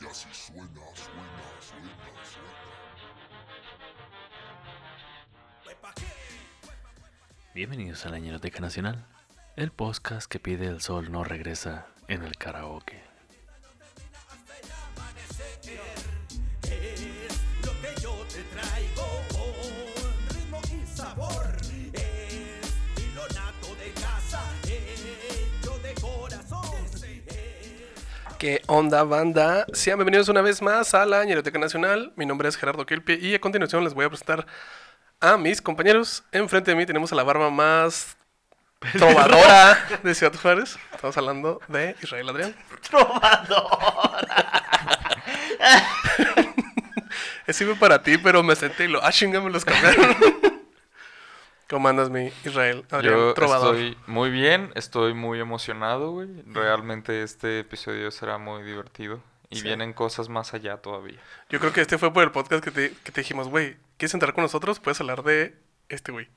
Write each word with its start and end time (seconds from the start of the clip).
Y 0.00 0.06
así 0.06 0.28
suena, 0.32 0.66
suena, 0.94 1.24
suena, 1.60 1.90
suena. 2.24 2.50
Bienvenidos 7.54 8.06
a 8.06 8.08
la 8.08 8.18
Ñeroteca 8.18 8.60
Nacional, 8.60 9.04
el 9.56 9.72
podcast 9.72 10.30
que 10.30 10.40
pide 10.40 10.66
el 10.66 10.80
sol 10.80 11.12
no 11.12 11.24
regresa 11.24 11.88
en 12.08 12.22
el 12.22 12.36
karaoke. 12.36 13.02
Es 16.62 17.40
lo 17.66 17.72
que 17.82 18.00
yo 18.00 18.14
te 18.28 18.42
traigo 18.54 19.09
¿Qué 28.40 28.62
onda, 28.68 29.04
banda? 29.04 29.66
Sean 29.74 29.98
bienvenidos 29.98 30.30
una 30.30 30.40
vez 30.40 30.62
más 30.62 30.94
a 30.94 31.04
la 31.04 31.22
Ñeroteca 31.26 31.58
Nacional. 31.58 32.14
Mi 32.16 32.24
nombre 32.24 32.48
es 32.48 32.56
Gerardo 32.56 32.86
Kelpie 32.86 33.18
y 33.20 33.34
a 33.34 33.38
continuación 33.38 33.84
les 33.84 33.92
voy 33.92 34.06
a 34.06 34.08
presentar 34.08 34.46
a 35.20 35.36
mis 35.36 35.60
compañeros. 35.60 36.24
Enfrente 36.32 36.70
de 36.70 36.76
mí 36.78 36.86
tenemos 36.86 37.12
a 37.12 37.16
la 37.16 37.22
barba 37.22 37.50
más 37.50 38.16
trovadora 38.96 39.86
de 40.02 40.14
Ciudad 40.14 40.32
Juárez. 40.40 40.78
Estamos 40.90 41.18
hablando 41.18 41.60
de 41.68 41.94
Israel 42.02 42.30
Adrián. 42.30 42.56
Ese 47.46 47.64
iba 47.64 47.74
para 47.74 48.02
ti, 48.02 48.16
pero 48.16 48.42
me 48.42 48.56
senté 48.56 48.86
y 48.86 48.88
lo... 48.88 49.04
Ah, 49.04 49.12
chinga, 49.12 49.42
me 49.42 49.50
los 49.50 49.66
cambiaron. 49.66 50.16
¿Cómo 51.70 51.88
andas, 51.88 52.10
mi 52.10 52.32
Israel 52.44 52.84
Adrián? 52.90 53.14
Yo 53.14 53.34
trovador. 53.34 53.76
estoy 53.76 53.96
muy 54.08 54.28
bien, 54.30 54.72
estoy 54.74 55.14
muy 55.14 55.38
emocionado, 55.38 56.10
güey. 56.10 56.28
Realmente 56.46 57.22
este 57.22 57.60
episodio 57.60 58.10
será 58.10 58.38
muy 58.38 58.64
divertido. 58.64 59.22
Y 59.50 59.56
Sí. 59.56 59.62
vienen 59.62 59.92
cosas 59.92 60.28
más 60.28 60.52
allá 60.54 60.76
todavía. 60.78 61.18
Yo 61.48 61.58
creo 61.60 61.72
que 61.72 61.80
este 61.80 61.96
fue 61.98 62.12
por 62.12 62.22
el 62.24 62.30
podcast 62.32 62.62
que 62.62 62.70
te, 62.70 62.90
que 63.04 63.10
te 63.12 63.20
dijimos, 63.20 63.48
güey, 63.48 63.76
¿quieres 63.96 64.14
entrar 64.14 64.32
con 64.34 64.42
nosotros? 64.42 64.78
Puedes 64.80 65.00
hablar 65.00 65.22
de 65.24 65.56
este 65.88 66.12
güey. 66.12 66.28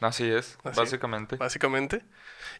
Así 0.00 0.30
es, 0.30 0.58
Así, 0.64 0.78
básicamente. 0.78 1.36
básicamente. 1.36 2.02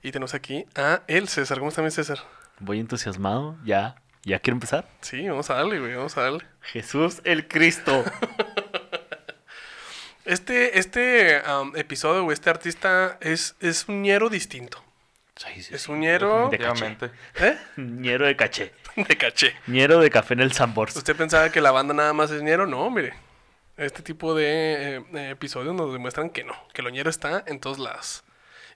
Y 0.02 0.10
tenemos 0.12 0.32
aquí 0.34 0.64
a 0.74 1.02
el 1.06 1.28
César. 1.28 1.58
¿Cómo 1.58 1.68
está 1.68 1.82
mi 1.82 1.90
César? 1.90 2.18
Voy 2.60 2.80
entusiasmado, 2.80 3.56
ya, 3.64 3.96
ya 4.22 4.38
quiero 4.40 4.56
empezar. 4.56 4.86
Sí, 5.02 5.28
vamos 5.28 5.48
a 5.50 5.54
darle, 5.54 5.80
güey, 5.80 5.94
vamos 5.94 6.16
a 6.16 6.22
darle. 6.22 6.44
Jesús 6.62 7.20
el 7.24 7.46
Cristo. 7.48 8.04
Este, 10.26 10.78
este 10.78 11.40
episodio, 11.76 12.24
güey, 12.24 12.34
este 12.34 12.50
artista 12.50 13.16
es, 13.20 13.54
es 13.60 13.88
un 13.88 14.02
ñero 14.02 14.28
distinto. 14.28 14.82
Sí, 15.36 15.62
sí, 15.62 15.74
Es 15.74 15.88
un 15.88 16.00
ñero 16.00 16.48
De 16.48 16.58
caché. 16.58 16.96
¿eh? 17.40 17.58
Ñero 17.76 18.26
de 18.26 18.36
caché. 18.36 18.72
de 18.96 19.16
caché. 19.16 19.54
Ñero 19.66 20.00
de 20.00 20.10
café 20.10 20.34
en 20.34 20.40
el 20.40 20.52
Sambor. 20.52 20.88
¿Usted 20.88 21.14
pensaba 21.14 21.50
que 21.52 21.60
la 21.60 21.70
banda 21.70 21.92
nada 21.92 22.12
más 22.14 22.30
es 22.30 22.42
ñero? 22.42 22.66
No, 22.66 22.90
mire. 22.90 23.14
Este 23.76 24.02
tipo 24.02 24.34
de 24.34 24.96
eh, 24.96 25.04
eh, 25.14 25.30
episodios 25.30 25.74
nos 25.74 25.92
demuestran 25.92 26.30
que 26.30 26.42
no, 26.42 26.54
que 26.72 26.80
lo 26.80 26.88
ñero 26.88 27.10
está 27.10 27.44
en 27.46 27.60
todos 27.60 27.78
lados. 27.78 28.24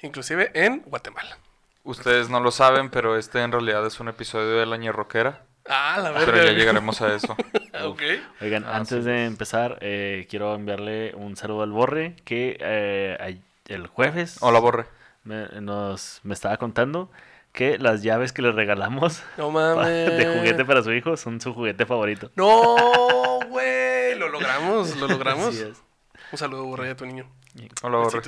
Inclusive 0.03 0.51
en 0.55 0.83
Guatemala. 0.85 1.39
Ustedes 1.83 2.29
no 2.29 2.41
lo 2.41 2.51
saben, 2.51 2.91
pero 2.91 3.17
este 3.17 3.41
en 3.43 3.53
realidad 3.53 3.87
es 3.87 3.99
un 3.99 4.09
episodio 4.09 4.59
de 4.59 4.67
la 4.67 4.77
ñerroquera. 4.77 5.47
Ah, 5.73 6.01
la 6.03 6.11
verdad. 6.11 6.27
Pero 6.35 6.45
ya 6.47 6.53
llegaremos 6.53 7.01
a 7.01 7.15
eso. 7.15 7.33
ok. 7.85 8.03
Oigan, 8.41 8.65
Ah, 8.65 8.77
antes 8.77 9.05
sí. 9.05 9.11
de 9.11 9.25
empezar, 9.25 9.79
eh, 9.81 10.27
quiero 10.29 10.55
enviarle 10.55 11.15
un 11.15 11.37
saludo 11.37 11.63
al 11.63 11.71
Borre, 11.71 12.17
que 12.25 12.57
eh, 12.61 13.39
el 13.69 13.87
jueves 13.87 14.39
Hola, 14.41 14.59
Borre. 14.59 14.87
me, 15.25 15.47
nos, 15.61 16.21
me 16.25 16.35
estaba 16.35 16.57
contando 16.57 17.11
que 17.53 17.79
las 17.79 18.03
llaves 18.03 18.33
que 18.33 18.43
le 18.43 18.53
regalamos 18.53 19.23
No 19.37 19.51
mames. 19.51 19.87
de 19.87 20.27
juguete 20.39 20.65
para 20.65 20.83
su 20.83 20.93
hijo 20.93 21.17
son 21.17 21.41
su 21.41 21.55
juguete 21.55 21.87
favorito. 21.87 22.31
No, 22.35 23.39
güey. 23.49 24.17
Lo 24.19 24.29
logramos, 24.29 24.97
lo 24.97 25.07
logramos. 25.09 25.55
Un 26.33 26.39
saludo, 26.39 26.65
borré 26.65 26.91
a 26.91 26.97
tu 26.97 27.07
niño. 27.07 27.27
Hola, 27.83 27.99
Borre. 27.99 28.21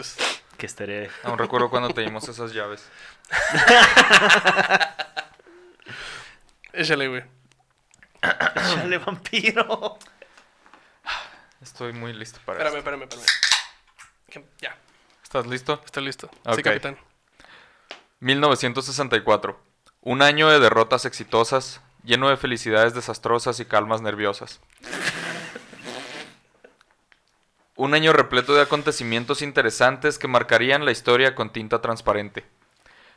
Que 0.57 0.67
estaré... 0.67 1.11
Aún 1.25 1.39
recuerdo 1.39 1.71
cuando 1.71 1.91
te 1.91 2.03
dimos 2.03 2.29
esas 2.29 2.53
llaves. 2.53 2.89
Échale, 6.73 7.09
güey. 7.09 7.23
¡Chale, 8.23 8.99
vampiro! 9.05 9.99
Estoy 11.61 11.93
muy 11.93 12.13
listo 12.13 12.41
para 12.45 12.59
Espérame, 12.59 12.79
esto. 12.79 12.91
espérame, 12.91 13.25
espérame. 14.33 14.49
Ya, 14.61 14.77
¿Estás 15.23 15.47
listo? 15.47 15.81
estoy 15.85 16.05
listo. 16.05 16.31
Ok. 16.45 16.57
Sí, 16.57 16.63
capitán. 16.63 16.99
1964. 18.21 19.61
Un 20.01 20.23
año 20.23 20.49
de 20.49 20.59
derrotas 20.59 21.05
exitosas, 21.05 21.81
lleno 22.03 22.29
de 22.29 22.37
felicidades 22.37 22.95
desastrosas 22.95 23.61
y 23.61 23.65
calmas 23.65 24.01
nerviosas. 24.01 24.61
Un 27.77 27.95
año 27.95 28.13
repleto 28.13 28.55
de 28.55 28.63
acontecimientos 28.63 29.43
interesantes 29.43 30.19
que 30.19 30.29
marcarían 30.29 30.85
la 30.85 30.91
historia 30.93 31.35
con 31.35 31.51
tinta 31.51 31.81
transparente. 31.81 32.45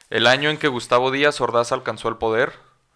El 0.10 0.28
año 0.28 0.50
en 0.50 0.58
que 0.58 0.68
Gustavo 0.68 1.12
Díaz 1.12 1.42
Ordaz 1.42 1.72
alcanzó 1.72 2.10
el 2.10 2.18
poder, 2.18 2.54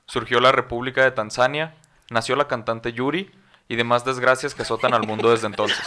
surgió 0.10 0.40
la 0.40 0.52
República 0.52 1.04
de 1.04 1.12
Tanzania, 1.12 1.76
nació 2.10 2.36
la 2.36 2.48
cantante 2.48 2.94
Yuri 2.94 3.32
y 3.68 3.76
demás 3.76 4.04
desgracias 4.04 4.56
que 4.56 4.64
azotan 4.64 4.96
al 4.96 5.06
mundo 5.06 5.30
desde 5.30 5.46
entonces. 5.46 5.80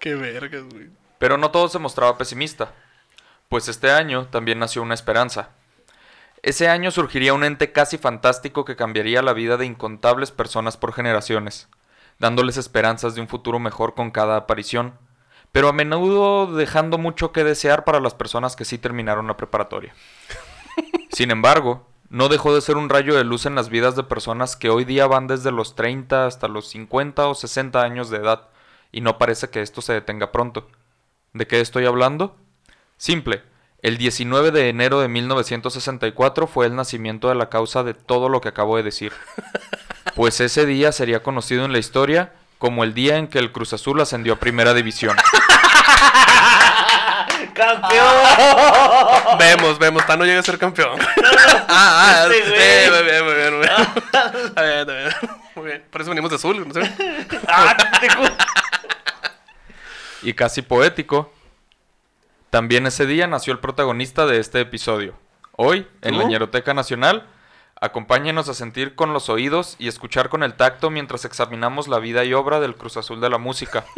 Qué 0.00 0.16
vergas, 0.16 0.64
güey. 0.64 0.90
Pero 1.18 1.38
no 1.38 1.52
todo 1.52 1.68
se 1.68 1.78
mostraba 1.78 2.18
pesimista, 2.18 2.72
pues 3.48 3.68
este 3.68 3.92
año 3.92 4.26
también 4.26 4.58
nació 4.58 4.82
una 4.82 4.94
esperanza. 4.94 5.50
Ese 6.42 6.68
año 6.68 6.90
surgiría 6.90 7.34
un 7.34 7.44
ente 7.44 7.70
casi 7.70 7.98
fantástico 7.98 8.64
que 8.64 8.76
cambiaría 8.76 9.22
la 9.22 9.32
vida 9.32 9.56
de 9.56 9.64
incontables 9.64 10.32
personas 10.32 10.76
por 10.76 10.92
generaciones, 10.92 11.68
dándoles 12.18 12.56
esperanzas 12.56 13.14
de 13.14 13.20
un 13.20 13.28
futuro 13.28 13.60
mejor 13.60 13.94
con 13.94 14.10
cada 14.10 14.36
aparición, 14.36 14.98
pero 15.52 15.68
a 15.68 15.72
menudo 15.72 16.52
dejando 16.52 16.98
mucho 16.98 17.30
que 17.30 17.44
desear 17.44 17.84
para 17.84 18.00
las 18.00 18.14
personas 18.14 18.56
que 18.56 18.64
sí 18.64 18.76
terminaron 18.76 19.28
la 19.28 19.36
preparatoria. 19.36 19.94
Sin 21.10 21.30
embargo, 21.30 21.88
no 22.08 22.28
dejó 22.28 22.54
de 22.54 22.60
ser 22.60 22.76
un 22.76 22.88
rayo 22.88 23.16
de 23.16 23.24
luz 23.24 23.46
en 23.46 23.54
las 23.54 23.68
vidas 23.68 23.96
de 23.96 24.02
personas 24.02 24.56
que 24.56 24.70
hoy 24.70 24.84
día 24.84 25.06
van 25.06 25.26
desde 25.26 25.50
los 25.50 25.74
30 25.74 26.26
hasta 26.26 26.48
los 26.48 26.68
50 26.68 27.26
o 27.26 27.34
60 27.34 27.82
años 27.82 28.10
de 28.10 28.18
edad, 28.18 28.48
y 28.92 29.00
no 29.00 29.18
parece 29.18 29.48
que 29.50 29.62
esto 29.62 29.82
se 29.82 29.92
detenga 29.92 30.32
pronto. 30.32 30.68
¿De 31.32 31.46
qué 31.46 31.60
estoy 31.60 31.86
hablando? 31.86 32.36
Simple. 32.96 33.42
El 33.82 33.98
19 33.98 34.50
de 34.52 34.68
enero 34.68 35.00
de 35.00 35.08
1964 35.08 36.46
fue 36.46 36.66
el 36.66 36.74
nacimiento 36.74 37.28
de 37.28 37.34
la 37.34 37.50
causa 37.50 37.82
de 37.82 37.94
todo 37.94 38.28
lo 38.28 38.40
que 38.40 38.48
acabo 38.48 38.76
de 38.76 38.82
decir. 38.82 39.12
Pues 40.14 40.40
ese 40.40 40.64
día 40.64 40.92
sería 40.92 41.22
conocido 41.22 41.64
en 41.64 41.72
la 41.72 41.78
historia 41.78 42.32
como 42.58 42.84
el 42.84 42.94
día 42.94 43.18
en 43.18 43.28
que 43.28 43.38
el 43.38 43.52
Cruz 43.52 43.74
Azul 43.74 44.00
ascendió 44.00 44.32
a 44.32 44.36
Primera 44.36 44.72
División. 44.72 45.16
¡Campeón! 47.56 49.38
Vemos, 49.38 49.78
vemos. 49.78 50.06
Tano 50.06 50.24
llega 50.24 50.40
a 50.40 50.42
ser 50.42 50.58
campeón. 50.58 50.98
ah, 51.00 51.64
ah, 51.68 52.24
güey. 52.26 52.42
eh, 52.44 52.88
muy 52.90 53.02
bien, 53.02 53.24
muy 53.24 53.34
bien, 53.34 53.56
muy 53.56 53.66
bien. 53.66 53.76
Está 54.44 54.62
bien, 54.62 54.78
está 54.80 54.92
bien. 54.92 55.10
Muy 55.54 55.64
bien. 55.64 55.84
Por 55.90 56.00
eso 56.02 56.10
venimos 56.10 56.30
de 56.30 56.36
azul, 56.36 56.68
¿no 56.68 56.74
sé? 56.74 56.92
¡Ah, 57.48 57.76
te 58.00 58.08
Y 60.22 60.34
casi 60.34 60.62
poético, 60.62 61.32
también 62.50 62.86
ese 62.86 63.06
día 63.06 63.26
nació 63.26 63.52
el 63.52 63.58
protagonista 63.58 64.26
de 64.26 64.38
este 64.38 64.60
episodio. 64.60 65.14
Hoy, 65.52 65.88
en 66.02 66.18
la. 66.18 66.24
Ñeroteca 66.24 66.74
Nacional, 66.74 67.26
acompáñenos 67.80 68.48
a 68.50 68.54
sentir 68.54 68.94
con 68.94 69.12
los 69.14 69.30
oídos 69.30 69.76
y 69.78 69.88
escuchar 69.88 70.28
con 70.28 70.42
el 70.42 70.54
tacto 70.54 70.90
mientras 70.90 71.24
examinamos 71.24 71.88
la 71.88 71.98
vida 71.98 72.24
y 72.24 72.34
obra 72.34 72.60
del 72.60 72.76
Cruz 72.76 72.98
Azul 72.98 73.20
de 73.20 73.30
la 73.30 73.38
música. 73.38 73.84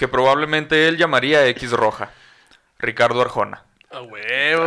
que 0.00 0.08
probablemente 0.08 0.88
él 0.88 0.96
llamaría 0.96 1.46
X 1.48 1.72
Roja. 1.72 2.08
Ricardo 2.78 3.20
Arjona. 3.20 3.64
A 3.90 4.00
huevo. 4.00 4.64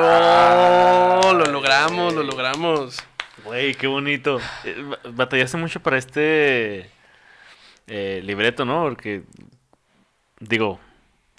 Lo 1.34 1.46
logramos, 1.46 2.14
lo 2.14 2.22
logramos. 2.22 2.98
Güey, 3.44 3.74
qué 3.74 3.88
bonito. 3.88 4.40
Eh, 4.64 4.76
ba- 4.88 5.00
Batallaste 5.10 5.58
mucho 5.58 5.80
para 5.80 5.98
este 5.98 6.88
eh, 7.88 8.22
libreto, 8.24 8.64
¿no? 8.64 8.84
Porque, 8.84 9.24
digo, 10.40 10.80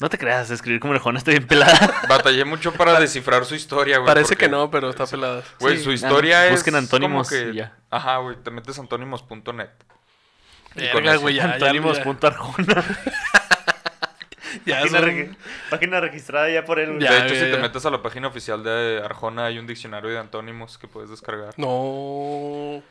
no 0.00 0.08
te 0.10 0.18
creas, 0.18 0.50
escribir 0.50 0.80
como 0.80 0.92
lejona 0.92 1.18
está 1.18 1.30
bien 1.30 1.46
pelada. 1.46 2.02
Batallé 2.08 2.44
mucho 2.44 2.72
para 2.72 2.98
descifrar 2.98 3.44
su 3.44 3.54
historia, 3.54 3.98
güey. 3.98 4.08
Parece 4.08 4.30
porque- 4.34 4.46
que 4.46 4.50
no, 4.50 4.72
pero 4.72 4.90
está 4.90 5.06
pelada. 5.06 5.44
Güey, 5.60 5.76
Sí, 5.76 5.84
su 5.84 5.90
ah, 5.90 5.94
historia 5.94 6.46
es. 6.46 6.50
busquen 6.50 6.74
antónimos 6.74 7.28
como 7.28 7.40
que- 7.40 7.50
y 7.50 7.54
ya. 7.58 7.76
Ajá, 7.90 8.16
güey, 8.16 8.34
te 8.42 8.50
metes 8.50 8.76
antónimos.net. 8.76 9.70
Y 10.74 10.90
con 10.90 11.04
Verga, 11.04 11.14
güey, 11.18 11.36
ya, 11.36 11.56
ya, 14.66 14.80
página, 14.80 14.98
son- 15.00 15.08
regi- 15.08 15.36
página 15.70 16.00
registrada 16.00 16.50
ya 16.50 16.64
por 16.64 16.78
él. 16.78 16.98
Ya, 17.00 17.12
de 17.12 17.18
hecho, 17.26 17.34
ya, 17.34 17.44
si 17.46 17.50
te 17.52 17.58
metes 17.58 17.84
a 17.86 17.90
la 17.90 18.02
página 18.02 18.28
oficial 18.28 18.62
de 18.62 19.00
Arjona, 19.04 19.46
hay 19.46 19.58
un 19.58 19.66
diccionario 19.66 20.10
de 20.10 20.18
antónimos 20.18 20.78
que 20.78 20.88
puedes 20.88 21.10
descargar. 21.10 21.54
No. 21.58 22.82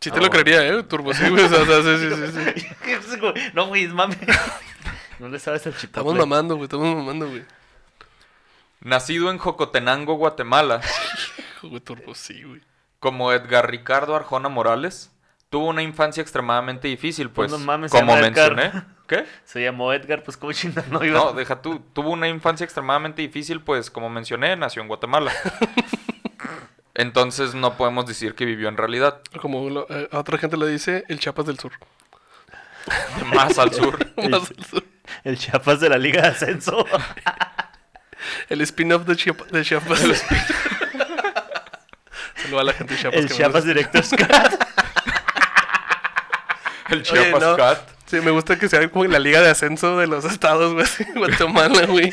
Sí 0.00 0.10
te 0.10 0.18
Ah, 0.18 0.20
lo 0.22 0.28
bueno. 0.28 0.30
creería, 0.44 0.66
¿eh? 0.68 0.82
Turbo, 0.84 1.12
sí, 1.12 1.28
güey. 1.28 1.44
O 1.44 1.48
sea, 1.48 1.64
sí, 1.64 1.98
sí, 1.98 3.00
sí, 3.10 3.18
no, 3.54 3.66
güey, 3.66 3.84
es 3.84 3.92
mame. 3.92 4.16
No 5.18 5.28
le 5.30 5.38
sabes 5.38 5.64
el 5.66 5.72
chipotle. 5.74 6.00
Estamos 6.02 6.14
mamando, 6.16 6.56
güey. 6.56 6.64
Estamos 6.64 6.94
mamando, 6.94 7.26
güey. 7.28 7.42
Nacido 8.80 9.30
en 9.30 9.38
Jocotenango, 9.38 10.14
Guatemala, 10.14 10.80
Güey, 11.62 11.80
turbo, 11.80 12.14
sí, 12.14 12.42
güey. 12.42 12.60
como 13.00 13.32
Edgar 13.32 13.68
Ricardo 13.70 14.14
Arjona 14.14 14.48
Morales, 14.50 15.10
tuvo 15.48 15.68
una 15.68 15.82
infancia 15.82 16.20
extremadamente 16.20 16.86
difícil, 16.88 17.30
pues, 17.30 17.50
no 17.50 17.58
mames, 17.58 17.90
se 17.90 17.98
como 17.98 18.14
mencioné. 18.16 18.72
¿Qué? 19.06 19.24
Se 19.44 19.62
llamó 19.62 19.92
Edgar, 19.92 20.22
pues 20.24 20.36
como 20.36 20.52
chingada 20.52 20.86
no 20.90 21.04
iba. 21.04 21.18
No, 21.18 21.32
deja 21.32 21.62
tú. 21.62 21.80
Tuvo 21.92 22.10
una 22.10 22.28
infancia 22.28 22.64
extremadamente 22.64 23.22
difícil, 23.22 23.60
pues, 23.60 23.90
como 23.90 24.08
mencioné, 24.10 24.56
nació 24.56 24.82
en 24.82 24.88
Guatemala. 24.88 25.32
Entonces 26.94 27.54
no 27.54 27.76
podemos 27.76 28.06
decir 28.06 28.34
que 28.34 28.44
vivió 28.46 28.68
en 28.68 28.76
realidad. 28.76 29.20
Como 29.40 29.68
lo- 29.68 29.86
eh, 29.90 30.08
a 30.10 30.18
otra 30.18 30.38
gente 30.38 30.56
le 30.56 30.66
dice 30.66 31.04
el 31.08 31.18
Chiapas 31.20 31.46
del 31.46 31.58
Sur. 31.58 31.72
Más 33.34 33.58
al 33.58 33.72
sur. 33.74 33.98
Más 34.30 34.50
al 34.50 34.64
sur. 34.64 34.84
El 35.24 35.36
Chiapas 35.38 35.80
de 35.80 35.88
la 35.90 35.98
Liga 35.98 36.22
de 36.22 36.28
Ascenso. 36.28 36.84
El 38.48 38.60
spin-off 38.62 39.04
de, 39.04 39.14
Chiapa- 39.14 39.44
de 39.46 39.62
Chiapas. 39.62 40.00
Saluda 42.36 42.60
a 42.60 42.64
la 42.64 42.72
gente 42.72 42.94
de 42.94 43.00
Chiapas. 43.00 43.18
el 43.20 43.26
que 43.26 43.32
me 43.32 43.36
Chiapas 43.36 43.64
gusta. 43.64 43.68
Director's 43.68 44.10
El 46.88 47.00
Oye, 47.00 47.02
Chiapas 47.04 47.42
no. 47.42 47.56
Cat. 47.56 47.88
Sí, 48.06 48.20
me 48.20 48.30
gusta 48.30 48.58
que 48.58 48.68
sea 48.68 48.88
como 48.88 49.04
en 49.04 49.12
la 49.12 49.18
liga 49.18 49.40
de 49.40 49.50
ascenso 49.50 49.96
de 49.98 50.06
los 50.06 50.24
estados, 50.24 50.72
güey. 50.74 50.84
así, 50.84 51.04
Guatemala, 51.14 51.86
güey. 51.86 52.12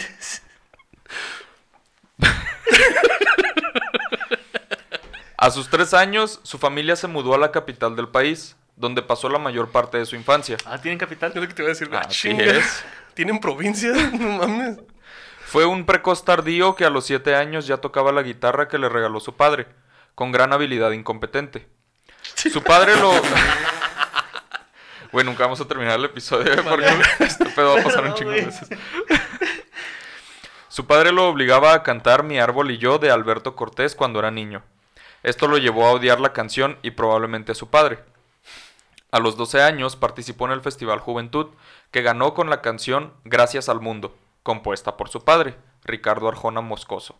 A 5.37 5.51
sus 5.51 5.69
tres 5.69 5.93
años, 5.93 6.39
su 6.43 6.57
familia 6.57 6.95
se 6.95 7.07
mudó 7.07 7.33
a 7.35 7.37
la 7.37 7.51
capital 7.51 7.95
del 7.95 8.07
país, 8.07 8.55
donde 8.75 9.01
pasó 9.01 9.29
la 9.29 9.39
mayor 9.39 9.69
parte 9.71 9.97
de 9.97 10.05
su 10.05 10.15
infancia. 10.15 10.57
Ah, 10.65 10.79
¿tienen 10.81 10.97
capital? 10.97 11.31
Es 11.31 11.41
lo 11.41 11.47
que 11.47 11.53
te 11.53 11.61
iba 11.61 11.69
a 11.69 11.73
decir. 11.73 11.89
güey. 11.89 11.99
Así 11.99 12.29
Chinga. 12.29 12.43
es. 12.45 12.83
¿Tienen 13.13 13.39
provincias? 13.39 13.97
No 14.19 14.29
mames. 14.47 14.77
Fue 15.45 15.65
un 15.65 15.85
precoz 15.85 16.25
tardío 16.25 16.75
que 16.75 16.85
a 16.85 16.89
los 16.89 17.05
siete 17.05 17.35
años 17.35 17.67
ya 17.67 17.77
tocaba 17.77 18.11
la 18.11 18.23
guitarra 18.23 18.67
que 18.67 18.79
le 18.79 18.89
regaló 18.89 19.19
su 19.19 19.35
padre, 19.35 19.67
con 20.15 20.31
gran 20.31 20.51
habilidad 20.53 20.91
incompetente. 20.91 21.67
Su 22.35 22.63
padre 22.63 22.95
lo... 22.95 23.11
Güey, 25.13 25.23
nunca 25.27 25.43
vamos 25.43 25.61
a 25.61 25.67
terminar 25.67 25.99
el 25.99 26.05
episodio 26.05 26.51
porque 26.63 26.87
este 27.19 27.45
pedo 27.45 27.75
va 27.75 27.81
a 27.81 27.83
pasar 27.83 28.03
un 28.03 28.15
chingo 28.15 28.31
de 28.31 28.45
veces. 28.45 28.67
Su 30.69 30.87
padre 30.87 31.11
lo 31.11 31.29
obligaba 31.29 31.75
a 31.75 31.83
cantar 31.83 32.23
Mi 32.23 32.39
árbol 32.39 32.71
y 32.71 32.79
yo 32.79 32.97
de 32.97 33.11
Alberto 33.11 33.55
Cortés 33.55 33.93
cuando 33.93 34.17
era 34.17 34.31
niño. 34.31 34.63
Esto 35.21 35.47
lo 35.47 35.59
llevó 35.59 35.85
a 35.85 35.91
odiar 35.91 36.19
la 36.19 36.33
canción 36.33 36.79
y 36.81 36.89
probablemente 36.89 37.51
a 37.51 37.55
su 37.55 37.69
padre. 37.69 37.99
A 39.11 39.19
los 39.19 39.37
12 39.37 39.61
años 39.61 39.95
participó 39.95 40.47
en 40.47 40.53
el 40.53 40.61
Festival 40.61 40.99
Juventud, 40.99 41.49
que 41.91 42.01
ganó 42.01 42.33
con 42.33 42.49
la 42.49 42.63
canción 42.63 43.13
Gracias 43.23 43.69
al 43.69 43.81
Mundo, 43.81 44.17
compuesta 44.41 44.97
por 44.97 45.09
su 45.09 45.23
padre, 45.23 45.55
Ricardo 45.83 46.27
Arjona 46.27 46.61
Moscoso. 46.61 47.19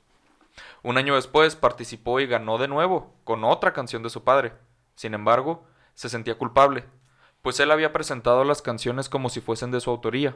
Un 0.82 0.98
año 0.98 1.14
después 1.14 1.56
participó 1.56 2.20
y 2.20 2.26
ganó 2.26 2.58
de 2.58 2.68
nuevo, 2.68 3.14
con 3.24 3.44
otra 3.44 3.72
canción 3.72 4.02
de 4.02 4.10
su 4.10 4.24
padre. 4.24 4.54
Sin 4.96 5.14
embargo, 5.14 5.64
se 5.94 6.10
sentía 6.10 6.40
culpable, 6.40 6.86
pues 7.44 7.60
él 7.60 7.70
había 7.72 7.94
presentado 7.94 8.44
las 8.46 8.62
canciones 8.62 9.10
como 9.10 9.30
si 9.30 9.42
fuesen 9.42 9.70
de 9.70 9.82
su 9.82 9.92
autoría. 9.92 10.36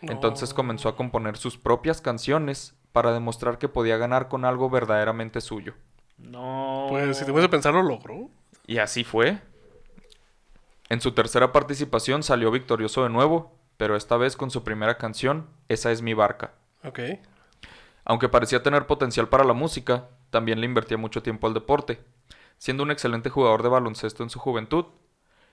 Entonces 0.00 0.54
comenzó 0.54 0.88
a 0.88 0.96
componer 0.96 1.36
sus 1.36 1.58
propias 1.58 2.00
canciones 2.00 2.74
para 2.92 3.12
demostrar 3.12 3.58
que 3.58 3.68
podía 3.68 3.98
ganar 3.98 4.28
con 4.28 4.44
algo 4.44 4.70
verdaderamente 4.70 5.40
suyo. 5.40 5.74
No. 6.16 6.86
Pues 6.88 7.18
si 7.18 7.24
te 7.24 7.32
pones 7.32 7.46
a 7.46 7.50
pensar, 7.50 7.74
lo 7.74 7.82
logró. 7.82 8.30
Y 8.66 8.78
así 8.78 9.04
fue. 9.04 9.38
En 10.88 11.02
su 11.02 11.12
tercera 11.12 11.52
participación 11.52 12.22
salió 12.22 12.50
victorioso 12.50 13.02
de 13.02 13.10
nuevo, 13.10 13.54
pero 13.76 13.94
esta 13.94 14.16
vez 14.16 14.36
con 14.36 14.50
su 14.50 14.64
primera 14.64 14.96
canción, 14.96 15.48
Esa 15.68 15.92
es 15.92 16.00
mi 16.00 16.14
barca. 16.14 16.54
Ok. 16.82 17.00
Aunque 18.06 18.30
parecía 18.30 18.62
tener 18.62 18.86
potencial 18.86 19.28
para 19.28 19.44
la 19.44 19.52
música, 19.52 20.08
también 20.30 20.60
le 20.60 20.66
invertía 20.66 20.96
mucho 20.96 21.22
tiempo 21.22 21.46
al 21.46 21.52
deporte, 21.52 22.00
siendo 22.56 22.82
un 22.84 22.90
excelente 22.90 23.28
jugador 23.28 23.62
de 23.62 23.68
baloncesto 23.68 24.22
en 24.22 24.30
su 24.30 24.38
juventud. 24.38 24.86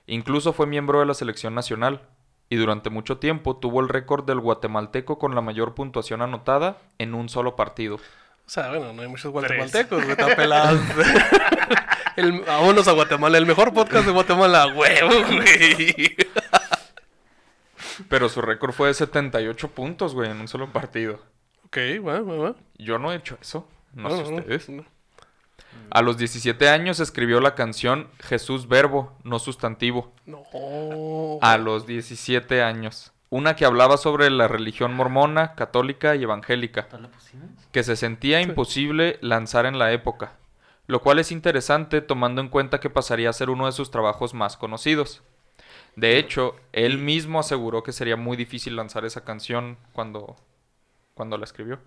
Incluso 0.06 0.52
fue 0.52 0.66
miembro 0.66 1.00
de 1.00 1.06
la 1.06 1.14
selección 1.14 1.54
nacional, 1.54 2.02
y 2.48 2.56
durante 2.56 2.90
mucho 2.90 3.18
tiempo 3.18 3.56
tuvo 3.56 3.80
el 3.80 3.88
récord 3.88 4.24
del 4.24 4.40
guatemalteco 4.40 5.18
con 5.18 5.34
la 5.34 5.40
mayor 5.40 5.74
puntuación 5.74 6.22
anotada 6.22 6.78
en 6.98 7.14
un 7.14 7.28
solo 7.28 7.56
partido. 7.56 7.96
O 7.96 8.48
sea, 8.48 8.68
bueno, 8.68 8.92
no 8.92 9.02
hay 9.02 9.08
muchos 9.08 9.32
guatemaltecos, 9.32 9.98
güey. 9.98 10.10
Está 10.12 10.36
pelado. 10.36 10.78
El, 12.16 12.40
vámonos 12.42 12.86
a 12.88 12.92
Guatemala. 12.92 13.36
El 13.36 13.44
mejor 13.46 13.74
podcast 13.74 14.06
de 14.06 14.12
Guatemala. 14.12 14.68
Huevo, 14.68 15.10
güey. 15.26 16.16
Pero 18.08 18.28
su 18.28 18.40
récord 18.40 18.72
fue 18.72 18.88
de 18.88 18.94
78 18.94 19.68
puntos, 19.72 20.14
güey, 20.14 20.30
en 20.30 20.40
un 20.40 20.48
solo 20.48 20.72
partido. 20.72 21.20
Ok, 21.66 21.78
va, 22.06 22.20
va. 22.20 22.54
Yo 22.78 22.98
no 22.98 23.12
he 23.12 23.16
hecho 23.16 23.36
eso. 23.40 23.68
No, 23.92 24.08
No, 24.08 24.16
sé 24.24 24.32
ustedes. 24.32 24.68
no. 24.68 24.84
A 25.90 26.02
los 26.02 26.18
17 26.18 26.68
años 26.68 27.00
escribió 27.00 27.40
la 27.40 27.54
canción 27.54 28.08
Jesús 28.20 28.68
Verbo, 28.68 29.16
no 29.24 29.38
sustantivo. 29.38 30.12
No. 30.26 30.42
A 31.40 31.56
los 31.58 31.86
17 31.86 32.62
años. 32.62 33.12
Una 33.28 33.56
que 33.56 33.64
hablaba 33.64 33.96
sobre 33.96 34.30
la 34.30 34.46
religión 34.46 34.94
mormona, 34.94 35.54
católica 35.54 36.14
y 36.14 36.22
evangélica, 36.22 36.88
que 37.72 37.82
se 37.82 37.96
sentía 37.96 38.40
imposible 38.40 39.18
lanzar 39.20 39.66
en 39.66 39.78
la 39.78 39.92
época, 39.92 40.34
lo 40.86 41.00
cual 41.00 41.18
es 41.18 41.32
interesante 41.32 42.00
tomando 42.00 42.40
en 42.40 42.48
cuenta 42.48 42.78
que 42.78 42.88
pasaría 42.88 43.30
a 43.30 43.32
ser 43.32 43.50
uno 43.50 43.66
de 43.66 43.72
sus 43.72 43.90
trabajos 43.90 44.32
más 44.32 44.56
conocidos. 44.56 45.22
De 45.96 46.18
hecho, 46.18 46.56
él 46.72 46.98
mismo 46.98 47.40
aseguró 47.40 47.82
que 47.82 47.92
sería 47.92 48.16
muy 48.16 48.36
difícil 48.36 48.76
lanzar 48.76 49.04
esa 49.04 49.24
canción 49.24 49.78
cuando, 49.92 50.36
cuando 51.14 51.36
la 51.36 51.44
escribió. 51.44 51.80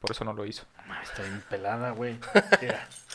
Por 0.00 0.12
eso 0.12 0.24
no 0.24 0.32
lo 0.32 0.46
hizo. 0.46 0.64
Mames, 0.86 1.10
está 1.10 1.22
bien 1.22 1.42
pelada, 1.50 1.90
güey. 1.90 2.18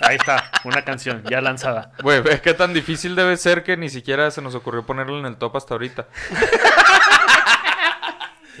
Ahí 0.00 0.16
está, 0.16 0.50
una 0.64 0.82
canción 0.84 1.22
ya 1.28 1.40
lanzada. 1.40 1.92
Güey, 2.02 2.22
¿ves 2.22 2.40
qué 2.40 2.54
tan 2.54 2.72
difícil 2.72 3.14
debe 3.14 3.36
ser 3.36 3.62
que 3.62 3.76
ni 3.76 3.88
siquiera 3.88 4.30
se 4.30 4.42
nos 4.42 4.54
ocurrió 4.54 4.84
ponerlo 4.84 5.18
en 5.18 5.26
el 5.26 5.36
top 5.36 5.56
hasta 5.56 5.74
ahorita? 5.74 6.08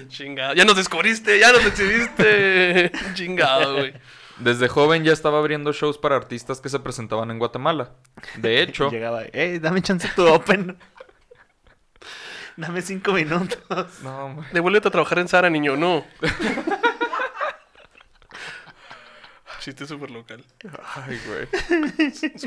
Chingado. 0.08 0.54
Ya 0.54 0.64
nos 0.64 0.76
descubriste, 0.76 1.38
ya 1.38 1.52
nos 1.52 1.64
exhibiste. 1.66 2.90
Chingado, 3.14 3.74
güey. 3.76 3.94
Desde 4.38 4.68
joven 4.68 5.04
ya 5.04 5.12
estaba 5.12 5.38
abriendo 5.38 5.72
shows 5.72 5.98
para 5.98 6.16
artistas 6.16 6.60
que 6.60 6.70
se 6.70 6.80
presentaban 6.80 7.30
en 7.30 7.38
Guatemala. 7.38 7.90
De 8.36 8.62
hecho, 8.62 8.90
Llegaba, 8.90 9.24
ey, 9.24 9.58
dame 9.58 9.82
chance 9.82 10.08
tu 10.16 10.26
open. 10.26 10.78
Dame 12.56 12.82
cinco 12.82 13.12
minutos. 13.12 13.58
no, 14.02 14.26
hombre. 14.26 14.46
Devuélvete 14.52 14.88
a 14.88 14.90
trabajar 14.90 15.18
en 15.18 15.28
Sara, 15.28 15.50
niño. 15.50 15.76
No. 15.76 16.04
Chiste 19.60 19.86
súper 19.86 20.10
local. 20.10 20.44
Ay, 20.94 21.20
güey. 21.26 21.48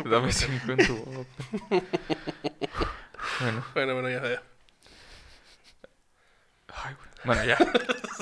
Dame 0.09 0.31
cinco 0.31 0.71
en 0.71 0.87
tu 0.87 0.95
boca. 0.97 1.85
Bueno, 3.39 3.63
Bueno, 3.73 3.93
bueno, 3.93 4.09
ya, 4.09 4.21
ya. 4.21 4.43
ay, 6.69 6.95
güey. 6.95 7.09
Bueno, 7.25 7.45
ya. 7.45 7.57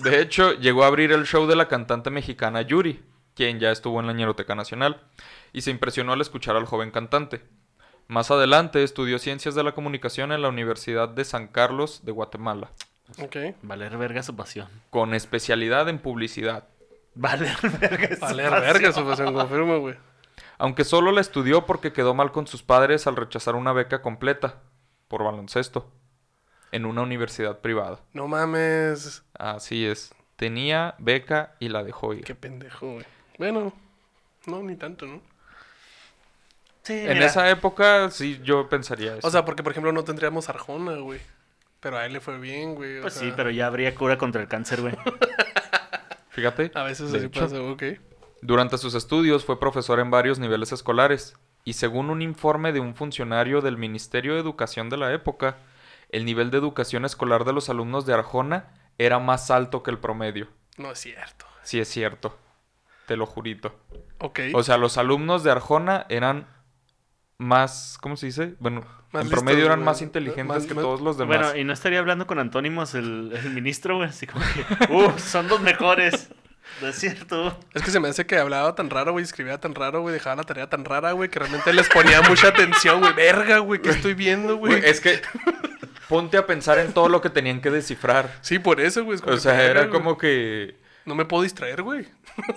De 0.04 0.22
hecho, 0.22 0.54
llegó 0.54 0.84
a 0.84 0.88
abrir 0.88 1.12
el 1.12 1.26
show 1.26 1.48
de 1.48 1.56
la 1.56 1.68
cantante 1.68 2.10
mexicana 2.10 2.62
Yuri, 2.62 3.04
quien 3.36 3.60
ya 3.60 3.72
estuvo 3.72 4.00
en 4.00 4.08
la 4.08 4.14
Ñeroteca 4.14 4.56
Nacional, 4.56 5.02
y 5.54 5.62
se 5.62 5.72
impresionó 5.72 6.14
al 6.14 6.22
escuchar 6.22 6.56
al 6.56 6.66
joven 6.66 6.92
cantante. 6.92 7.42
Más 8.08 8.30
adelante 8.30 8.84
estudió 8.84 9.20
Ciencias 9.20 9.56
de 9.56 9.64
la 9.64 9.72
Comunicación 9.74 10.32
en 10.32 10.42
la 10.42 10.50
Universidad 10.50 11.08
de 11.10 11.24
San 11.26 11.48
Carlos 11.48 12.02
de 12.04 12.12
Guatemala, 12.12 12.72
Ok. 13.20 13.36
Valer 13.62 13.98
verga 13.98 14.24
su 14.24 14.36
pasión. 14.36 14.68
con 14.90 15.14
especialidad 15.14 15.90
en 15.90 16.00
publicidad. 16.00 16.68
Valer 17.16 17.56
verga 17.80 18.16
su 18.16 18.22
Valer 18.22 18.50
pasión. 18.50 18.74
verga 18.74 18.92
su 18.94 19.06
pasión, 19.06 19.34
confirmo, 19.34 19.80
güey. 19.80 19.96
Aunque 20.58 20.84
solo 20.84 21.12
la 21.12 21.22
estudió 21.22 21.66
porque 21.66 21.92
quedó 21.94 22.14
mal 22.14 22.32
con 22.32 22.48
sus 22.48 22.64
padres 22.64 23.08
al 23.08 23.16
rechazar 23.16 23.56
una 23.56 23.74
beca 23.74 24.02
completa 24.02 24.60
por 25.08 25.24
baloncesto 25.24 25.92
en 26.72 26.86
una 26.86 27.02
universidad 27.02 27.60
privada. 27.60 28.00
No 28.14 28.28
mames. 28.28 29.24
Así 29.38 29.86
es. 29.86 30.14
Tenía 30.36 30.96
beca 31.00 31.56
y 31.60 31.70
la 31.70 31.84
dejó 31.84 32.14
ir. 32.14 32.24
Qué 32.24 32.36
pendejo, 32.36 32.94
güey. 32.94 33.06
Bueno, 33.38 33.74
no, 34.46 34.62
ni 34.64 34.76
tanto, 34.76 35.06
¿no? 35.06 35.22
Sí, 36.84 36.94
En 36.94 37.14
mira. 37.16 37.26
esa 37.26 37.50
época 37.50 38.10
sí 38.10 38.40
yo 38.44 38.70
pensaría 38.70 39.16
eso. 39.18 39.28
O 39.28 39.32
sea, 39.32 39.46
porque 39.46 39.62
por 39.64 39.72
ejemplo 39.72 39.92
no 39.92 40.04
tendríamos 40.04 40.48
Arjona, 40.50 40.96
güey. 40.96 41.20
Pero 41.80 41.98
a 41.98 42.06
él 42.06 42.14
le 42.14 42.20
fue 42.22 42.40
bien, 42.40 42.76
güey. 42.76 43.00
o 43.00 43.02
Pues 43.02 43.14
sea, 43.16 43.24
sí, 43.24 43.34
pero 43.36 43.50
ya 43.50 43.68
habría 43.68 43.94
cura 43.96 44.18
contra 44.18 44.42
el 44.42 44.48
cáncer, 44.48 44.82
güey. 44.82 44.94
Fíjate. 46.32 46.72
A 46.74 46.84
veces 46.84 47.14
así 47.14 47.26
hecho, 47.26 47.42
pasa, 47.42 47.62
ok. 47.62 47.84
Durante 48.42 48.78
sus 48.78 48.96
estudios 48.96 49.46
fue 49.46 49.60
profesor 49.60 50.00
en 50.00 50.10
varios 50.10 50.40
niveles 50.40 50.72
escolares 50.72 51.36
y 51.64 51.74
según 51.74 52.10
un 52.10 52.22
informe 52.22 52.72
de 52.72 52.80
un 52.80 52.96
funcionario 52.96 53.62
del 53.62 53.78
Ministerio 53.78 54.34
de 54.34 54.40
Educación 54.40 54.90
de 54.90 54.98
la 54.98 55.14
época, 55.14 55.58
el 56.10 56.26
nivel 56.26 56.50
de 56.50 56.58
educación 56.58 57.06
escolar 57.06 57.46
de 57.46 57.54
los 57.54 57.70
alumnos 57.70 58.06
de 58.06 58.14
Arjona 58.14 58.74
era 58.98 59.20
más 59.20 59.52
alto 59.52 59.84
que 59.84 59.92
el 59.92 60.00
promedio. 60.00 60.48
No 60.78 60.92
es 60.92 61.00
cierto. 61.00 61.46
Sí 61.64 61.80
es 61.80 61.88
cierto. 61.88 62.38
Te 63.06 63.16
lo 63.16 63.26
jurito. 63.26 63.80
Ok. 64.20 64.40
O 64.54 64.64
sea, 64.64 64.78
los 64.78 64.98
alumnos 64.98 65.44
de 65.44 65.52
Arjona 65.52 66.06
eran 66.10 66.48
más, 67.38 67.98
¿cómo 68.02 68.16
se 68.18 68.28
dice? 68.28 68.56
Bueno, 68.60 68.86
Más 69.12 69.22
en 69.24 69.28
listos, 69.30 69.44
promedio 69.44 69.66
eran 69.66 69.80
güey. 69.80 69.86
más 69.86 70.02
inteligentes 70.02 70.46
Más- 70.58 70.66
que 70.66 70.74
más- 70.74 70.84
todos 70.84 71.02
los 71.02 71.18
demás. 71.18 71.38
Bueno, 71.38 71.56
y 71.58 71.64
no 71.64 71.74
estaría 71.74 72.00
hablando 72.00 72.28
con 72.28 72.40
antónimos 72.40 72.94
el, 72.96 73.32
el 73.44 73.50
ministro, 73.52 73.98
güey. 73.98 74.10
Así 74.10 74.26
como 74.28 74.44
que, 74.54 74.66
uh, 74.94 75.18
son 75.20 75.48
los 75.48 75.60
mejores. 75.62 76.30
No 76.82 76.88
es 76.88 76.96
cierto. 76.96 77.60
Es 77.74 77.82
que 77.84 77.92
se 77.92 78.00
me 78.00 78.08
hace 78.08 78.26
que 78.26 78.38
hablaba 78.38 78.74
tan 78.76 78.90
raro, 78.90 79.12
güey, 79.12 79.24
escribía 79.26 79.60
tan 79.60 79.76
raro, 79.76 80.02
güey, 80.02 80.14
dejaba 80.14 80.38
la 80.38 80.44
tarea 80.44 80.70
tan 80.70 80.86
rara, 80.86 81.12
güey, 81.12 81.30
que 81.30 81.40
realmente 81.40 81.74
les 81.74 81.90
ponía 81.90 82.22
mucha 82.22 82.48
atención, 82.48 83.02
güey. 83.02 83.14
Verga, 83.14 83.58
güey, 83.60 83.82
¿qué 83.82 83.90
estoy 83.90 84.14
viendo, 84.14 84.56
güey? 84.56 84.80
Güey, 84.80 84.90
es 84.90 85.02
que 85.02 85.22
ponte 86.08 86.38
a 86.38 86.46
pensar 86.46 86.80
en 86.80 86.94
todo 86.94 87.10
lo 87.10 87.20
que 87.22 87.30
tenían 87.30 87.60
que 87.62 87.70
descifrar. 87.72 88.38
Sí, 88.42 88.60
por 88.60 88.80
eso, 88.80 89.04
güey. 89.04 89.18
es 89.18 89.24
O 89.28 89.38
sea, 89.38 89.62
era 89.64 89.82
güey. 89.82 89.92
como 89.92 90.18
que... 90.18 90.80
No 91.06 91.16
me 91.16 91.26
puedo 91.26 91.44
distraer, 91.44 91.82
güey. 91.82 92.08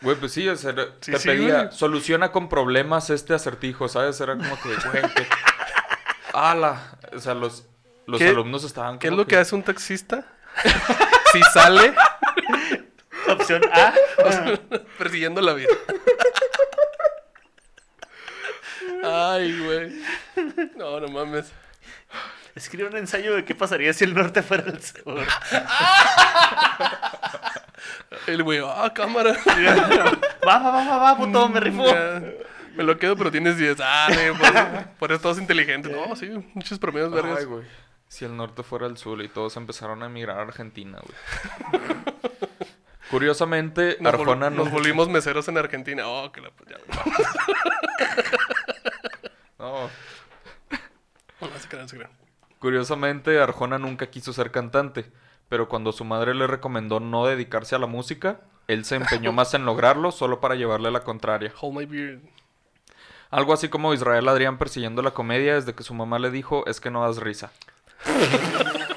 Güey, 0.00 0.16
pues 0.16 0.32
sí, 0.32 0.46
o 0.48 0.56
sea, 0.56 0.74
Sí, 1.00 1.12
te 1.12 1.18
sí, 1.18 1.28
pedía, 1.28 1.62
güey. 1.64 1.72
soluciona 1.76 2.30
con 2.30 2.50
problemas 2.50 3.08
este 3.08 3.32
acertijo, 3.32 3.88
¿sabes? 3.88 4.20
Era 4.20 4.36
como 4.36 4.54
que, 4.60 4.68
güey, 4.68 5.02
que... 5.14 5.26
¡Hala! 6.34 6.98
O 7.14 7.18
sea, 7.20 7.34
los, 7.34 7.66
los 8.06 8.18
¿Qué- 8.18 8.28
alumnos 8.28 8.64
estaban 8.64 8.98
¿Qué 8.98 9.06
es 9.08 9.12
lo 9.12 9.26
que 9.26 9.36
hace 9.36 9.54
un 9.54 9.62
taxista? 9.62 10.26
si 11.32 11.40
sale 11.52 11.94
Opción 13.28 13.62
A. 13.72 13.94
persiguiendo 14.98 15.40
la 15.40 15.54
vida. 15.54 15.70
Ay, 19.02 19.58
güey. 19.64 20.02
No, 20.76 21.00
no 21.00 21.08
mames. 21.08 21.50
Escribe 22.54 22.88
un 22.88 22.96
ensayo 22.96 23.34
de 23.34 23.44
qué 23.44 23.54
pasaría 23.54 23.92
si 23.92 24.04
el 24.04 24.14
norte 24.14 24.42
fuera 24.42 24.64
el 24.66 24.82
sur. 24.82 25.26
El 28.26 28.42
güey, 28.42 28.60
ah, 28.64 28.92
cámara. 28.94 29.32
Va, 30.46 30.58
va, 30.58 30.70
va, 30.70 30.84
va, 30.84 30.98
va, 30.98 31.16
puto, 31.16 31.48
me 31.48 31.60
rifó. 31.60 31.84
Me 32.76 32.84
lo 32.84 32.98
quedo, 32.98 33.16
pero 33.16 33.30
tienes 33.30 33.56
10. 33.58 33.78
Ah, 33.82 34.08
por, 34.38 34.48
eso- 34.48 34.84
por 34.98 35.12
eso 35.12 35.20
todos 35.22 35.38
inteligentes. 35.38 35.92
No, 35.92 36.16
sí, 36.16 36.30
muchos 36.54 36.78
promedios 36.78 37.12
vergas. 37.12 37.38
Ay, 37.38 37.44
güey. 37.44 37.64
Si 38.08 38.24
el 38.24 38.36
norte 38.36 38.62
fuera 38.62 38.86
el 38.86 38.96
sur 38.96 39.20
y 39.22 39.28
todos 39.28 39.56
empezaron 39.56 40.02
a 40.02 40.06
emigrar 40.06 40.38
a 40.38 40.42
Argentina, 40.42 40.98
güey. 41.02 41.82
Curiosamente, 43.10 43.96
Nos, 44.00 44.12
vol- 44.14 44.20
Arjona 44.20 44.50
nos 44.50 44.66
no... 44.66 44.72
volvimos 44.72 45.08
meseros 45.08 45.46
en 45.48 45.58
Argentina. 45.58 46.06
Oh, 46.08 46.32
que 46.32 46.40
la... 46.40 46.50
Ya, 46.68 46.78
no, 49.58 49.88
no 51.40 51.58
se 51.58 51.68
crean, 51.68 51.88
se 51.88 51.96
crean. 51.96 52.10
Curiosamente, 52.58 53.38
Arjona 53.40 53.78
nunca 53.78 54.06
quiso 54.08 54.32
ser 54.32 54.50
cantante, 54.50 55.10
pero 55.48 55.68
cuando 55.68 55.92
su 55.92 56.04
madre 56.04 56.34
le 56.34 56.46
recomendó 56.46 57.00
no 57.00 57.26
dedicarse 57.26 57.74
a 57.74 57.78
la 57.78 57.86
música, 57.86 58.40
él 58.68 58.84
se 58.84 58.96
empeñó 58.96 59.32
más 59.32 59.52
en 59.54 59.66
lograrlo 59.66 60.10
solo 60.10 60.40
para 60.40 60.54
llevarle 60.54 60.90
la 60.90 61.00
contraria. 61.04 61.52
Hold 61.60 61.76
my 61.76 61.84
beard. 61.86 62.20
Algo 63.34 63.52
así 63.52 63.68
como 63.68 63.92
Israel 63.92 64.28
Adrián 64.28 64.58
persiguiendo 64.58 65.02
la 65.02 65.10
comedia 65.10 65.56
desde 65.56 65.74
que 65.74 65.82
su 65.82 65.92
mamá 65.92 66.20
le 66.20 66.30
dijo 66.30 66.64
es 66.68 66.80
que 66.80 66.92
no 66.92 67.04
das 67.04 67.16
risa. 67.16 67.50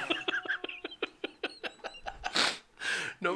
No. 3.20 3.32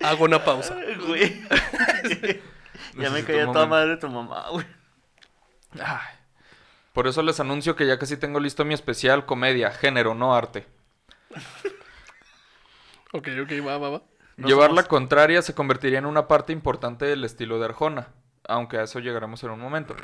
Hago 0.00 0.26
una 0.26 0.44
pausa. 0.44 0.76
Güey. 1.08 1.42
ya 2.94 3.10
me 3.10 3.24
caía 3.24 3.46
toda 3.46 3.66
madre 3.66 3.96
tu 3.96 4.08
mamá, 4.08 4.48
güey. 4.50 4.64
Ay. 5.82 6.14
Por 6.92 7.08
eso 7.08 7.20
les 7.24 7.40
anuncio 7.40 7.74
que 7.74 7.84
ya 7.84 7.98
casi 7.98 8.16
tengo 8.16 8.38
listo 8.38 8.64
mi 8.64 8.74
especial 8.74 9.26
comedia, 9.26 9.72
género, 9.72 10.14
no 10.14 10.36
arte. 10.36 10.68
Ok, 13.12 13.26
ok, 13.42 13.66
va, 13.66 13.78
va, 13.78 13.90
va. 13.90 14.02
No 14.36 14.48
Llevar 14.48 14.68
somos- 14.68 14.82
la 14.84 14.88
contraria 14.88 15.42
se 15.42 15.54
convertiría 15.54 15.98
en 15.98 16.06
una 16.06 16.28
parte 16.28 16.52
importante 16.52 17.06
del 17.06 17.24
estilo 17.24 17.58
de 17.58 17.66
Arjona, 17.66 18.08
aunque 18.48 18.78
a 18.78 18.82
eso 18.82 18.98
llegaremos 19.00 19.42
en 19.44 19.50
un 19.50 19.60
momento. 19.60 19.96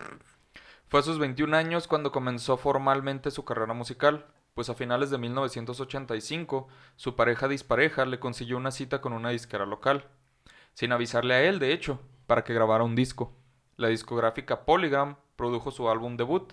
Fue 0.89 1.01
a 1.01 1.03
sus 1.03 1.19
21 1.19 1.55
años 1.55 1.87
cuando 1.87 2.12
comenzó 2.12 2.57
formalmente 2.57 3.31
su 3.31 3.45
carrera 3.45 3.75
musical, 3.75 4.27
pues 4.55 4.69
a 4.69 4.75
finales 4.75 5.11
de 5.11 5.19
1985 5.19 6.69
su 6.97 7.17
pareja 7.17 7.49
dispareja 7.49 8.05
le 8.05 8.21
consiguió 8.21 8.57
una 8.57 8.71
cita 8.71 9.01
con 9.01 9.12
una 9.12 9.31
disquera 9.31 9.67
local, 9.67 10.07
sin 10.75 10.93
avisarle 10.93 11.35
a 11.35 11.43
él, 11.43 11.59
de 11.59 11.73
hecho, 11.73 12.01
para 12.27 12.45
que 12.45 12.55
grabara 12.55 12.85
un 12.85 12.95
disco. 12.95 13.33
La 13.77 13.89
discográfica 13.89 14.65
Polygram 14.65 15.17
produjo 15.37 15.71
su 15.71 15.89
álbum 15.91 16.17
debut, 16.17 16.53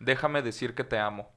Déjame 0.00 0.42
decir 0.42 0.76
que 0.76 0.84
te 0.84 0.96
amo. 0.98 1.28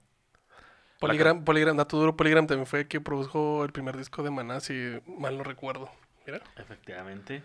Polygram, 1.02 1.44
Polygram, 1.44 1.76
dato 1.78 1.98
duro, 1.98 2.16
Polygram 2.16 2.46
también 2.46 2.68
fue 2.68 2.88
que 2.88 3.02
produjo 3.02 3.66
el 3.66 3.72
primer 3.72 3.98
disco 3.98 4.22
de 4.22 4.30
Maná, 4.30 4.60
si 4.60 5.02
mal 5.08 5.36
no 5.36 5.44
recuerdo. 5.44 5.90
Mira, 6.28 6.42
Efectivamente. 6.56 7.44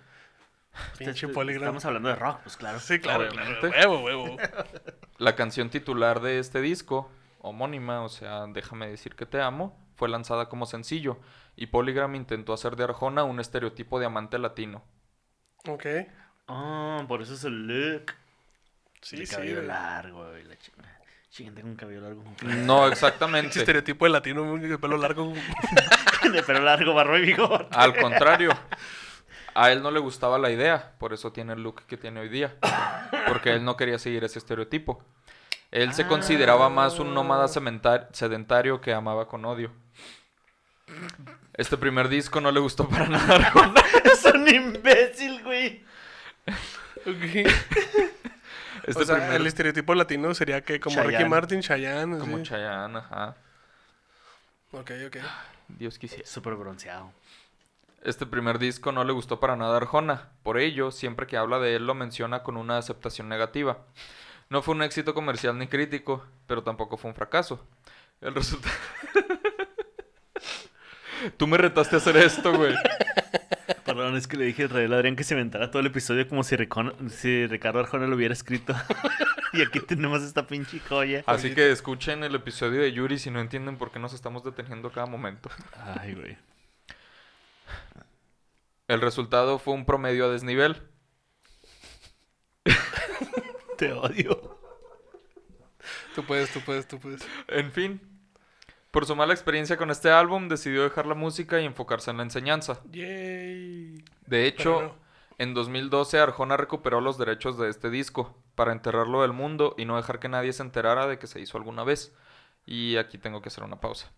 pinche 0.98 1.26
Polygram. 1.28 1.64
Estamos 1.64 1.84
hablando 1.86 2.10
de 2.10 2.16
rock, 2.16 2.40
pues 2.42 2.58
claro. 2.58 2.78
Sí, 2.78 3.00
claro, 3.00 3.26
claro. 3.28 3.58
Huevo, 3.62 4.04
huevo. 4.04 4.36
La 5.18 5.34
canción 5.34 5.70
titular 5.70 6.20
de 6.20 6.38
este 6.38 6.60
disco, 6.60 7.10
homónima, 7.40 8.02
o 8.02 8.10
sea, 8.10 8.46
Déjame 8.46 8.88
decir 8.88 9.14
que 9.14 9.24
te 9.24 9.40
amo, 9.40 9.74
fue 9.96 10.10
lanzada 10.10 10.50
como 10.50 10.66
sencillo 10.66 11.18
y 11.56 11.68
Polygram 11.68 12.14
intentó 12.14 12.52
hacer 12.52 12.76
de 12.76 12.84
Arjona 12.84 13.24
un 13.24 13.40
estereotipo 13.40 13.98
de 13.98 14.04
amante 14.04 14.38
latino. 14.38 14.84
Ok. 15.66 15.86
Ah, 16.46 17.02
por 17.08 17.22
eso 17.22 17.32
es 17.32 17.44
el 17.44 17.66
look. 17.66 18.12
Sí, 19.00 19.16
el 19.16 19.26
sí. 19.26 19.34
cabello 19.34 19.56
güey. 19.56 19.66
largo, 19.66 20.28
güey. 20.28 20.44
La 20.44 20.58
chica. 20.58 20.95
Chica, 21.30 21.52
tengo 21.54 21.68
un 21.68 21.76
cabello 21.76 22.00
largo. 22.00 22.24
No, 22.42 22.84
Ese 22.86 22.92
exactamente. 22.92 23.58
estereotipo 23.58 24.04
de 24.04 24.10
latino, 24.10 24.56
de 24.56 24.78
pelo 24.78 24.96
largo. 24.96 25.32
de 26.32 26.42
pelo 26.42 26.60
largo, 26.60 26.94
barro 26.94 27.18
y 27.18 27.22
bigote. 27.22 27.68
Al 27.76 27.96
contrario, 27.96 28.50
a 29.54 29.72
él 29.72 29.82
no 29.82 29.90
le 29.90 30.00
gustaba 30.00 30.38
la 30.38 30.50
idea, 30.50 30.94
por 30.98 31.12
eso 31.12 31.32
tiene 31.32 31.54
el 31.54 31.62
look 31.62 31.82
que 31.86 31.96
tiene 31.96 32.20
hoy 32.20 32.28
día, 32.28 32.56
porque 33.28 33.52
él 33.52 33.64
no 33.64 33.76
quería 33.76 33.98
seguir 33.98 34.24
ese 34.24 34.38
estereotipo. 34.38 35.02
Él 35.70 35.92
se 35.94 36.06
consideraba 36.06 36.68
más 36.68 36.98
un 36.98 37.12
nómada 37.12 37.48
sedentario 37.48 38.80
que 38.80 38.94
amaba 38.94 39.28
con 39.28 39.44
odio. 39.44 39.72
Este 41.54 41.76
primer 41.76 42.08
disco 42.08 42.40
no 42.40 42.50
le 42.52 42.60
gustó 42.60 42.88
para 42.88 43.08
nada 43.08 43.52
es 44.04 44.24
un 44.26 44.48
imbécil, 44.48 45.42
güey. 45.42 45.84
Ok. 47.06 47.50
Este 48.86 49.02
o 49.02 49.06
sea, 49.06 49.16
primer- 49.16 49.40
el 49.40 49.46
estereotipo 49.46 49.94
latino 49.94 50.32
sería 50.34 50.62
que 50.62 50.78
como 50.80 51.02
Ricky. 51.02 51.24
Martin, 51.24 51.60
Chayanne. 51.60 52.18
Como 52.18 52.38
sí. 52.38 52.42
Chayanne, 52.44 52.98
ajá. 52.98 53.34
Ok, 54.72 54.90
ok. 55.06 55.16
Dios 55.68 55.98
quisiera. 55.98 56.26
Súper 56.26 56.54
bronceado. 56.54 57.12
Este 58.02 58.26
primer 58.26 58.58
disco 58.58 58.92
no 58.92 59.02
le 59.04 59.12
gustó 59.12 59.40
para 59.40 59.56
nada 59.56 59.74
a 59.74 59.76
Arjona. 59.78 60.28
Por 60.44 60.58
ello, 60.58 60.92
siempre 60.92 61.26
que 61.26 61.36
habla 61.36 61.58
de 61.58 61.74
él 61.76 61.86
lo 61.86 61.94
menciona 61.94 62.42
con 62.44 62.56
una 62.56 62.78
aceptación 62.78 63.28
negativa. 63.28 63.78
No 64.48 64.62
fue 64.62 64.74
un 64.76 64.82
éxito 64.82 65.12
comercial 65.14 65.58
ni 65.58 65.66
crítico, 65.66 66.24
pero 66.46 66.62
tampoco 66.62 66.96
fue 66.96 67.10
un 67.10 67.16
fracaso. 67.16 67.66
El 68.20 68.34
resultado... 68.34 68.74
Tú 71.36 71.46
me 71.46 71.56
retaste 71.56 71.96
a 71.96 71.98
hacer 71.98 72.16
esto, 72.18 72.52
güey. 72.56 72.74
Perdón, 73.86 74.16
es 74.16 74.26
que 74.26 74.36
le 74.36 74.44
dije 74.44 74.62
a 74.62 74.66
Israel 74.66 74.92
Adrián 74.92 75.16
que 75.16 75.24
se 75.24 75.34
inventara 75.34 75.70
todo 75.70 75.80
el 75.80 75.86
episodio 75.86 76.28
como 76.28 76.42
si, 76.42 76.56
Recon- 76.56 77.08
si 77.08 77.46
Ricardo 77.46 77.78
Arjona 77.80 78.06
lo 78.06 78.16
hubiera 78.16 78.34
escrito. 78.34 78.74
y 79.52 79.62
aquí 79.62 79.80
tenemos 79.80 80.22
esta 80.22 80.46
pinche 80.46 80.80
joya. 80.80 81.22
Así 81.26 81.54
que 81.54 81.70
escuchen 81.70 82.24
el 82.24 82.34
episodio 82.34 82.80
de 82.82 82.92
Yuri 82.92 83.18
si 83.18 83.30
no 83.30 83.40
entienden 83.40 83.76
por 83.78 83.92
qué 83.92 83.98
nos 83.98 84.12
estamos 84.12 84.42
deteniendo 84.44 84.90
cada 84.90 85.06
momento. 85.06 85.50
Ay, 86.00 86.14
güey. 86.14 86.36
El 88.88 89.00
resultado 89.00 89.58
fue 89.58 89.74
un 89.74 89.84
promedio 89.86 90.26
a 90.26 90.28
desnivel. 90.30 90.82
Te 93.78 93.92
odio. 93.92 94.58
Tú 96.14 96.24
puedes, 96.24 96.50
tú 96.52 96.60
puedes, 96.60 96.88
tú 96.88 96.98
puedes. 96.98 97.20
En 97.48 97.70
fin, 97.72 98.00
por 98.96 99.04
su 99.04 99.14
mala 99.14 99.34
experiencia 99.34 99.76
con 99.76 99.90
este 99.90 100.10
álbum, 100.10 100.48
decidió 100.48 100.82
dejar 100.82 101.04
la 101.04 101.14
música 101.14 101.60
y 101.60 101.66
enfocarse 101.66 102.10
en 102.10 102.16
la 102.16 102.22
enseñanza. 102.22 102.80
Yay. 102.92 104.02
De 104.24 104.46
hecho, 104.46 104.80
no. 104.80 104.94
en 105.36 105.52
2012 105.52 106.18
Arjona 106.18 106.56
recuperó 106.56 107.02
los 107.02 107.18
derechos 107.18 107.58
de 107.58 107.68
este 107.68 107.90
disco 107.90 108.42
para 108.54 108.72
enterrarlo 108.72 109.20
del 109.20 109.34
mundo 109.34 109.74
y 109.76 109.84
no 109.84 109.98
dejar 109.98 110.18
que 110.18 110.30
nadie 110.30 110.54
se 110.54 110.62
enterara 110.62 111.06
de 111.06 111.18
que 111.18 111.26
se 111.26 111.40
hizo 111.40 111.58
alguna 111.58 111.84
vez. 111.84 112.14
Y 112.64 112.96
aquí 112.96 113.18
tengo 113.18 113.42
que 113.42 113.50
hacer 113.50 113.64
una 113.64 113.80
pausa. 113.80 114.10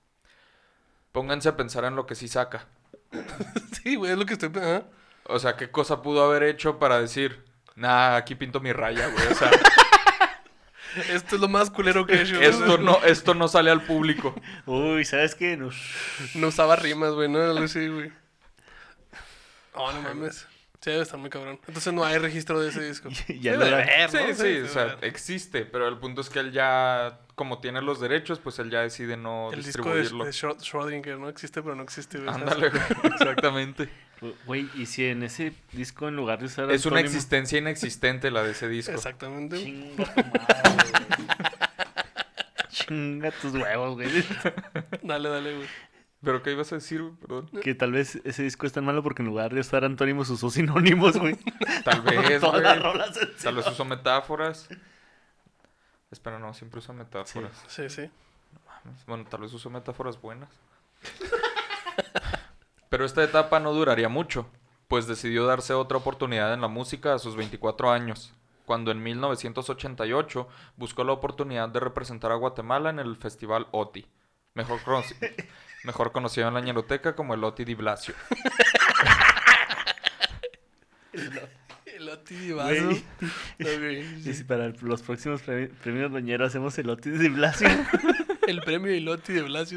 Pónganse 1.11 1.49
a 1.49 1.57
pensar 1.57 1.85
en 1.85 1.97
lo 1.97 2.07
que 2.07 2.15
sí 2.15 2.29
saca. 2.29 2.69
Sí, 3.83 3.97
güey, 3.97 4.13
es 4.13 4.19
lo 4.19 4.27
que 4.27 4.35
estoy 4.35 4.51
pensando. 4.51 4.89
O 5.25 5.41
sea, 5.41 5.57
¿qué 5.57 5.73
cosa 5.73 6.03
pudo 6.03 6.23
haber 6.23 6.45
hecho 6.45 6.79
para 6.79 7.01
decir, 7.01 7.45
nah, 7.75 8.15
aquí 8.15 8.37
pinto 8.37 8.61
mi 8.61 8.73
raya, 8.73 9.09
güey? 9.09 9.27
O 9.27 9.35
sea, 9.35 9.51
Esto 11.11 11.37
es 11.37 11.41
lo 11.41 11.49
más 11.49 11.71
culero 11.71 12.07
que 12.07 12.15
he 12.15 12.23
hecho. 12.23 12.41
esto 12.41 12.79
no, 12.79 13.03
esto 13.05 13.35
no 13.35 13.49
sale 13.49 13.71
al 13.71 13.83
público. 13.83 14.35
Uy, 14.67 15.05
¿sabes 15.05 15.35
qué? 15.35 15.57
No. 15.57 15.71
No 16.35 16.49
usaba 16.49 16.77
rimas, 16.77 17.13
güey, 17.13 17.29
no 17.29 17.41
algo 17.41 17.65
así, 17.65 17.89
güey. 17.89 18.11
Oh, 19.75 19.93
no 19.93 20.03
mames. 20.03 20.47
Sí, 20.81 20.91
debe 20.91 21.03
estar 21.03 21.19
muy 21.19 21.29
cabrón. 21.29 21.59
Entonces 21.67 21.93
no 21.93 22.05
hay 22.05 22.19
registro 22.19 22.61
de 22.61 22.69
ese 22.69 22.85
disco. 22.85 23.09
ya 23.41 23.55
lo 23.55 23.65
de 23.65 23.75
haber, 23.75 24.11
Sí, 24.11 24.19
sí, 24.35 24.59
o 24.61 24.69
sea, 24.69 24.97
existe, 25.03 25.65
pero 25.65 25.89
el 25.89 25.99
punto 25.99 26.21
es 26.21 26.31
que 26.31 26.39
él 26.39 26.53
ya, 26.53 27.21
como 27.35 27.61
tiene 27.61 27.83
los 27.83 28.01
derechos, 28.01 28.39
pues 28.39 28.59
él 28.61 28.71
ya 28.71 28.83
decide 28.83 29.17
no 29.17 29.51
El 29.53 29.65
disco 29.65 29.91
de, 29.91 30.01
distribuirlo. 30.01 30.25
de 30.25 30.31
Schrödinger 30.33 31.19
no 31.19 31.29
existe, 31.29 31.63
pero 31.63 31.75
no 31.75 31.83
existe. 31.83 32.19
Ándale, 32.27 32.71
güey, 32.71 32.83
exactamente. 33.13 33.89
Güey, 34.47 34.69
y 34.75 34.87
si 34.87 35.05
en 35.05 35.23
ese 35.23 35.53
disco, 35.73 36.09
en 36.09 36.17
lugar 36.17 36.41
de 36.41 36.47
usar. 36.47 36.71
Es 36.71 36.87
una 36.87 37.01
existencia 37.01 37.59
inexistente 37.59 38.31
la 38.31 38.43
de 38.43 38.53
ese 38.53 38.69
disco. 38.69 38.93
Exactamente. 38.93 39.59
Chinga 39.59 40.05
tu 40.05 40.13
madre, 40.13 40.93
güey. 41.07 42.69
Chinga 42.71 43.31
tus 43.31 43.53
huevos, 43.55 43.95
güey. 43.95 44.25
Dale, 45.03 45.29
dale, 45.29 45.57
güey. 45.57 45.69
¿Pero 46.23 46.43
qué 46.43 46.51
ibas 46.51 46.73
a 46.73 46.77
decir, 46.77 47.01
güey? 47.03 47.15
Perdón. 47.15 47.51
Que 47.63 47.75
tal 47.75 47.93
vez 47.93 48.21
ese 48.25 48.43
disco 48.43 48.67
es 48.67 48.73
tan 48.73 48.85
malo 48.85 49.03
porque 49.03 49.23
en 49.23 49.29
lugar 49.29 49.55
de 49.55 49.61
usar 49.61 49.85
antónimos 49.85 50.29
usó 50.31 50.51
sinónimos, 50.51 51.17
güey. 51.17 51.37
Tal 51.85 52.03
vez, 52.03 52.41
Todas 52.41 52.61
güey. 52.61 52.63
las 52.65 52.83
rolas 52.83 53.17
en 53.17 53.37
Tal 53.37 53.55
vez 53.55 53.67
usó 53.69 53.85
metáforas. 53.85 54.69
Espera, 56.11 56.39
no, 56.39 56.53
siempre 56.55 56.79
usa 56.79 56.95
metáforas. 56.95 57.53
Sí, 57.69 57.89
sí. 57.89 58.11
Bueno, 59.07 59.25
tal 59.27 59.43
vez 59.43 59.53
usó 59.53 59.71
metáforas 59.71 60.21
buenas. 60.21 60.49
Pero 62.89 63.05
esta 63.05 63.23
etapa 63.23 63.61
no 63.61 63.73
duraría 63.73 64.09
mucho, 64.09 64.49
pues 64.89 65.07
decidió 65.07 65.45
darse 65.47 65.75
otra 65.75 65.99
oportunidad 65.99 66.55
en 66.55 66.61
la 66.61 66.69
música 66.69 67.15
a 67.15 67.19
sus 67.19 67.37
24 67.37 67.91
años, 67.91 68.33
cuando 68.65 68.91
en 68.91 69.03
1988 69.03 70.49
buscó 70.77 71.05
la 71.05 71.13
oportunidad 71.13 71.69
de 71.69 71.81
representar 71.81 72.33
a 72.33 72.37
Guatemala 72.37 72.91
en 72.91 72.99
el 72.99 73.17
Festival 73.17 73.67
OTI, 73.73 74.07
mejor, 74.55 74.81
conoci- 74.81 75.17
mejor 75.85 76.13
conocido 76.13 76.49
en 76.49 76.55
la 76.55 76.61
ñeroteca 76.61 77.15
como 77.15 77.35
el 77.35 77.45
OTI 77.45 77.65
Di 77.65 77.75
Blasio. 77.75 78.15
El 81.85 82.09
Oti 82.11 82.53
güey, 82.53 82.95
sí. 83.59 84.29
Y 84.31 84.35
si 84.35 84.45
para 84.45 84.69
los 84.83 85.03
próximos 85.03 85.43
premi- 85.45 85.69
premios 85.83 86.13
Doñero 86.13 86.47
hacemos 86.47 86.79
el 86.79 86.89
Otis 86.91 87.19
de 87.19 87.29
Blasio. 87.29 87.69
El 88.47 88.63
premio 88.63 88.91
Iloti 88.95 89.35
de 89.35 89.43
Blasio. 89.43 89.77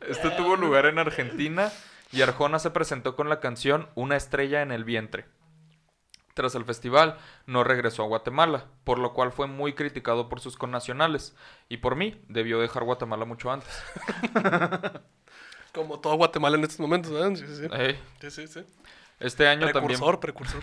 Este 0.00 0.30
tuvo 0.30 0.56
lugar 0.56 0.86
en 0.86 0.98
Argentina 0.98 1.70
y 2.12 2.22
Arjona 2.22 2.58
se 2.58 2.70
presentó 2.70 3.16
con 3.16 3.28
la 3.28 3.40
canción 3.40 3.88
Una 3.94 4.16
estrella 4.16 4.62
en 4.62 4.72
el 4.72 4.84
vientre. 4.84 5.26
Tras 6.34 6.54
el 6.54 6.64
festival, 6.66 7.16
no 7.46 7.64
regresó 7.64 8.02
a 8.02 8.06
Guatemala, 8.06 8.66
por 8.84 8.98
lo 8.98 9.14
cual 9.14 9.32
fue 9.32 9.46
muy 9.46 9.72
criticado 9.74 10.28
por 10.28 10.40
sus 10.40 10.58
connacionales, 10.58 11.34
y 11.70 11.78
por 11.78 11.96
mí 11.96 12.20
debió 12.28 12.60
dejar 12.60 12.84
Guatemala 12.84 13.24
mucho 13.24 13.50
antes. 13.50 13.82
Como 15.72 15.98
todo 15.98 16.16
Guatemala 16.16 16.58
en 16.58 16.64
estos 16.64 16.78
momentos, 16.80 17.10
¿verdad? 17.10 17.34
Sí, 17.36 17.46
sí, 17.46 17.56
sí. 17.56 17.68
Ey, 17.72 17.98
Sí, 18.20 18.30
sí, 18.30 18.46
sí. 18.48 18.60
este 19.18 19.48
año 19.48 19.72
también 19.72 19.98
Precursor, 19.98 20.20
precursor. 20.20 20.60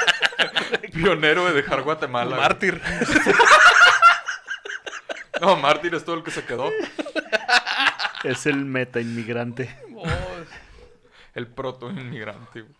pionero 0.94 1.44
de 1.44 1.52
dejar 1.52 1.82
Guatemala. 1.82 2.30
güey. 2.30 2.40
Mártir. 2.40 2.80
No, 5.38 5.54
Mártir 5.56 5.94
es 5.94 6.02
todo 6.02 6.16
el 6.16 6.22
que 6.22 6.30
se 6.30 6.42
quedó. 6.46 6.70
Es 8.30 8.46
el 8.46 8.64
meta 8.64 9.00
inmigrante. 9.00 9.74
Oh, 9.94 10.04
El 11.34 11.46
proto 11.48 11.90
inmigrante. 11.90 12.62
güey. 12.62 12.74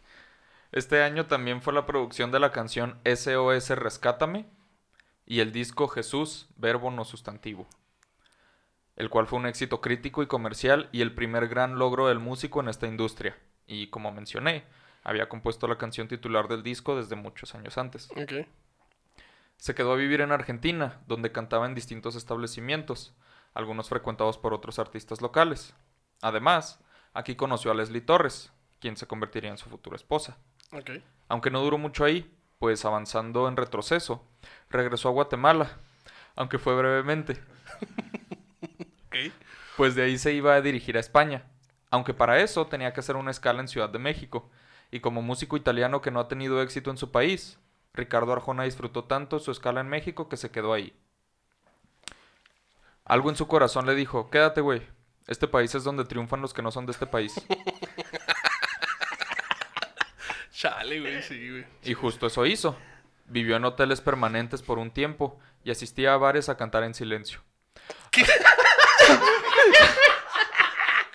Este 0.73 1.03
año 1.03 1.27
también 1.27 1.63
fue 1.63 1.73
la 1.73 1.87
producción 1.87 2.31
de 2.31 2.41
la 2.41 2.53
canción 2.53 2.99
SOS 3.05 3.71
Rescátame 3.71 4.47
y 5.25 5.41
el 5.41 5.53
disco 5.53 5.89
Jesús, 5.89 6.49
Verbo 6.57 6.91
no 6.91 7.05
sustantivo, 7.05 7.67
el 8.97 9.09
cual 9.09 9.27
fue 9.27 9.39
un 9.39 9.47
éxito 9.47 9.81
crítico 9.81 10.23
y 10.23 10.27
comercial 10.27 10.89
y 10.93 11.01
el 11.01 11.15
primer 11.15 11.49
gran 11.49 11.79
logro 11.79 12.09
del 12.09 12.19
músico 12.19 12.61
en 12.61 12.69
esta 12.69 12.87
industria. 12.87 13.37
Y 13.67 13.89
como 13.89 14.13
mencioné, 14.13 14.65
había 15.03 15.29
compuesto 15.29 15.67
la 15.69 15.79
canción 15.79 16.09
titular 16.09 16.49
del 16.49 16.63
disco 16.63 16.97
desde 16.97 17.17
muchos 17.17 17.55
años 17.55 17.79
antes. 17.79 18.11
ok. 18.11 18.47
Se 19.57 19.75
quedó 19.75 19.93
a 19.95 19.97
vivir 19.97 20.21
en 20.21 20.33
Argentina, 20.33 21.01
donde 21.07 21.33
cantaba 21.33 21.65
en 21.65 21.75
distintos 21.75 22.15
establecimientos, 22.15 23.15
algunos 23.57 23.89
frecuentados 23.89 24.37
por 24.37 24.53
otros 24.53 24.79
artistas 24.79 25.23
locales. 25.23 25.75
Además, 26.21 26.79
aquí 27.15 27.37
conoció 27.37 27.71
a 27.71 27.75
Leslie 27.75 28.03
Torres, 28.03 28.53
quien 28.81 28.99
se 28.99 29.07
convertiría 29.07 29.51
en 29.51 29.57
su 29.57 29.71
futura 29.71 29.97
esposa. 29.97 30.37
Aunque 31.29 31.51
no 31.51 31.63
duró 31.63 31.79
mucho 31.79 32.05
ahí, 32.05 32.31
pues 32.59 32.85
avanzando 32.85 33.49
en 33.49 33.57
retroceso, 33.57 34.23
regresó 34.69 35.09
a 35.09 35.13
Guatemala, 35.13 35.79
aunque 36.35 36.59
fue 36.59 36.77
brevemente, 36.77 37.43
pues 39.79 39.95
de 39.95 40.03
ahí 40.03 40.19
se 40.19 40.35
iba 40.35 40.55
a 40.55 40.61
dirigir 40.61 40.99
a 40.99 41.01
España, 41.01 41.47
aunque 41.91 42.13
para 42.13 42.41
eso 42.41 42.67
tenía 42.67 42.93
que 42.93 43.01
hacer 43.01 43.17
una 43.17 43.31
escala 43.31 43.61
en 43.61 43.69
Ciudad 43.69 43.89
de 43.89 43.99
México, 43.99 44.51
y 44.91 45.01
como 45.01 45.23
músico 45.23 45.57
italiano 45.57 46.03
que 46.03 46.11
no 46.11 46.21
ha 46.21 46.29
tenido 46.29 46.61
éxito 46.61 46.91
en 46.91 46.99
su 46.99 47.11
país, 47.11 47.59
Ricardo 47.95 48.35
Arjona 48.35 48.65
disfrutó 48.65 49.05
tanto 49.05 49.39
su 49.39 49.51
escala 49.51 49.81
en 49.81 49.89
México 49.89 50.29
que 50.29 50.37
se 50.37 50.51
quedó 50.51 50.75
ahí. 50.75 50.95
Algo 53.07 53.31
en 53.31 53.37
su 53.37 53.47
corazón 53.47 53.87
le 53.87 53.95
dijo, 53.95 54.31
quédate 54.31 54.61
güey, 54.61 54.83
este 55.29 55.47
país 55.47 55.73
es 55.77 55.85
donde 55.85 56.05
triunfan 56.05 56.43
los 56.43 56.53
que 56.53 56.63
no 56.63 56.73
son 56.73 56.87
de 56.87 56.93
este 56.93 57.07
país. 57.07 57.35
Chale, 60.53 61.01
güey, 61.01 61.23
sí, 61.23 61.51
güey. 61.51 61.67
Y 61.85 61.95
justo 61.95 62.27
eso 62.27 62.45
hizo. 62.47 62.77
Vivió 63.27 63.57
en 63.57 63.65
hoteles 63.65 64.01
permanentes 64.01 64.63
por 64.63 64.79
un 64.79 64.91
tiempo 64.91 65.39
y 65.63 65.71
asistía 65.71 66.15
a 66.15 66.17
bares 66.17 66.49
a 66.49 66.57
cantar 66.57 66.83
en 66.83 66.95
silencio. 66.95 67.43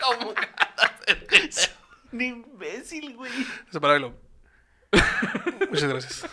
¿Cómo? 0.01 0.33
Un 2.13 2.21
imbécil, 2.21 3.15
güey. 3.15 3.31
Separalo. 3.69 4.13
Muchas 5.69 5.89
gracias. 5.89 6.25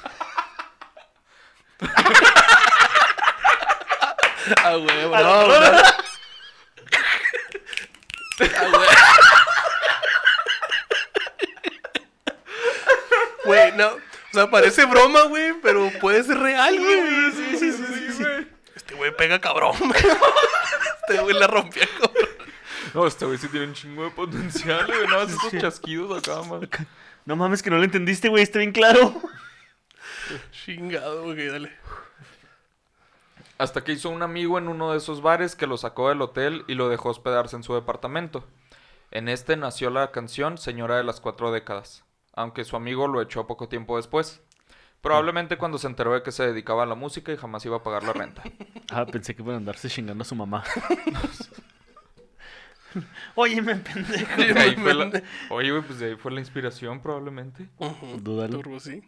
Ah, 4.57 4.77
huevo, 4.77 5.17
no, 5.17 5.47
no. 5.49 5.55
Ah, 8.41 8.71
huevo. 8.73 8.85
Güey, 13.45 13.73
no. 13.73 13.89
O 13.89 14.01
sea, 14.33 14.51
parece 14.51 14.85
broma, 14.85 15.23
güey, 15.23 15.55
pero 15.63 15.91
puede 16.01 16.23
ser 16.23 16.39
real, 16.39 16.79
güey. 16.79 17.33
Sí, 17.33 17.57
sí, 17.59 17.73
sí, 17.73 18.13
sí, 18.13 18.25
Este 18.75 18.95
güey 18.95 19.17
pega 19.17 19.41
cabrón. 19.41 19.75
Este 21.09 21.23
güey 21.23 21.39
la 21.39 21.47
rompió, 21.47 21.83
cabrón. 21.99 22.29
No, 22.93 23.07
este 23.07 23.25
güey 23.25 23.39
sí 23.39 23.49
tiene 23.49 23.67
un 23.67 23.73
chingo 23.73 24.05
de 24.05 24.11
potencial, 24.11 24.87
güey. 24.87 25.07
Nada 25.07 25.25
más 25.25 25.33
esos 25.33 25.59
chasquidos 25.59 26.19
acá, 26.19 26.43
man. 26.43 26.69
No 27.25 27.37
mames 27.37 27.63
que 27.63 27.71
no 27.71 27.79
lo 27.79 27.85
entendiste, 27.85 28.29
güey. 28.29 28.43
Está 28.43 28.59
bien 28.59 28.73
claro. 28.73 29.23
Chingado, 30.51 31.23
güey, 31.25 31.47
dale. 31.47 31.75
Hasta 33.59 33.83
que 33.83 33.93
hizo 33.93 34.09
un 34.11 34.23
amigo 34.23 34.57
en 34.57 34.69
uno 34.69 34.93
de 34.93 34.99
esos 34.99 35.21
bares 35.21 35.57
que 35.57 35.67
lo 35.67 35.77
sacó 35.77 36.09
del 36.09 36.23
hotel 36.23 36.65
y 36.69 36.75
lo 36.75 36.89
dejó 36.89 37.11
hospedarse 37.11 37.57
en 37.57 37.65
su 37.65 37.75
departamento. 37.75 38.45
En 39.11 39.29
este 39.29 39.57
nació 39.57 39.91
la 39.91 40.13
canción 40.13 40.59
Señora 40.59 40.97
de 40.97 41.05
las 41.05 41.21
Cuatro 41.21 41.51
Décadas, 41.51 42.05
aunque 42.35 42.65
su 42.65 42.77
amigo 42.77 43.09
lo 43.09 43.21
echó 43.21 43.47
poco 43.49 43.69
tiempo 43.69 43.97
después. 43.97 44.43
Probablemente 45.01 45.59
cuando 45.59 45.79
se 45.79 45.87
enteró 45.89 46.15
de 46.15 46.23
que 46.23 46.33
se 46.33 46.47
dedicaba 46.47 46.83
a 46.85 46.87
la 46.87 46.95
música 46.95 47.33
y 47.33 47.37
jamás 47.37 47.65
iba 47.65 47.77
a 47.77 47.83
pagar 47.83 48.05
la 48.05 48.13
renta. 48.13 48.43
Ah, 48.91 49.05
pensé 49.05 49.37
que 49.37 49.43
iban 49.43 49.55
a 49.55 49.59
andarse 49.59 49.91
chingando 49.91 50.23
a 50.23 50.25
su 50.25 50.35
mamá. 50.35 50.65
Oye, 53.35 53.61
me 53.61 53.77
pendejo. 53.77 54.41
Oye, 55.51 55.71
güey, 55.73 55.83
pues 55.83 55.99
de 55.99 56.07
ahí 56.07 56.17
fue 56.17 56.33
la 56.33 56.41
inspiración 56.41 57.01
probablemente. 57.03 57.69
Dúdalo. 58.23 58.57
Turbo, 58.57 58.81
sí. 58.81 59.03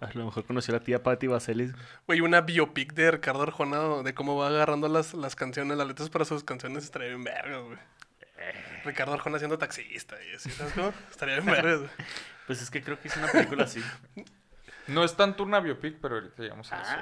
A 0.00 0.10
lo 0.12 0.26
mejor 0.26 0.44
conoció 0.44 0.74
a 0.74 0.78
la 0.78 0.84
tía 0.84 1.02
Patti 1.02 1.26
Vaselis. 1.26 1.72
Güey, 2.06 2.20
una 2.20 2.42
biopic 2.42 2.92
de 2.92 3.10
Ricardo 3.12 3.42
Arjona 3.42 4.02
de 4.02 4.14
cómo 4.14 4.36
va 4.36 4.48
agarrando 4.48 4.88
las, 4.88 5.14
las 5.14 5.34
canciones, 5.36 5.78
las 5.78 5.86
letras 5.86 6.10
para 6.10 6.24
sus 6.24 6.44
canciones 6.44 6.84
estaría 6.84 7.08
bien 7.08 7.24
verga, 7.24 7.58
güey. 7.58 7.78
Ricardo 8.84 9.14
Arjona 9.14 9.38
siendo 9.38 9.58
taxista 9.58 10.16
y 10.22 10.36
así, 10.36 10.50
¿sabes 10.50 10.74
cómo? 10.74 10.92
Estaría 11.10 11.36
bien 11.40 11.46
verga, 11.46 11.76
güey. 11.76 11.90
Pues 12.46 12.62
es 12.62 12.70
que 12.70 12.80
creo 12.80 13.00
que 13.00 13.08
hizo 13.08 13.18
una 13.18 13.32
película 13.32 13.64
así. 13.64 13.82
No 14.86 15.02
es 15.02 15.16
tanto 15.16 15.42
una 15.42 15.58
biopic, 15.58 15.98
pero 16.00 16.14
ahorita 16.14 16.40
llegamos 16.40 16.72
a 16.72 16.80
eso. 16.80 16.96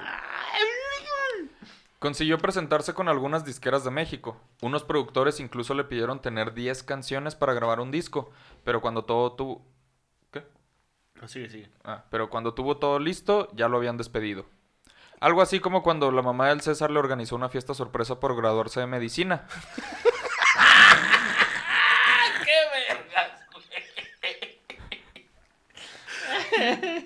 Consiguió 1.98 2.38
presentarse 2.38 2.94
con 2.94 3.08
algunas 3.08 3.44
disqueras 3.44 3.84
de 3.84 3.90
México. 3.90 4.40
Unos 4.62 4.84
productores 4.84 5.40
incluso 5.40 5.74
le 5.74 5.84
pidieron 5.84 6.20
tener 6.22 6.54
10 6.54 6.82
canciones 6.82 7.34
para 7.34 7.54
grabar 7.54 7.80
un 7.80 7.90
disco, 7.90 8.30
pero 8.62 8.80
cuando 8.80 9.04
todo 9.04 9.32
tuvo... 9.32 9.66
¿Qué? 11.24 11.26
No, 11.26 11.28
sigue, 11.28 11.48
sigue. 11.48 11.68
Ah, 11.84 12.04
pero 12.10 12.28
cuando 12.28 12.54
tuvo 12.54 12.76
todo 12.76 12.98
listo, 12.98 13.48
ya 13.54 13.68
lo 13.68 13.78
habían 13.78 13.96
despedido. 13.96 14.46
Algo 15.20 15.40
así 15.42 15.58
como 15.60 15.82
cuando 15.82 16.10
la 16.10 16.22
mamá 16.22 16.48
del 16.50 16.60
César 16.60 16.90
le 16.90 16.98
organizó 16.98 17.34
una 17.36 17.48
fiesta 17.48 17.72
sorpresa 17.72 18.20
por 18.20 18.36
graduarse 18.36 18.80
de 18.80 18.86
medicina. 18.86 19.46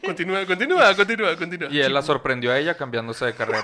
Continúa, 0.05 0.45
continúa, 0.47 0.95
continúa, 0.95 1.37
continúa. 1.37 1.69
Y 1.71 1.81
él 1.81 1.95
la 1.95 2.03
sorprendió 2.03 2.53
a 2.53 2.59
ella 2.59 2.77
cambiándose 2.77 3.25
de 3.27 3.35
carrera. 3.35 3.63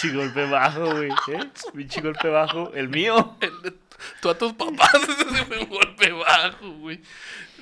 Pinche 0.00 0.16
golpe 0.16 0.48
bajo, 0.50 0.90
güey. 0.92 1.10
¿Eh? 1.10 1.50
Pinche 1.74 2.00
golpe 2.00 2.28
bajo. 2.28 2.72
El 2.74 2.88
mío. 2.88 3.36
El 3.40 3.62
de- 3.62 3.79
Tú 4.20 4.30
a 4.30 4.38
tus 4.38 4.52
papás, 4.54 4.94
ese 5.02 5.44
fue 5.44 5.58
un 5.58 5.68
golpe 5.68 6.10
bajo, 6.12 6.70
güey. 6.78 7.00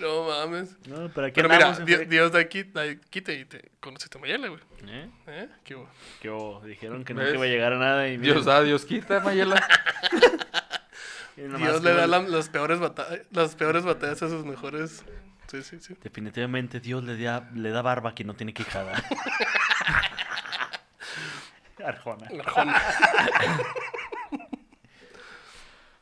No 0.01 0.25
mames. 0.29 0.77
No, 0.87 1.09
¿para 1.09 1.29
qué 1.29 1.35
Pero 1.43 1.49
mira, 1.49 1.73
Di- 1.73 1.93
Fede? 1.95 2.07
Dios 2.07 2.33
de 2.33 2.41
aquí, 2.41 2.63
de 2.63 2.91
aquí 2.91 3.01
quite 3.11 3.35
y 3.35 3.45
te 3.45 3.71
conociste 3.81 4.17
a 4.19 4.21
Mayela, 4.21 4.49
güey. 4.49 4.61
¿Eh? 4.87 5.11
¿Eh? 5.27 5.49
¿Qué 5.65 5.75
hubo? 5.75 5.89
Que 6.23 6.31
oh, 6.31 6.61
dijeron 6.65 7.05
que 7.05 7.15
¿Ves? 7.15 7.25
nunca 7.25 7.37
iba 7.37 7.45
a 7.45 7.49
llegar 7.49 7.73
a 7.73 7.79
nada 7.79 8.09
y 8.09 8.17
mira, 8.19 8.35
Dios 8.35 8.45
da, 8.47 8.63
Dios 8.63 8.85
quita, 8.85 9.21
Mayela. 9.21 9.67
Dios 11.37 11.83
le 11.83 11.95
da 11.95 12.07
la- 12.07 12.21
las, 12.21 12.49
peores 12.49 12.79
bata- 12.81 13.07
las 13.31 13.55
peores 13.55 13.85
batallas 13.85 14.23
a 14.23 14.29
sus 14.29 14.45
mejores. 14.45 15.05
Sí, 15.51 15.63
sí, 15.63 15.79
sí. 15.81 15.97
Definitivamente 16.03 16.79
Dios 16.81 17.03
le 17.05 17.17
da, 17.23 17.49
le 17.55 17.71
da 17.71 17.81
barba 17.83 18.11
a 18.11 18.15
quien 18.15 18.27
no 18.27 18.35
tiene 18.35 18.53
quijada. 18.53 18.93
Arjona. 21.85 22.27
Arjona. 22.45 22.83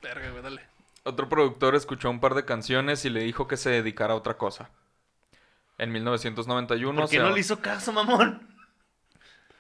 Verga, 0.07 0.31
güey, 0.31 0.43
dale. 0.43 0.63
Otro 1.05 1.29
productor 1.29 1.75
escuchó 1.75 2.11
un 2.11 2.21
par 2.21 2.35
de 2.35 2.45
canciones 2.45 3.05
y 3.05 3.11
le 3.11 3.21
dijo 3.21 3.47
que 3.49 3.57
se 3.57 3.71
dedicara 3.71 4.15
a 4.15 4.17
otra 4.17 4.35
cosa. 4.37 4.71
En 5.79 5.93
1991 5.93 7.01
¿Por 7.03 7.11
qué 7.11 7.17
se- 7.17 7.23
no 7.23 7.31
le 7.31 7.41
hizo 7.41 7.61
caso, 7.61 7.93
mamón? 7.93 8.49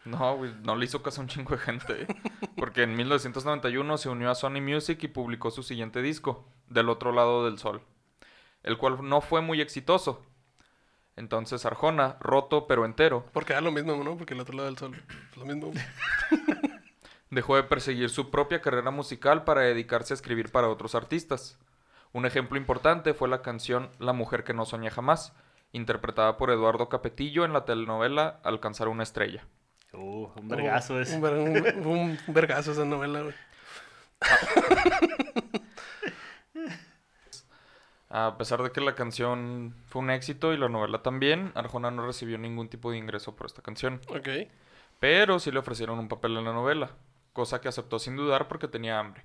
No, 0.05 0.37
güey, 0.37 0.53
no 0.63 0.77
le 0.77 0.85
hizo 0.85 1.03
caso 1.03 1.21
a 1.21 1.25
un 1.25 1.29
chingo 1.29 1.51
de 1.57 1.59
gente. 1.61 2.03
¿eh? 2.03 2.07
Porque 2.57 2.85
en 2.85 2.95
1991 2.97 3.99
se 3.99 4.09
unió 4.09 4.31
a 4.31 4.35
Sony 4.37 4.61
Music 4.61 5.03
y 5.03 5.09
publicó 5.09 5.51
su 5.51 5.63
siguiente 5.65 6.01
disco, 6.01 6.47
Del 6.69 6.89
otro 6.89 7.11
lado 7.13 7.45
del 7.45 7.59
sol, 7.59 7.83
el 8.63 8.79
cual 8.79 8.99
no 9.03 9.21
fue 9.21 9.41
muy 9.41 9.61
exitoso. 9.61 10.25
Entonces 11.17 11.65
Arjona, 11.67 12.17
roto 12.21 12.67
pero 12.69 12.85
entero, 12.85 13.27
Porque 13.33 13.55
da 13.55 13.61
lo 13.61 13.73
mismo, 13.73 13.97
¿no? 14.05 14.17
Porque 14.17 14.35
el 14.35 14.41
otro 14.41 14.55
lado 14.55 14.67
del 14.69 14.79
sol. 14.79 15.03
Lo 15.37 15.45
mismo. 15.45 15.73
dejó 17.37 17.55
de 17.57 17.62
perseguir 17.64 18.09
su 18.11 18.31
propia 18.31 18.61
carrera 18.62 18.90
musical 18.90 19.44
para 19.44 19.61
dedicarse 19.61 20.12
a 20.14 20.16
escribir 20.16 20.51
para 20.51 20.68
otros 20.68 20.94
artistas. 20.94 21.59
Un 22.12 22.25
ejemplo 22.27 22.57
importante 22.57 23.12
fue 23.14 23.29
la 23.29 23.42
canción 23.42 23.90
La 23.99 24.12
mujer 24.14 24.42
que 24.42 24.55
no 24.55 24.64
soñé 24.64 24.90
jamás, 24.90 25.35
interpretada 25.72 26.38
por 26.38 26.51
Eduardo 26.51 26.88
Capetillo 26.88 27.44
en 27.44 27.53
la 27.53 27.64
telenovela 27.66 28.40
Alcanzar 28.42 28.88
una 28.88 29.03
estrella. 29.03 29.46
Uh, 29.92 30.29
un 30.37 30.49
vergazo 30.49 30.99
ese. 31.01 31.14
Un, 31.16 31.20
ver- 31.22 31.35
un- 31.77 32.18
un 32.27 32.35
vergazo 32.35 32.72
esa 32.72 32.85
novela, 32.85 33.20
güey. 33.20 33.35
A 38.09 38.38
pesar 38.38 38.62
de 38.62 38.70
que 38.70 38.81
la 38.81 38.94
canción 38.94 39.75
fue 39.88 40.01
un 40.01 40.11
éxito 40.11 40.53
y 40.55 40.57
la 40.57 40.68
novela 40.68 41.03
también, 41.03 41.51
Arjona 41.55 41.90
no 41.90 42.07
recibió 42.07 42.38
ningún 42.38 42.68
tipo 42.68 42.90
de 42.90 42.99
ingreso 42.99 43.35
por 43.35 43.46
esta 43.46 43.62
canción. 43.62 44.01
Ok. 44.09 44.29
Pero 45.01 45.38
sí 45.40 45.51
le 45.51 45.59
ofrecieron 45.59 45.99
un 45.99 46.09
papel 46.09 46.37
en 46.37 46.44
la 46.44 46.53
novela, 46.53 46.90
cosa 47.37 47.61
que 47.61 47.68
aceptó 47.68 47.99
sin 47.99 48.16
dudar 48.16 48.49
porque 48.49 48.66
tenía 48.66 48.99
hambre. 48.99 49.22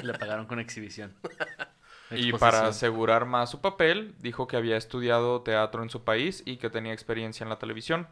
Le 0.00 0.14
pagaron 0.14 0.46
con 0.46 0.60
exhibición. 0.60 1.14
Y 2.12 2.32
para 2.32 2.66
asegurar 2.66 3.24
más 3.24 3.50
su 3.50 3.60
papel, 3.60 4.16
dijo 4.18 4.48
que 4.48 4.56
había 4.56 4.76
estudiado 4.76 5.42
teatro 5.42 5.84
en 5.84 5.90
su 5.90 6.02
país 6.02 6.42
y 6.44 6.56
que 6.56 6.68
tenía 6.68 6.92
experiencia 6.92 7.44
en 7.44 7.50
la 7.50 7.60
televisión. 7.60 8.08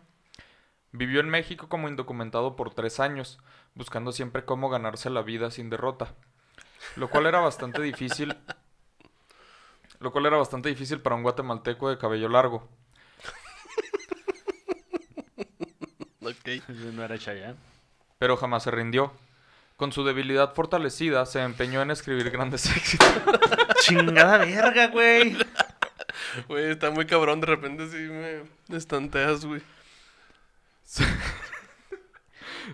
Vivió 0.93 1.19
en 1.19 1.29
México 1.29 1.69
como 1.69 1.89
indocumentado 1.89 2.55
por 2.55 2.73
tres 2.73 3.01
años, 3.01 3.41
buscando 3.75 4.13
siempre 4.13 4.45
cómo 4.45 4.71
ganarse 4.71 5.11
la 5.11 5.23
vida 5.23 5.51
sin 5.51 5.69
derrota. 5.69 6.15
Lo 6.95 7.11
cual 7.11 7.27
era 7.27 7.41
bastante 7.41 7.83
difícil. 7.83 8.37
Lo 9.99 10.13
cual 10.13 10.27
era 10.27 10.37
bastante 10.37 10.69
difícil 10.69 11.01
para 11.01 11.17
un 11.17 11.25
guatemalteco 11.25 11.91
de 11.91 11.99
cabello 11.99 12.29
largo. 12.29 12.69
Ok. 16.23 16.63
No 16.95 17.03
era 17.03 17.19
Chayanne. 17.19 17.78
Pero 18.19 18.37
jamás 18.37 18.65
se 18.65 18.71
rindió. 18.71 19.13
Con 19.77 19.93
su 19.93 20.05
debilidad 20.05 20.55
fortalecida, 20.55 21.25
se 21.25 21.41
empeñó 21.41 21.83
en 21.83 21.93
escribir 21.93 22.31
grandes 22.31 22.67
éxitos. 22.77 23.09
Chingada 23.81 24.39
verga, 24.39 24.89
güey. 24.89 25.37
Güey, 26.49 26.71
está 26.73 26.91
muy 26.91 27.07
cabrón. 27.07 27.41
De 27.41 27.47
repente 27.47 27.89
sí 27.89 27.97
me 27.97 28.77
estanteas, 28.77 29.45
güey. 29.45 29.63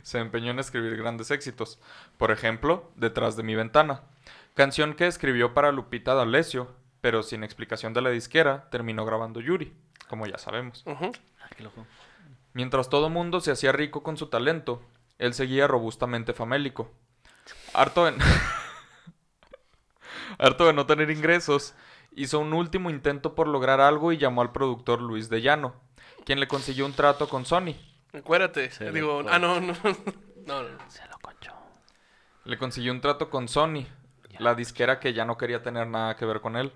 se 0.02 0.18
empeñó 0.18 0.52
en 0.52 0.58
escribir 0.58 0.96
grandes 0.96 1.30
éxitos. 1.30 1.78
Por 2.16 2.30
ejemplo, 2.30 2.90
Detrás 2.96 3.36
de 3.36 3.42
mi 3.42 3.54
ventana, 3.54 4.00
canción 4.54 4.94
que 4.94 5.06
escribió 5.06 5.52
para 5.52 5.72
Lupita 5.72 6.14
D'Alessio, 6.14 6.74
pero 7.02 7.22
sin 7.22 7.44
explicación 7.44 7.92
de 7.92 8.00
la 8.00 8.10
disquera, 8.10 8.70
terminó 8.70 9.04
grabando 9.04 9.40
Yuri, 9.40 9.74
como 10.08 10.26
ya 10.26 10.38
sabemos. 10.38 10.84
Loco. 11.58 11.86
Mientras 12.54 12.88
todo 12.88 13.10
mundo 13.10 13.40
se 13.40 13.50
hacía 13.50 13.72
rico 13.72 14.02
con 14.02 14.16
su 14.16 14.28
talento, 14.28 14.80
él 15.18 15.34
seguía 15.34 15.66
robustamente 15.66 16.32
famélico. 16.32 16.90
Harto 17.72 18.04
de... 18.06 18.14
Harto 20.38 20.66
de 20.66 20.72
no 20.72 20.86
tener 20.86 21.10
ingresos, 21.10 21.74
hizo 22.12 22.38
un 22.40 22.52
último 22.52 22.90
intento 22.90 23.34
por 23.34 23.46
lograr 23.48 23.80
algo 23.80 24.12
y 24.12 24.18
llamó 24.18 24.42
al 24.42 24.52
productor 24.52 25.00
Luis 25.00 25.28
de 25.28 25.42
Llano, 25.42 25.74
quien 26.24 26.40
le 26.40 26.48
consiguió 26.48 26.86
un 26.86 26.92
trato 26.92 27.28
con 27.28 27.44
Sony. 27.44 27.74
Acuérdate. 28.12 28.70
Se 28.70 28.90
Digo, 28.90 29.22
lo- 29.22 29.30
ah, 29.30 29.38
no, 29.38 29.60
no. 29.60 29.74
No, 30.46 30.62
no. 30.62 30.78
Se 30.90 31.06
lo 31.08 31.18
conchó. 31.20 31.52
Le 32.44 32.58
consiguió 32.58 32.92
un 32.92 33.00
trato 33.00 33.30
con 33.30 33.48
Sony, 33.48 33.86
la 34.38 34.54
disquera 34.54 35.00
que 35.00 35.14
ya 35.14 35.24
no 35.24 35.38
quería 35.38 35.62
tener 35.62 35.86
nada 35.86 36.16
que 36.16 36.26
ver 36.26 36.42
con 36.42 36.56
él. 36.56 36.70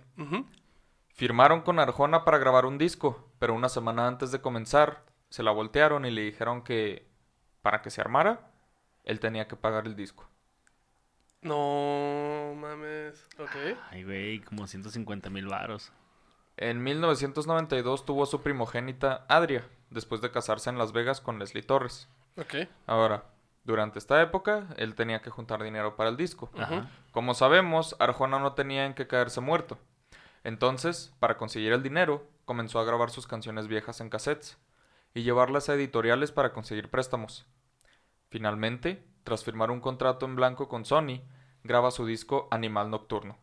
Firmaron 1.13 1.61
con 1.61 1.79
Arjona 1.79 2.25
para 2.25 2.39
grabar 2.39 2.65
un 2.65 2.79
disco, 2.79 3.29
pero 3.39 3.53
una 3.53 3.69
semana 3.69 4.07
antes 4.07 4.31
de 4.33 4.41
comenzar 4.41 5.05
se 5.29 5.43
la 5.43 5.51
voltearon 5.51 6.07
y 6.07 6.11
le 6.11 6.23
dijeron 6.23 6.63
que 6.63 7.08
para 7.69 7.83
que 7.83 7.91
se 7.91 8.01
armara, 8.01 8.41
él 9.05 9.21
tenía 9.21 9.47
que 9.47 9.55
pagar 9.55 9.87
el 9.87 9.95
disco. 9.95 10.27
No 11.43 12.55
mames. 12.57 13.29
Ok. 13.39 13.77
Ay, 13.91 14.05
güey, 14.05 14.41
como 14.41 14.67
150 14.67 15.29
mil 15.29 15.49
varos. 15.49 15.93
En 16.57 16.83
1992 16.83 18.07
tuvo 18.07 18.23
a 18.23 18.27
su 18.27 18.41
primogénita 18.41 19.27
Adria, 19.29 19.69
después 19.91 20.23
de 20.23 20.31
casarse 20.31 20.71
en 20.71 20.79
Las 20.79 20.93
Vegas 20.93 21.21
con 21.21 21.39
Leslie 21.39 21.63
Torres. 21.63 22.09
Ok. 22.39 22.55
Ahora, 22.87 23.25
durante 23.65 23.99
esta 23.99 24.23
época, 24.23 24.69
él 24.79 24.95
tenía 24.95 25.21
que 25.21 25.29
juntar 25.29 25.63
dinero 25.63 25.95
para 25.95 26.09
el 26.09 26.17
disco. 26.17 26.51
Ajá. 26.57 26.89
Como 27.11 27.35
sabemos, 27.35 27.97
Arjona 27.99 28.39
no 28.39 28.55
tenía 28.55 28.87
en 28.87 28.95
qué 28.95 29.07
caerse 29.07 29.43
muerto. 29.43 29.77
Entonces, 30.43 31.13
para 31.19 31.37
conseguir 31.37 31.75
el 31.75 31.83
dinero, 31.83 32.27
comenzó 32.47 32.81
a 32.81 32.85
grabar 32.85 33.11
sus 33.11 33.27
canciones 33.27 33.69
viejas 33.69 34.01
en 34.01 34.09
cassettes 34.09 34.57
y 35.13 35.23
llevarlas 35.23 35.69
a 35.69 35.75
editoriales 35.75 36.33
para 36.33 36.55
conseguir 36.55 36.89
préstamos. 36.89 37.45
Finalmente, 38.31 39.03
tras 39.25 39.45
firmar 39.45 39.71
un 39.71 39.81
contrato 39.81 40.27
en 40.27 40.37
blanco 40.37 40.69
con 40.69 40.85
Sony, 40.85 41.21
graba 41.65 41.91
su 41.91 42.07
disco 42.07 42.49
Animal 42.51 42.91
Nocturno, 42.91 43.37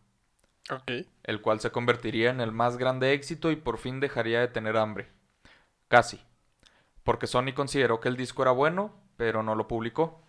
Ok. 0.69 0.91
el 1.23 1.41
cual 1.41 1.59
se 1.59 1.71
convertiría 1.71 2.29
en 2.29 2.41
el 2.41 2.51
más 2.51 2.77
grande 2.77 3.13
éxito 3.13 3.51
y 3.51 3.55
por 3.55 3.77
fin 3.77 3.99
dejaría 3.99 4.39
de 4.39 4.47
tener 4.47 4.77
hambre. 4.77 5.09
Casi. 5.87 6.21
Porque 7.03 7.27
Sony 7.27 7.53
consideró 7.55 7.99
que 7.99 8.09
el 8.09 8.17
disco 8.17 8.41
era 8.41 8.51
bueno, 8.51 8.93
pero 9.17 9.43
no 9.43 9.53
lo 9.55 9.67
publicó. 9.67 10.21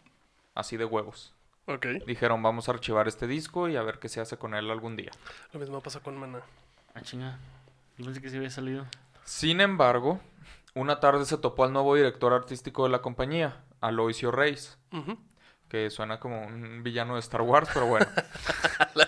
Así 0.54 0.76
de 0.76 0.84
huevos. 0.84 1.34
Ok. 1.66 1.86
Dijeron, 2.06 2.42
vamos 2.42 2.68
a 2.68 2.72
archivar 2.72 3.08
este 3.08 3.26
disco 3.26 3.68
y 3.68 3.76
a 3.76 3.82
ver 3.82 3.98
qué 3.98 4.08
se 4.08 4.20
hace 4.20 4.36
con 4.36 4.54
él 4.54 4.70
algún 4.70 4.96
día. 4.96 5.10
Lo 5.52 5.60
mismo 5.60 5.80
pasa 5.80 6.00
con 6.00 6.16
Mana. 6.18 6.40
Ah, 6.94 7.00
chinga. 7.02 7.38
Pensé 7.96 8.20
que 8.20 8.28
sí 8.30 8.36
había 8.36 8.50
salido. 8.50 8.86
Sin 9.24 9.60
embargo, 9.60 10.20
una 10.74 11.00
tarde 11.00 11.24
se 11.24 11.38
topó 11.38 11.64
al 11.64 11.72
nuevo 11.72 11.94
director 11.94 12.32
artístico 12.32 12.84
de 12.84 12.90
la 12.90 13.00
compañía, 13.02 13.64
Aloisio 13.80 14.30
Reis, 14.30 14.78
Ujú. 14.92 15.18
que 15.68 15.90
suena 15.90 16.18
como 16.20 16.46
un 16.46 16.82
villano 16.82 17.14
de 17.14 17.20
Star 17.20 17.42
Wars, 17.42 17.68
pero 17.72 17.86
bueno. 17.86 18.06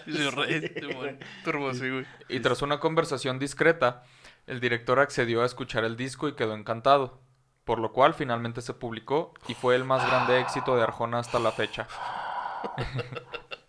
Sí, 0.06 0.30
rey. 0.30 0.60
Sí, 0.80 0.86
bueno. 0.94 1.18
Turbo, 1.44 1.72
sí, 1.74 1.88
güey. 1.90 2.06
Y 2.28 2.40
tras 2.40 2.62
una 2.62 2.78
conversación 2.80 3.38
discreta, 3.38 4.02
el 4.46 4.60
director 4.60 5.00
accedió 5.00 5.42
a 5.42 5.46
escuchar 5.46 5.84
el 5.84 5.96
disco 5.96 6.28
y 6.28 6.34
quedó 6.34 6.54
encantado, 6.54 7.20
por 7.64 7.78
lo 7.78 7.92
cual 7.92 8.14
finalmente 8.14 8.60
se 8.62 8.74
publicó 8.74 9.32
y 9.48 9.54
fue 9.54 9.76
el 9.76 9.84
más 9.84 10.06
grande 10.06 10.40
éxito 10.40 10.76
de 10.76 10.82
Arjona 10.82 11.18
hasta 11.18 11.38
la 11.38 11.52
fecha. 11.52 11.86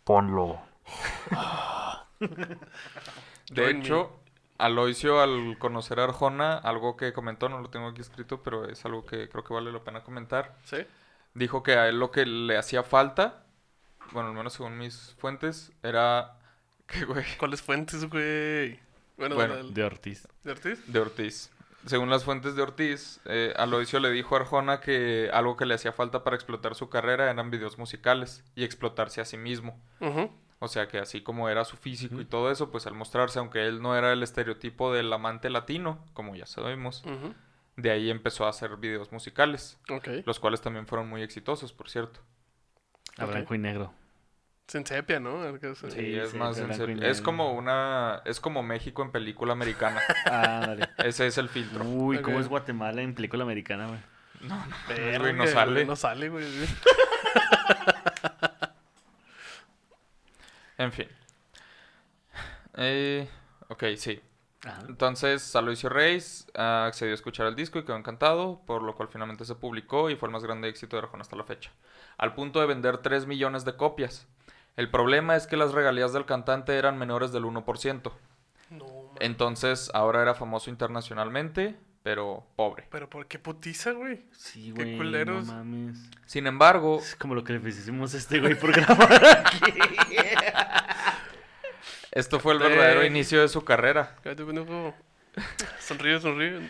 Ponlo. 0.04 0.60
De 2.20 2.28
Join 3.64 3.80
me. 3.80 3.86
hecho, 3.86 4.19
Aloisio 4.60 5.22
al 5.22 5.58
conocer 5.58 6.00
a 6.00 6.04
Arjona, 6.04 6.58
algo 6.58 6.96
que 6.98 7.14
comentó, 7.14 7.50
no 7.50 7.60
lo 7.60 7.70
tengo 7.70 7.88
aquí 7.88 8.02
escrito, 8.02 8.44
pero 8.44 8.66
es 8.70 8.86
algo 8.86 9.06
que 9.06 9.28
creo 9.30 9.44
que 9.44 9.54
vale 9.54 9.72
la 9.72 9.84
pena 9.84 10.04
comentar, 10.04 10.56
Sí. 10.66 10.78
dijo 11.34 11.64
que 11.64 11.74
a 11.76 11.88
él 11.88 12.00
lo 12.00 12.12
que 12.12 12.26
le 12.26 12.58
hacía 12.58 12.84
falta, 12.84 13.44
bueno, 14.12 14.30
al 14.30 14.36
menos 14.36 14.54
según 14.54 14.78
mis 14.78 15.16
fuentes, 15.18 15.72
era 15.82 16.36
que, 16.88 17.06
güey, 17.06 17.26
¿Cuáles 17.38 17.62
fuentes, 17.62 18.10
güey? 18.10 18.80
Bueno, 19.18 19.36
Bueno, 19.36 19.64
De 19.64 19.84
Ortiz. 19.84 20.28
¿de 20.44 20.52
Ortiz? 20.52 20.84
de 20.92 21.00
Ortiz. 21.00 21.50
Según 21.86 22.10
las 22.10 22.26
fuentes 22.26 22.56
de 22.56 22.62
Ortiz, 22.62 23.22
eh, 23.26 23.54
Aloisio 23.56 24.00
le 24.02 24.12
dijo 24.12 24.36
a 24.36 24.40
Arjona 24.40 24.82
que 24.82 25.30
algo 25.32 25.56
que 25.56 25.66
le 25.66 25.76
hacía 25.76 25.94
falta 25.94 26.24
para 26.26 26.36
explotar 26.36 26.76
su 26.76 26.90
carrera 26.90 27.32
eran 27.32 27.50
videos 27.52 27.78
musicales 27.78 28.44
y 28.56 28.66
explotarse 28.66 29.22
a 29.22 29.26
sí 29.26 29.38
mismo. 29.38 29.80
Ujú. 30.02 30.30
O 30.62 30.68
sea 30.68 30.88
que 30.90 31.00
así 31.00 31.22
como 31.22 31.48
era 31.50 31.64
su 31.64 31.78
físico 31.78 32.20
y 32.20 32.26
todo 32.26 32.52
eso, 32.52 32.70
pues 32.70 32.86
al 32.86 32.94
mostrarse, 32.94 33.40
aunque 33.40 33.66
él 33.66 33.82
no 33.82 33.96
era 33.98 34.12
el 34.12 34.22
estereotipo 34.24 34.94
del 34.94 35.12
amante 35.14 35.50
latino, 35.50 36.06
como 36.14 36.36
ya 36.36 36.46
sabemos, 36.46 37.04
de 37.78 37.92
ahí 37.92 38.10
empezó 38.10 38.46
a 38.46 38.50
hacer 38.50 38.76
videos 38.76 39.12
musicales, 39.14 39.80
Ok. 39.90 40.08
los 40.26 40.40
cuales 40.40 40.60
también 40.62 40.86
fueron 40.86 41.08
muy 41.08 41.22
exitosos, 41.24 41.72
por 41.72 41.90
cierto. 41.90 42.20
A 43.18 43.26
blanco 43.26 43.56
y 43.56 43.58
negro. 43.58 43.94
Sin 44.68 44.86
sepia, 44.86 45.20
¿no? 45.20 45.42
Sí. 45.90 46.16
Es 46.16 46.30
sí, 46.32 46.38
más 46.38 46.58
en. 46.60 47.02
Es 47.04 47.22
como 47.22 47.54
una 47.54 48.22
es 48.26 48.40
como 48.40 48.62
México 48.62 49.02
en 49.02 49.12
película 49.12 49.54
americana. 49.54 50.00
Ah, 50.26 50.60
dale. 50.68 50.90
Ese 51.00 51.26
es 51.26 51.38
el 51.40 51.50
filtro. 51.50 51.84
Uy, 51.86 52.22
¿cómo 52.22 52.40
es 52.40 52.48
Guatemala 52.48 53.02
en 53.02 53.16
película 53.16 53.44
americana, 53.44 53.88
güey? 53.88 54.00
Güey, 54.42 54.50
no 55.34 55.44
Verga, 55.44 55.48
sale. 55.48 55.72
güey, 55.74 55.86
No 55.88 55.96
sale, 55.96 56.30
güey. 56.30 56.46
En 60.80 60.94
fin. 60.94 61.08
Eh, 62.78 63.30
ok, 63.68 63.84
sí. 63.98 64.22
Ajá. 64.64 64.84
Entonces, 64.88 65.56
Aloysio 65.56 65.90
Reis 65.90 66.48
ah, 66.56 66.86
accedió 66.88 67.12
a 67.12 67.16
escuchar 67.16 67.48
el 67.48 67.56
disco 67.56 67.80
y 67.80 67.84
quedó 67.84 67.98
encantado, 67.98 68.62
por 68.66 68.82
lo 68.82 68.96
cual 68.96 69.10
finalmente 69.10 69.44
se 69.44 69.56
publicó 69.56 70.10
y 70.10 70.16
fue 70.16 70.28
el 70.30 70.34
más 70.34 70.44
grande 70.44 70.70
éxito 70.70 70.96
de 70.96 71.04
Arjona 71.04 71.22
hasta 71.22 71.36
la 71.36 71.44
fecha. 71.44 71.72
Al 72.18 72.34
punto 72.34 72.62
de 72.62 72.66
vender 72.66 73.00
3 73.00 73.28
millones 73.28 73.66
de 73.66 73.76
copias. 73.76 74.26
El 74.78 74.90
problema 74.90 75.36
es 75.36 75.48
que 75.48 75.58
las 75.58 75.74
regalías 75.74 76.14
del 76.14 76.26
cantante 76.26 76.78
eran 76.78 76.98
menores 76.98 77.34
del 77.34 77.44
1%. 77.44 78.14
No, 78.70 78.86
man. 78.86 79.18
Entonces, 79.20 79.92
ahora 79.94 80.22
era 80.22 80.34
famoso 80.34 80.70
internacionalmente, 80.70 81.78
pero 82.10 82.44
pobre. 82.56 82.88
Pero 82.90 83.08
¿por 83.08 83.28
qué 83.28 83.38
putiza, 83.38 83.92
güey? 83.92 84.24
Sí, 84.32 84.74
Qué 84.76 84.84
güey. 84.84 84.98
culeros. 84.98 85.46
No 85.46 85.54
mames. 85.54 86.00
Sin 86.26 86.48
embargo, 86.48 86.98
Es 86.98 87.16
como 87.16 87.36
lo 87.36 87.44
que 87.44 87.54
le 87.54 87.70
hicimos 87.70 88.16
a 88.16 88.18
este 88.18 88.40
güey 88.40 88.56
por 88.56 88.72
grabar 88.76 89.24
aquí. 89.46 89.72
esto 92.12 92.40
fue 92.40 92.54
el 92.54 92.60
Sí. 92.60 92.64
verdadero 92.68 93.06
inicio 93.06 93.42
de 93.42 93.48
su 93.48 93.64
carrera. 93.64 94.16
Sonríe, 95.80 96.20
sonríe. 96.20 96.68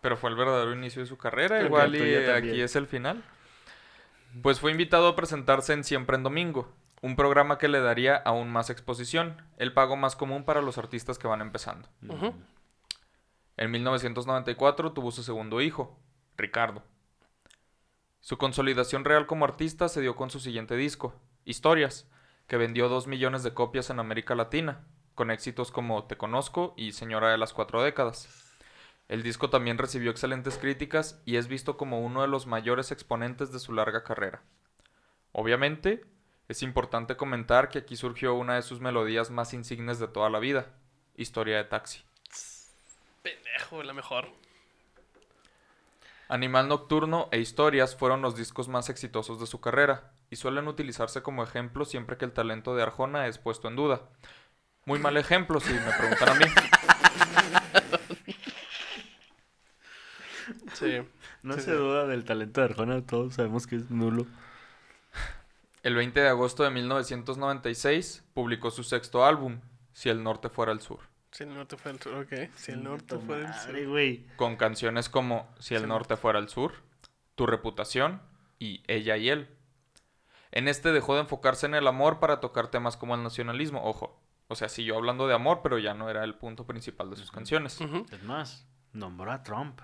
Pero 0.00 0.16
fue 0.16 0.30
el 0.30 0.36
verdadero 0.36 0.72
inicio 0.74 1.00
de 1.02 1.08
su 1.08 1.16
carrera, 1.16 1.62
igual 1.62 1.94
y 1.96 2.14
aquí 2.14 2.60
es 2.60 2.76
el 2.76 2.86
final. 2.86 3.22
Pues 4.42 4.60
fue 4.60 4.70
invitado 4.70 5.08
a 5.08 5.16
presentarse 5.16 5.72
en 5.72 5.84
Siempre 5.84 6.16
en 6.16 6.22
Domingo, 6.24 6.70
un 7.04 7.16
programa 7.16 7.58
que 7.58 7.68
le 7.68 7.82
daría 7.82 8.16
aún 8.16 8.50
más 8.50 8.70
exposición, 8.70 9.36
el 9.58 9.74
pago 9.74 9.94
más 9.94 10.16
común 10.16 10.44
para 10.44 10.62
los 10.62 10.78
artistas 10.78 11.18
que 11.18 11.28
van 11.28 11.42
empezando. 11.42 11.86
En 13.58 13.70
1994 13.70 14.94
tuvo 14.94 15.10
su 15.10 15.22
segundo 15.22 15.60
hijo, 15.60 16.00
Ricardo. 16.38 16.82
Su 18.20 18.38
consolidación 18.38 19.04
real 19.04 19.26
como 19.26 19.44
artista 19.44 19.90
se 19.90 20.00
dio 20.00 20.16
con 20.16 20.30
su 20.30 20.40
siguiente 20.40 20.76
disco, 20.76 21.14
Historias, 21.44 22.08
que 22.46 22.56
vendió 22.56 22.88
2 22.88 23.06
millones 23.06 23.42
de 23.42 23.52
copias 23.52 23.90
en 23.90 24.00
América 24.00 24.34
Latina, 24.34 24.86
con 25.14 25.30
éxitos 25.30 25.70
como 25.70 26.04
Te 26.04 26.16
Conozco 26.16 26.72
y 26.74 26.92
Señora 26.92 27.30
de 27.30 27.36
las 27.36 27.52
Cuatro 27.52 27.82
Décadas. 27.82 28.56
El 29.08 29.22
disco 29.22 29.50
también 29.50 29.76
recibió 29.76 30.10
excelentes 30.10 30.56
críticas 30.56 31.20
y 31.26 31.36
es 31.36 31.48
visto 31.48 31.76
como 31.76 32.00
uno 32.00 32.22
de 32.22 32.28
los 32.28 32.46
mayores 32.46 32.92
exponentes 32.92 33.52
de 33.52 33.58
su 33.58 33.74
larga 33.74 34.04
carrera. 34.04 34.40
Obviamente, 35.32 36.06
es 36.48 36.62
importante 36.62 37.16
comentar 37.16 37.68
que 37.68 37.78
aquí 37.78 37.96
surgió 37.96 38.34
una 38.34 38.56
de 38.56 38.62
sus 38.62 38.80
melodías 38.80 39.30
más 39.30 39.54
insignes 39.54 39.98
de 39.98 40.08
toda 40.08 40.28
la 40.28 40.38
vida, 40.38 40.66
Historia 41.16 41.56
de 41.56 41.64
Taxi. 41.64 42.02
Pendejo, 43.22 43.82
la 43.82 43.94
mejor. 43.94 44.28
Animal 46.28 46.68
Nocturno 46.68 47.28
e 47.32 47.38
Historias 47.38 47.96
fueron 47.96 48.22
los 48.22 48.36
discos 48.36 48.68
más 48.68 48.88
exitosos 48.88 49.40
de 49.40 49.46
su 49.46 49.60
carrera 49.60 50.12
y 50.30 50.36
suelen 50.36 50.68
utilizarse 50.68 51.22
como 51.22 51.42
ejemplo 51.42 51.84
siempre 51.84 52.16
que 52.16 52.24
el 52.24 52.32
talento 52.32 52.74
de 52.74 52.82
Arjona 52.82 53.26
es 53.26 53.38
puesto 53.38 53.68
en 53.68 53.76
duda. 53.76 54.02
Muy 54.84 54.98
mal 54.98 55.16
ejemplo 55.16 55.60
si 55.60 55.72
me 55.72 55.92
preguntan 55.98 56.28
a 56.28 56.34
mí. 56.34 56.44
Sí. 60.74 61.00
No 61.42 61.54
Sí, 61.54 61.60
se 61.62 61.72
duda 61.72 62.06
del 62.06 62.24
talento 62.24 62.60
de 62.60 62.66
Arjona, 62.66 63.06
todos 63.06 63.34
sabemos 63.34 63.66
que 63.66 63.76
es 63.76 63.90
nulo. 63.90 64.26
El 65.84 65.94
20 65.96 66.18
de 66.18 66.28
agosto 66.28 66.62
de 66.62 66.70
1996 66.70 68.24
publicó 68.32 68.70
su 68.70 68.82
sexto 68.84 69.26
álbum, 69.26 69.60
Si 69.92 70.08
el 70.08 70.22
norte 70.22 70.48
fuera 70.48 70.72
el 70.72 70.80
sur, 70.80 71.00
Si 71.30 71.42
el 71.42 71.54
norte 71.54 71.76
fue 71.76 71.90
el 71.90 72.00
sur, 72.00 72.14
ok. 72.14 72.32
Si 72.56 72.72
el 72.72 72.82
norte 72.82 73.18
fue 73.18 73.42
el 73.42 73.52
sur. 73.52 73.86
Güey. 73.86 74.26
con 74.36 74.56
canciones 74.56 75.10
como 75.10 75.46
Si 75.60 75.74
el 75.74 75.86
norte 75.86 76.16
fuera 76.16 76.38
el 76.38 76.48
sur, 76.48 76.72
Tu 77.34 77.44
reputación 77.44 78.22
y 78.58 78.82
Ella 78.86 79.18
y 79.18 79.28
él. 79.28 79.54
En 80.52 80.68
este 80.68 80.90
dejó 80.90 81.16
de 81.16 81.20
enfocarse 81.20 81.66
en 81.66 81.74
el 81.74 81.86
amor 81.86 82.18
para 82.18 82.40
tocar 82.40 82.68
temas 82.68 82.96
como 82.96 83.14
el 83.14 83.22
nacionalismo, 83.22 83.84
ojo. 83.84 84.18
O 84.48 84.54
sea, 84.54 84.70
siguió 84.70 84.96
hablando 84.96 85.28
de 85.28 85.34
amor, 85.34 85.60
pero 85.62 85.78
ya 85.78 85.92
no 85.92 86.08
era 86.08 86.24
el 86.24 86.34
punto 86.34 86.66
principal 86.66 87.10
de 87.10 87.16
sus 87.16 87.30
canciones. 87.30 87.78
Ujú. 87.82 88.06
Es 88.10 88.22
más, 88.22 88.66
nombró 88.94 89.32
a 89.32 89.42
Trump. 89.42 89.82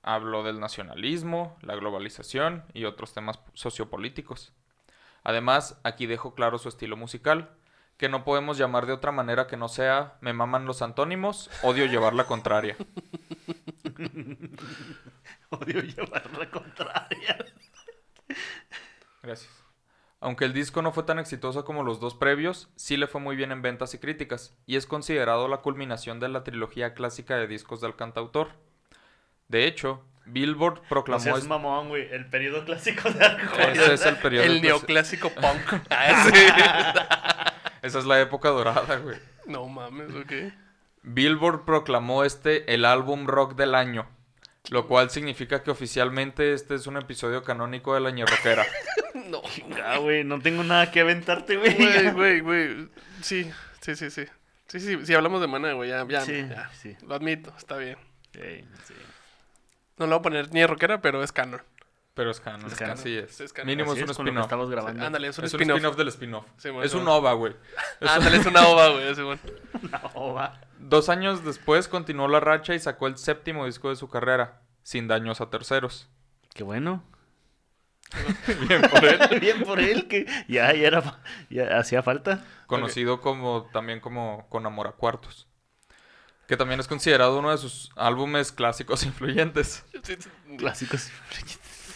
Habló 0.00 0.42
del 0.42 0.58
nacionalismo, 0.58 1.58
la 1.60 1.74
globalización 1.74 2.64
y 2.72 2.86
otros 2.86 3.12
temas 3.12 3.40
sociopolíticos. 3.52 4.54
Además, 5.28 5.78
aquí 5.84 6.06
dejó 6.06 6.34
claro 6.34 6.56
su 6.56 6.70
estilo 6.70 6.96
musical, 6.96 7.50
que 7.98 8.08
no 8.08 8.24
podemos 8.24 8.56
llamar 8.56 8.86
de 8.86 8.94
otra 8.94 9.12
manera 9.12 9.46
que 9.46 9.58
no 9.58 9.68
sea 9.68 10.16
me 10.22 10.32
maman 10.32 10.64
los 10.64 10.80
antónimos, 10.80 11.50
odio 11.60 11.84
llevar 11.84 12.14
la 12.14 12.24
contraria. 12.24 12.78
Odio 15.50 15.82
llevar 15.82 16.30
la 16.38 16.50
contraria. 16.50 17.44
Gracias. 19.22 19.52
Aunque 20.20 20.46
el 20.46 20.54
disco 20.54 20.80
no 20.80 20.92
fue 20.92 21.02
tan 21.02 21.18
exitoso 21.18 21.62
como 21.66 21.82
los 21.82 22.00
dos 22.00 22.14
previos, 22.14 22.70
sí 22.76 22.96
le 22.96 23.06
fue 23.06 23.20
muy 23.20 23.36
bien 23.36 23.52
en 23.52 23.60
ventas 23.60 23.92
y 23.92 23.98
críticas, 23.98 24.56
y 24.64 24.76
es 24.76 24.86
considerado 24.86 25.46
la 25.46 25.58
culminación 25.58 26.20
de 26.20 26.30
la 26.30 26.42
trilogía 26.42 26.94
clásica 26.94 27.36
de 27.36 27.46
discos 27.46 27.82
del 27.82 27.96
cantautor. 27.96 28.52
De 29.48 29.66
hecho, 29.66 30.02
Billboard 30.30 30.82
proclamó... 30.88 31.22
seas 31.22 31.38
es- 31.38 31.46
mamón, 31.48 31.88
güey. 31.88 32.08
El 32.12 32.26
periodo 32.26 32.64
clásico 32.64 33.10
de 33.10 33.24
Arjona. 33.24 33.72
Ese 33.72 33.94
es 33.94 34.06
el 34.06 34.16
periodo... 34.16 34.44
El 34.44 34.62
neoclásico 34.62 35.30
punk. 35.30 35.82
Ah, 35.90 36.24
sí. 36.24 36.32
Esa 37.86 37.98
es 38.00 38.04
la 38.04 38.20
época 38.20 38.48
dorada, 38.50 38.96
güey. 38.96 39.18
No 39.46 39.66
mames, 39.66 40.10
ok. 40.14 40.32
Billboard 41.02 41.64
proclamó 41.64 42.24
este 42.24 42.74
el 42.74 42.84
álbum 42.84 43.26
rock 43.26 43.54
del 43.54 43.74
año, 43.74 44.06
lo 44.70 44.86
cual 44.88 45.10
significa 45.10 45.62
que 45.62 45.70
oficialmente 45.70 46.52
este 46.52 46.74
es 46.74 46.86
un 46.86 46.96
episodio 46.96 47.42
canónico 47.44 47.94
de 47.94 48.00
la 48.00 48.10
ñerroquera. 48.10 48.66
No. 49.28 49.42
Ah, 49.84 49.98
güey, 49.98 50.22
no 50.24 50.38
tengo 50.40 50.62
nada 50.64 50.90
que 50.90 51.00
aventarte, 51.00 51.56
güey. 51.56 51.74
Güey, 51.74 52.10
güey, 52.12 52.40
güey. 52.40 52.88
Sí, 53.20 53.50
sí, 53.80 53.94
sí, 53.96 54.10
sí. 54.10 54.24
Sí, 54.68 54.80
sí, 54.80 55.04
sí, 55.04 55.14
hablamos 55.14 55.40
de 55.42 55.46
mana, 55.48 55.72
güey. 55.72 55.90
Ya, 55.90 56.06
ya, 56.08 56.20
Sí, 56.22 56.46
ya. 56.48 56.70
sí. 56.72 56.96
Lo 57.06 57.14
admito, 57.14 57.52
está 57.58 57.76
bien. 57.76 57.98
Sí, 58.32 58.64
sí. 58.86 58.94
No 59.98 60.06
le 60.06 60.12
voy 60.12 60.18
a 60.18 60.22
poner 60.22 60.52
ni 60.54 60.64
rockera, 60.66 61.00
pero 61.00 61.22
es 61.22 61.32
canon. 61.32 61.62
Pero 62.14 62.32
es 62.32 62.40
canon, 62.40 62.66
Es 62.66 62.74
canon. 62.74 62.94
así 62.94 63.16
es. 63.16 63.30
Sí, 63.36 63.44
es 63.44 63.52
canon. 63.52 63.66
Mínimo 63.68 63.92
Así 63.92 64.00
es 64.00 64.02
un 64.02 64.08
lo 64.08 64.12
spin-off. 64.24 64.44
estamos 64.46 64.70
grabando. 64.70 65.04
Ándale, 65.06 65.28
es 65.28 65.38
un 65.38 65.44
Es 65.44 65.54
un 65.54 65.60
spin-off. 65.60 65.96
del 65.96 66.08
spin-off. 66.08 66.46
Sí, 66.56 66.68
bueno, 66.70 66.84
es 66.84 66.92
un 66.94 67.04
bueno. 67.04 67.16
OVA, 67.18 67.32
güey. 67.34 67.56
Es- 68.00 68.10
Ándale, 68.10 68.36
es 68.38 68.46
una 68.46 68.66
ova, 68.66 68.88
güey. 68.88 69.08
ese, 69.08 69.22
güey. 69.22 69.38
No, 70.14 70.34
va. 70.34 70.60
Dos 70.80 71.08
años 71.08 71.44
después 71.44 71.86
continuó 71.86 72.26
la 72.26 72.40
racha 72.40 72.74
y 72.74 72.80
sacó 72.80 73.06
el 73.06 73.16
séptimo 73.18 73.66
disco 73.66 73.88
de 73.90 73.96
su 73.96 74.08
carrera, 74.08 74.62
sin 74.82 75.06
daños 75.06 75.40
a 75.40 75.50
terceros. 75.50 76.08
Qué 76.54 76.64
bueno. 76.64 77.04
Bien 78.68 78.82
por 78.82 79.04
él. 79.04 79.20
Bien 79.40 79.62
por 79.64 79.78
él, 79.80 80.08
que 80.08 80.24
ya, 80.48 80.72
ya 80.72 80.86
era, 80.88 81.20
ya 81.50 81.78
hacía 81.78 82.02
falta. 82.02 82.44
Conocido 82.66 83.20
como 83.20 83.68
también 83.72 84.00
como 84.00 84.48
Con 84.48 84.66
Amor 84.66 84.88
a 84.88 84.92
Cuartos. 84.92 85.46
Que 86.48 86.56
también 86.56 86.80
es 86.80 86.88
considerado 86.88 87.38
uno 87.38 87.50
de 87.50 87.58
sus 87.58 87.92
álbumes 87.94 88.50
clásicos 88.50 89.02
influyentes. 89.04 89.84
Clásicos. 90.56 91.10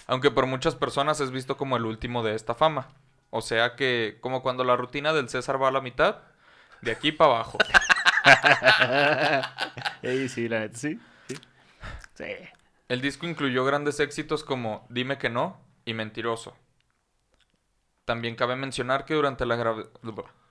Aunque 0.07 0.31
por 0.31 0.47
muchas 0.47 0.77
personas 0.77 1.21
es 1.21 1.31
visto 1.31 1.57
como 1.57 1.77
el 1.77 1.87
último 1.87 2.23
de 2.23 2.35
esta 2.35 2.55
fama. 2.55 2.89
O 3.31 3.41
sea 3.41 3.77
que, 3.77 4.19
como 4.21 4.43
cuando 4.43 4.63
la 4.63 4.77
rutina 4.77 5.15
del 5.15 5.31
César 5.31 5.61
va 5.61 5.69
a 5.69 5.73
la 5.73 5.81
mitad, 5.81 6.19
de 6.83 6.93
aquí 6.93 7.13
para 7.13 7.31
abajo. 7.35 7.57
Ey, 10.03 10.29
sí, 10.29 10.49
la 10.49 10.61
neta, 10.61 10.77
sí. 10.77 11.01
Sí. 11.29 11.37
Sí. 12.15 12.25
El 12.89 13.01
disco 13.01 13.27
incluyó 13.27 13.65
grandes 13.65 14.01
éxitos 14.01 14.45
como 14.45 14.87
Dime 14.91 15.17
que 15.17 15.31
no 15.31 15.59
y 15.87 15.95
Mentiroso. 15.95 16.55
También 18.05 18.37
cabe 18.37 18.55
mencionar 18.55 19.07
que 19.07 19.15
durante 19.15 19.47
la, 19.47 19.87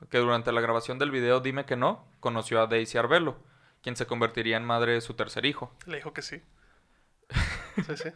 que 0.10 0.18
durante 0.18 0.52
la 0.52 0.62
grabación 0.62 0.98
del 0.98 1.12
video 1.12 1.40
Dime 1.40 1.66
que 1.66 1.76
no, 1.76 2.08
conoció 2.20 2.62
a 2.62 2.66
Daisy 2.66 2.98
Arbelo, 2.98 3.38
quien 3.82 3.96
se 3.96 4.06
convertiría 4.06 4.58
en 4.58 4.64
madre 4.66 4.94
de 4.94 5.02
su 5.02 5.14
tercer 5.16 5.46
hijo. 5.46 5.76
Le 5.86 5.98
dijo 5.98 6.14
que 6.14 6.22
sí. 6.22 6.42
Sí, 7.88 7.96
sí. 7.96 8.10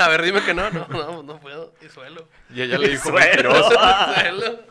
A 0.00 0.08
ver, 0.08 0.20
dime 0.22 0.42
que 0.42 0.52
no. 0.52 0.68
No, 0.70 0.88
no, 0.88 1.22
no 1.22 1.38
puedo. 1.38 1.72
Y 1.80 1.88
suelo. 1.88 2.28
Y 2.52 2.60
ella 2.62 2.76
le 2.76 2.88
dijo 2.88 3.08
Suelo. 3.10 3.20
mentiroso. 3.52 3.70
Suelo. 3.70 4.64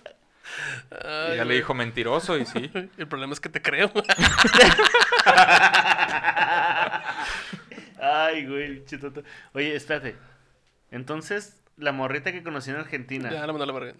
Y 0.92 0.96
Ay, 1.08 1.34
ella 1.36 1.46
le 1.46 1.54
dijo 1.56 1.74
mentiroso 1.74 2.38
y 2.38 2.46
sí. 2.46 2.70
El 2.98 3.08
problema 3.08 3.32
es 3.32 3.40
que 3.40 3.48
te 3.48 3.62
creo. 3.62 3.90
Ay, 8.02 8.46
güey, 8.46 8.84
chitoto. 8.86 9.24
Oye, 9.54 9.76
espérate. 9.76 10.16
Entonces, 10.92 11.62
la 11.78 11.92
morrita 11.92 12.32
que 12.32 12.44
conocí 12.44 12.70
en 12.72 12.78
Argentina. 12.78 13.30
ya, 13.32 13.42
la 13.46 13.48
mandó 13.54 13.64
a 13.64 13.68
la 13.68 13.74
verga. 13.74 13.94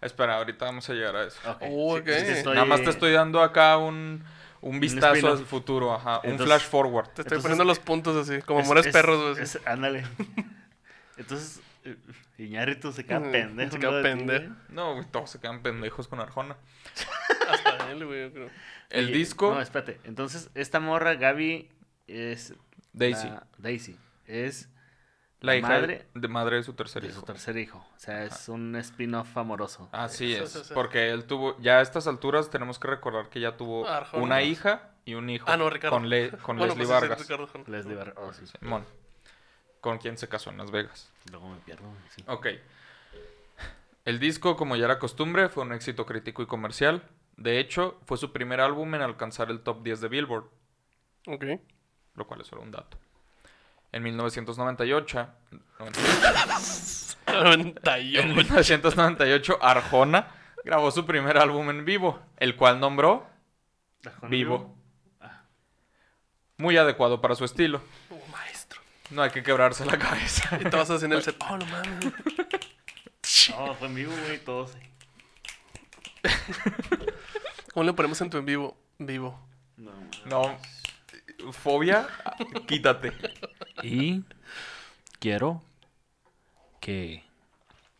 Espera, 0.00 0.36
ahorita 0.36 0.64
vamos 0.66 0.88
a 0.90 0.92
llegar 0.92 1.16
a 1.16 1.24
eso. 1.24 1.38
Ok, 1.50 1.62
Oh, 1.70 1.96
sí, 1.98 2.02
estoy- 2.10 2.54
Nada 2.54 2.66
más 2.66 2.82
te 2.82 2.90
estoy 2.90 3.12
dando 3.12 3.42
acá 3.42 3.78
un, 3.78 4.24
un 4.64 4.80
vistazo 4.80 5.28
al 5.32 5.44
futuro, 5.46 5.92
ajá, 5.94 6.20
un 6.24 6.38
flash 6.38 6.62
forward. 6.62 7.04
Te 7.06 7.10
estoy 7.10 7.22
Entonces- 7.24 7.42
poniendo 7.42 7.64
los 7.64 7.78
puntos 7.78 8.28
así, 8.28 8.40
como 8.42 8.60
es- 8.60 8.66
amores 8.66 8.86
es- 8.86 8.92
perros, 8.92 9.38
es- 9.38 9.58
Ándale. 9.66 10.04
Entonces, 11.16 11.60
eh, 11.84 11.96
Iñárritu 12.38 12.90
se 12.92 13.04
queda 13.04 13.20
Mm, 13.20 13.30
pendejo. 13.30 13.72
se 13.72 13.78
queda 13.78 14.02
pendejo. 14.02 14.54
No, 14.70 14.94
güey, 14.94 15.06
todos 15.10 15.30
se 15.30 15.38
quedan 15.40 15.62
pendejos 15.62 16.08
con 16.08 16.20
Arjona. 16.20 16.56
Hasta 17.48 17.90
él, 17.92 18.04
güey, 18.04 18.22
yo 18.22 18.32
creo. 18.32 18.50
El 18.90 19.12
disco, 19.12 19.54
No, 19.54 19.60
espérate. 19.60 20.00
Entonces, 20.04 20.50
esta 20.54 20.80
morra, 20.80 21.14
Gaby, 21.14 21.68
es. 22.06 22.54
Daisy, 22.92 23.28
la- 23.28 23.46
Daisy. 23.58 23.96
Es 24.26 24.68
la 25.44 25.56
hija 25.56 25.68
madre 25.68 26.06
de 26.14 26.28
madre 26.28 26.56
de 26.56 26.62
su 26.62 26.72
tercer 26.74 27.02
de 27.02 27.08
hijo. 27.08 27.20
su 27.20 27.26
tercer 27.26 27.56
hijo. 27.56 27.78
O 27.78 27.98
sea, 27.98 28.24
es 28.24 28.48
un 28.48 28.74
spin-off 28.76 29.36
amoroso. 29.36 29.88
Así 29.92 30.28
Sí, 30.28 30.34
es, 30.34 30.50
sí, 30.50 30.60
sí. 30.64 30.74
porque 30.74 31.10
él 31.10 31.24
tuvo, 31.24 31.56
ya 31.60 31.78
a 31.78 31.82
estas 31.82 32.06
alturas 32.06 32.50
tenemos 32.50 32.78
que 32.78 32.88
recordar 32.88 33.28
que 33.28 33.40
ya 33.40 33.56
tuvo 33.56 33.86
Arjona. 33.88 34.22
una 34.22 34.42
hija 34.42 34.90
y 35.04 35.14
un 35.14 35.28
hijo 35.30 35.44
Ah, 35.48 35.56
no, 35.56 35.68
Ricardo. 35.70 35.96
con, 35.96 36.08
Le- 36.08 36.30
con 36.42 36.56
Bueno, 36.58 36.74
Leslie 36.74 36.86
pues, 36.86 36.98
sí, 36.98 37.04
sí, 37.04 37.08
Vargas. 37.08 37.28
Ricardo. 37.28 37.70
Leslie 37.70 38.12
oh, 38.16 38.32
sí. 38.32 38.46
Simón. 38.46 38.84
con 39.80 39.98
quien 39.98 40.16
se 40.18 40.28
casó 40.28 40.50
en 40.50 40.58
Las 40.58 40.70
Vegas. 40.70 41.10
Luego 41.30 41.48
me 41.48 41.58
pierdo. 41.60 41.84
sí. 42.16 42.24
Ok. 42.26 42.46
El 44.04 44.18
disco, 44.18 44.56
como 44.56 44.76
ya 44.76 44.84
era 44.84 44.98
costumbre, 44.98 45.48
fue 45.48 45.62
un 45.62 45.72
éxito 45.72 46.04
crítico 46.04 46.42
y 46.42 46.46
comercial. 46.46 47.02
De 47.36 47.58
hecho, 47.58 47.98
fue 48.04 48.18
su 48.18 48.32
primer 48.32 48.60
álbum 48.60 48.94
en 48.94 49.00
alcanzar 49.00 49.50
el 49.50 49.60
top 49.60 49.82
10 49.82 50.00
de 50.02 50.08
Billboard, 50.08 50.44
Ok. 51.26 51.44
lo 52.14 52.26
cual 52.26 52.42
es 52.42 52.46
solo 52.46 52.62
un 52.62 52.70
dato. 52.70 52.98
En 53.94 54.02
1998, 54.02 55.28
98. 55.78 57.16
en 57.26 58.34
1998 58.34 59.58
Arjona 59.62 60.34
grabó 60.64 60.90
su 60.90 61.06
primer 61.06 61.38
álbum 61.38 61.70
en 61.70 61.84
vivo, 61.84 62.20
el 62.38 62.56
cual 62.56 62.80
nombró 62.80 63.24
Vivo. 64.28 64.76
Muy 66.56 66.76
adecuado 66.76 67.20
para 67.20 67.36
su 67.36 67.44
estilo. 67.44 67.82
Oh, 68.10 68.18
maestro. 68.32 68.80
No 69.10 69.22
hay 69.22 69.30
que 69.30 69.44
quebrarse 69.44 69.86
la 69.86 69.96
cabeza. 69.96 70.58
Y 70.60 70.64
todos 70.70 70.90
así 70.90 71.04
en 71.04 71.12
el 71.12 71.22
set. 71.22 71.36
Oh, 71.48 71.56
no 71.56 71.64
mames. 71.64 72.12
No, 73.50 73.74
fue 73.74 73.86
en 73.86 73.94
vivo, 73.94 74.12
güey, 74.26 74.38
todos. 74.38 74.76
¿Cómo 77.72 77.84
le 77.84 77.92
ponemos 77.92 78.20
en 78.20 78.30
tu 78.30 78.38
en 78.38 78.44
vivo? 78.44 78.76
Vivo. 78.98 79.40
No, 79.76 79.92
No, 80.26 80.58
fobia, 81.52 82.08
quítate. 82.66 83.12
Y 83.82 84.22
quiero 85.18 85.62
que 86.80 87.24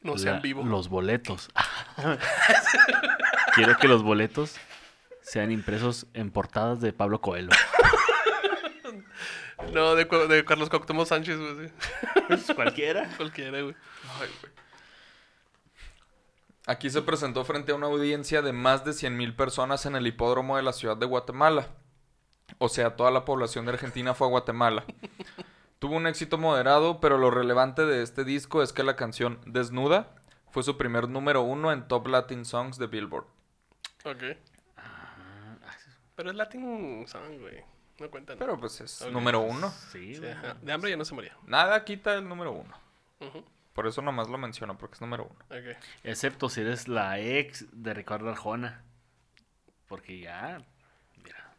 No 0.02 0.16
sean 0.18 0.36
la- 0.36 0.40
vivo. 0.40 0.62
los 0.64 0.88
boletos. 0.88 1.50
quiero 3.54 3.76
que 3.78 3.88
los 3.88 4.02
boletos 4.02 4.56
sean 5.22 5.50
impresos 5.50 6.06
en 6.14 6.30
portadas 6.30 6.80
de 6.80 6.92
Pablo 6.92 7.20
Coelho. 7.20 7.50
No, 9.72 9.94
de, 9.94 10.44
Carlos 10.44 10.68
Cuauhtémoc 10.68 11.06
Sánchez, 11.06 11.38
güey. 11.38 11.70
sí. 12.38 12.54
Cualquiera. 12.54 13.08
Cualquiera, 13.16 13.62
güey. 13.62 13.74
Ay, 14.20 14.28
güey. 14.40 14.52
Aquí 16.66 16.88
se 16.90 17.02
presentó 17.02 17.44
frente 17.44 17.72
a 17.72 17.74
una 17.74 17.86
audiencia 17.86 18.40
de 18.42 18.52
más 18.52 18.84
de 18.84 18.92
100.000 18.92 19.36
personas 19.36 19.84
en 19.86 19.96
el 19.96 20.06
hipódromo 20.06 20.56
de 20.56 20.62
la 20.62 20.72
ciudad 20.72 20.96
de 20.96 21.06
Guatemala. 21.06 21.68
O 22.58 22.68
sea, 22.68 22.96
toda 22.96 23.10
la 23.10 23.24
población 23.24 23.66
de 23.66 23.72
Argentina 23.72 24.14
fue 24.14 24.26
a 24.26 24.30
Guatemala. 24.30 24.84
Tuvo 25.78 25.96
un 25.96 26.06
éxito 26.06 26.38
moderado, 26.38 27.00
pero 27.00 27.18
lo 27.18 27.30
relevante 27.30 27.84
de 27.84 28.02
este 28.02 28.24
disco 28.24 28.62
es 28.62 28.72
que 28.72 28.82
la 28.82 28.96
canción 28.96 29.40
Desnuda 29.44 30.14
fue 30.50 30.62
su 30.62 30.78
primer 30.78 31.08
número 31.08 31.42
uno 31.42 31.72
en 31.72 31.88
Top 31.88 32.06
Latin 32.06 32.44
Songs 32.44 32.78
de 32.78 32.86
Billboard. 32.86 33.26
Ok. 34.04 34.22
Pero 36.14 36.30
es 36.30 36.36
Latin 36.36 37.04
song, 37.08 37.40
güey. 37.40 37.62
No 37.98 38.10
cuenta 38.10 38.34
nada. 38.34 38.44
Pero 38.44 38.58
pues 38.58 38.80
es 38.80 39.06
número 39.10 39.40
uno. 39.40 39.70
Sí, 39.90 40.18
güey. 40.18 40.34
De 40.62 40.72
hambre 40.72 40.90
ya 40.90 40.96
no 40.96 41.04
se 41.04 41.14
moría. 41.14 41.36
Nada 41.46 41.84
quita 41.84 42.14
el 42.14 42.28
número 42.28 42.52
uno. 42.52 42.74
Por 43.72 43.86
eso 43.86 44.02
nomás 44.02 44.28
lo 44.28 44.38
menciono, 44.38 44.78
porque 44.78 44.94
es 44.94 45.00
número 45.00 45.24
uno. 45.24 45.44
Ok. 45.46 45.76
Excepto 46.04 46.48
si 46.48 46.60
eres 46.60 46.86
la 46.86 47.18
ex 47.18 47.66
de 47.72 47.94
Ricardo 47.94 48.30
Arjona. 48.30 48.84
Porque 49.88 50.20
ya, 50.20 50.64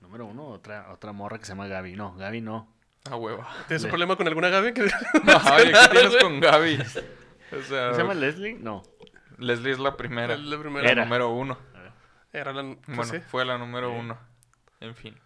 número 0.01 0.25
uno, 0.25 0.47
otra, 0.47 0.91
otra 0.91 1.12
morra 1.12 1.38
que 1.39 1.45
se 1.45 1.51
llama 1.51 1.67
Gaby. 1.67 1.95
No, 1.95 2.15
Gaby 2.15 2.41
no. 2.41 2.71
Ah, 3.10 3.15
hueva. 3.17 3.47
¿Tienes 3.67 3.84
un 3.84 3.88
Le- 3.88 3.91
problema 3.91 4.15
con 4.15 4.27
alguna 4.27 4.49
Gaby? 4.49 4.73
Que... 4.73 4.81
Ay, 5.43 5.71
¿qué 5.71 5.89
tienes 5.91 6.17
con 6.17 6.39
Gaby? 6.39 6.79
O 7.51 7.62
sea, 7.62 7.93
¿Se 7.93 8.01
llama 8.01 8.13
Leslie? 8.15 8.53
No. 8.55 8.84
Leslie 9.38 9.71
es 9.73 9.79
la 9.79 9.95
primera. 9.97 10.36
La 10.38 10.58
primera. 10.58 10.86
La 10.86 10.91
Era. 10.91 11.03
número 11.05 11.29
uno. 11.29 11.58
Era 12.34 12.51
la... 12.51 12.63
pues 12.63 12.97
Bueno, 12.97 13.12
sí. 13.13 13.19
fue 13.21 13.45
la 13.45 13.58
número 13.58 13.89
Sí. 13.91 13.95
uno. 13.99 14.17
En 14.81 14.95
fin. 14.95 15.17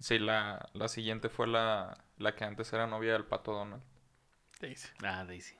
Sí, 0.00 0.18
la, 0.18 0.68
la 0.72 0.88
siguiente 0.88 1.28
fue 1.28 1.46
la, 1.46 1.98
la 2.18 2.34
que 2.34 2.44
antes 2.44 2.72
era 2.72 2.86
novia 2.86 3.12
del 3.12 3.24
pato 3.24 3.52
Donald. 3.52 3.82
Daisy. 4.60 4.88
Ah, 5.04 5.24
Daisy. 5.24 5.54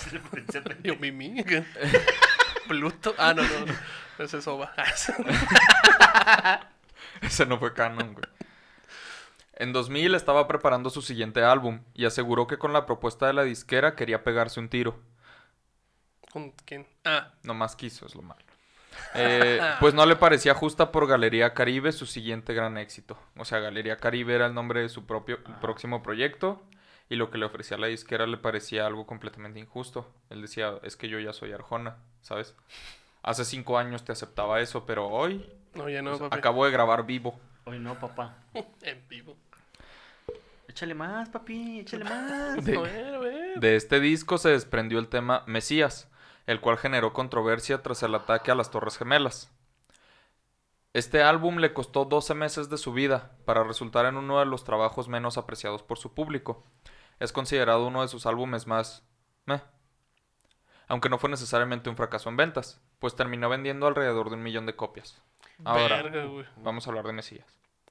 Yo, 0.82 0.96
Mimi. 0.96 1.42
Pluto. 2.68 3.14
Ah, 3.18 3.32
no, 3.34 3.42
no. 3.42 3.66
no. 3.66 3.74
Ese 4.24 4.38
es 4.38 4.46
Oba. 4.48 4.72
Ese 7.22 7.46
no 7.46 7.58
fue 7.58 7.72
canon, 7.74 8.14
güey. 8.14 8.26
En 9.54 9.72
2000 9.74 10.14
estaba 10.14 10.48
preparando 10.48 10.88
su 10.88 11.02
siguiente 11.02 11.42
álbum 11.42 11.80
y 11.94 12.06
aseguró 12.06 12.46
que 12.46 12.56
con 12.56 12.72
la 12.72 12.86
propuesta 12.86 13.26
de 13.26 13.34
la 13.34 13.42
disquera 13.42 13.94
quería 13.94 14.24
pegarse 14.24 14.58
un 14.58 14.70
tiro. 14.70 14.98
¿Con 16.32 16.52
quién? 16.64 16.86
Ah, 17.04 17.32
Nomás 17.42 17.76
quiso, 17.76 18.06
es 18.06 18.14
lo 18.14 18.22
malo. 18.22 18.40
Eh, 19.14 19.60
pues 19.80 19.92
no 19.92 20.06
le 20.06 20.16
parecía 20.16 20.54
justa 20.54 20.90
por 20.90 21.06
Galería 21.06 21.52
Caribe 21.52 21.92
su 21.92 22.06
siguiente 22.06 22.54
gran 22.54 22.78
éxito. 22.78 23.18
O 23.36 23.44
sea, 23.44 23.58
Galería 23.58 23.98
Caribe 23.98 24.34
era 24.34 24.46
el 24.46 24.54
nombre 24.54 24.80
de 24.80 24.88
su 24.88 25.04
propio 25.04 25.42
próximo 25.60 26.02
proyecto 26.02 26.62
y 27.10 27.16
lo 27.16 27.30
que 27.30 27.38
le 27.38 27.44
ofrecía 27.44 27.76
la 27.76 27.88
disquera 27.88 28.26
le 28.26 28.38
parecía 28.38 28.86
algo 28.86 29.06
completamente 29.06 29.58
injusto. 29.58 30.10
Él 30.30 30.40
decía, 30.40 30.78
es 30.84 30.96
que 30.96 31.08
yo 31.08 31.18
ya 31.18 31.32
soy 31.32 31.52
Arjona, 31.52 31.98
¿sabes? 32.22 32.54
Hace 33.22 33.44
cinco 33.44 33.76
años 33.76 34.04
te 34.04 34.12
aceptaba 34.12 34.60
eso, 34.60 34.86
pero 34.86 35.08
hoy 35.08 35.46
no, 35.74 35.88
ya 35.88 36.02
no, 36.02 36.10
pues, 36.10 36.20
papi. 36.22 36.38
acabo 36.38 36.64
de 36.64 36.70
grabar 36.72 37.06
vivo. 37.06 37.38
Hoy 37.64 37.78
no, 37.78 37.98
papá. 37.98 38.36
En 38.82 39.06
vivo. 39.08 39.36
Échale 40.68 40.94
más, 40.94 41.28
papi, 41.28 41.80
échale 41.80 42.04
más. 42.04 42.64
De- 42.64 42.76
A 42.76 42.80
ver, 42.80 43.14
a 43.14 43.18
ver. 43.18 43.60
De 43.60 43.76
este 43.76 44.00
disco 44.00 44.38
se 44.38 44.50
desprendió 44.50 44.98
el 44.98 45.08
tema 45.08 45.42
Mesías, 45.46 46.08
el 46.46 46.60
cual 46.60 46.78
generó 46.78 47.12
controversia 47.12 47.82
tras 47.82 48.02
el 48.02 48.14
ataque 48.14 48.50
a 48.50 48.54
las 48.54 48.70
Torres 48.70 48.96
Gemelas. 48.98 49.52
Este 50.92 51.22
álbum 51.22 51.58
le 51.58 51.72
costó 51.72 52.04
12 52.04 52.34
meses 52.34 52.68
de 52.68 52.76
su 52.78 52.92
vida 52.92 53.30
para 53.44 53.62
resultar 53.62 54.06
en 54.06 54.16
uno 54.16 54.40
de 54.40 54.46
los 54.46 54.64
trabajos 54.64 55.06
menos 55.08 55.38
apreciados 55.38 55.82
por 55.84 55.98
su 55.98 56.14
público. 56.14 56.64
Es 57.20 57.32
considerado 57.32 57.86
uno 57.86 58.02
de 58.02 58.08
sus 58.08 58.26
álbumes 58.26 58.66
más... 58.66 59.04
meh. 59.46 59.60
Aunque 60.88 61.08
no 61.08 61.18
fue 61.18 61.30
necesariamente 61.30 61.88
un 61.90 61.96
fracaso 61.96 62.28
en 62.28 62.36
ventas, 62.36 62.80
pues 62.98 63.14
terminó 63.14 63.48
vendiendo 63.48 63.86
alrededor 63.86 64.30
de 64.30 64.34
un 64.36 64.42
millón 64.42 64.66
de 64.66 64.74
copias. 64.74 65.22
Ahora, 65.64 66.02
Verga, 66.02 66.26
vamos 66.56 66.86
a 66.86 66.90
hablar 66.90 67.04
de 67.06 67.12
Mesías. 67.12 67.46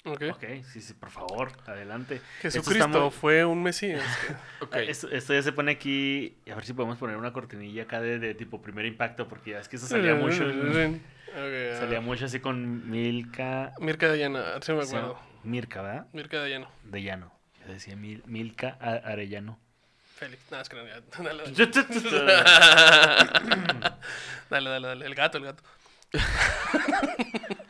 Ok. 0.05 0.23
Ok, 0.31 0.43
sí, 0.71 0.79
sí, 0.81 0.93
por 0.93 1.09
favor, 1.09 1.51
adelante. 1.67 2.21
Jesucristo 2.39 2.87
muy- 2.87 3.11
fue 3.11 3.43
un 3.43 3.61
mesías. 3.61 4.01
Ok. 4.61 4.73
Ah, 4.75 4.79
Esto, 4.81 5.09
esto 5.09 5.33
ya 5.33 5.41
se 5.41 5.51
pone 5.51 5.73
aquí. 5.73 6.37
A 6.49 6.55
ver 6.55 6.63
si 6.65 6.71
podemos 6.73 6.97
poner 6.97 7.17
una 7.17 7.33
cortinilla 7.33 7.83
acá 7.83 7.99
de, 7.99 8.17
de 8.17 8.33
tipo 8.33 8.61
primer 8.61 8.85
impacto, 8.85 9.27
porque 9.27 9.51
ya 9.51 9.59
es 9.59 9.67
que 9.67 9.75
eso 9.75 9.87
salía 9.87 10.15
mucho. 10.15 10.45
salía 11.77 11.99
mucho 12.01 12.25
así 12.25 12.39
con 12.39 12.89
Milka. 12.89 13.73
Mirka 13.79 14.05
a 14.07 14.09
ver 14.11 14.63
si 14.63 14.71
me 14.73 14.81
acuerdo. 14.83 15.19
Mirka, 15.43 15.81
¿verdad? 15.81 16.07
Mirka 16.13 16.37
Dayano. 16.39 16.69
De 16.83 17.03
llano. 17.03 17.31
Yo 17.65 17.73
decía 17.73 17.95
Mil- 17.97 18.23
Milka 18.25 18.77
Arellano. 18.79 19.59
Félix. 20.15 20.49
Nada, 20.49 20.63
es 20.63 20.69
que 20.69 20.75
no, 20.77 20.85
ya. 20.87 21.01
Dale, 21.23 21.43
dale. 21.43 21.51
no 21.51 21.55
Dale, 24.49 24.69
dale, 24.69 24.87
dale. 24.87 25.05
El 25.05 25.15
gato, 25.15 25.37
el 25.37 25.43
gato. 25.45 25.63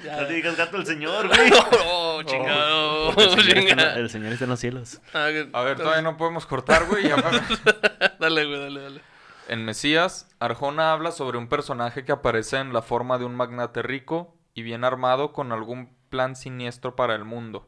Ya. 0.03 0.27
te 0.27 0.33
digas 0.33 0.55
gato 0.55 0.77
al 0.77 0.85
señor, 0.85 1.27
güey. 1.35 1.51
Oh, 1.85 2.21
chingado. 2.23 3.09
El 3.11 3.29
señor, 3.43 3.57
está 3.57 3.73
en, 3.93 3.99
el 3.99 4.09
señor 4.09 4.31
está 4.33 4.43
en 4.45 4.49
los 4.51 4.59
cielos. 4.59 5.01
Ah, 5.13 5.27
que- 5.31 5.49
A 5.53 5.61
ver, 5.63 5.77
todavía 5.77 6.01
no 6.01 6.17
podemos 6.17 6.45
cortar, 6.45 6.85
güey. 6.87 7.03
Dale, 8.19 8.45
güey, 8.45 8.59
dale, 8.59 8.81
dale. 8.81 9.01
En 9.47 9.65
Mesías, 9.65 10.29
Arjona 10.39 10.91
habla 10.93 11.11
sobre 11.11 11.37
un 11.37 11.47
personaje 11.47 12.05
que 12.05 12.11
aparece 12.11 12.57
en 12.57 12.71
la 12.73 12.81
forma 12.83 13.17
de 13.17 13.25
un 13.25 13.35
magnate 13.35 13.81
rico 13.81 14.35
y 14.53 14.61
bien 14.61 14.83
armado 14.83 15.33
con 15.33 15.51
algún 15.51 15.95
plan 16.09 16.35
siniestro 16.35 16.95
para 16.95 17.15
el 17.15 17.25
mundo. 17.25 17.67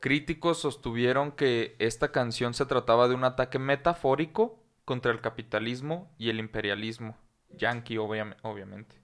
Críticos 0.00 0.58
sostuvieron 0.60 1.30
que 1.30 1.76
esta 1.78 2.10
canción 2.10 2.54
se 2.54 2.66
trataba 2.66 3.06
de 3.06 3.14
un 3.14 3.22
ataque 3.22 3.60
metafórico 3.60 4.58
contra 4.84 5.12
el 5.12 5.20
capitalismo 5.20 6.12
y 6.18 6.28
el 6.30 6.40
imperialismo, 6.40 7.16
yankee 7.50 7.96
obviam- 7.98 8.34
obviamente, 8.42 8.96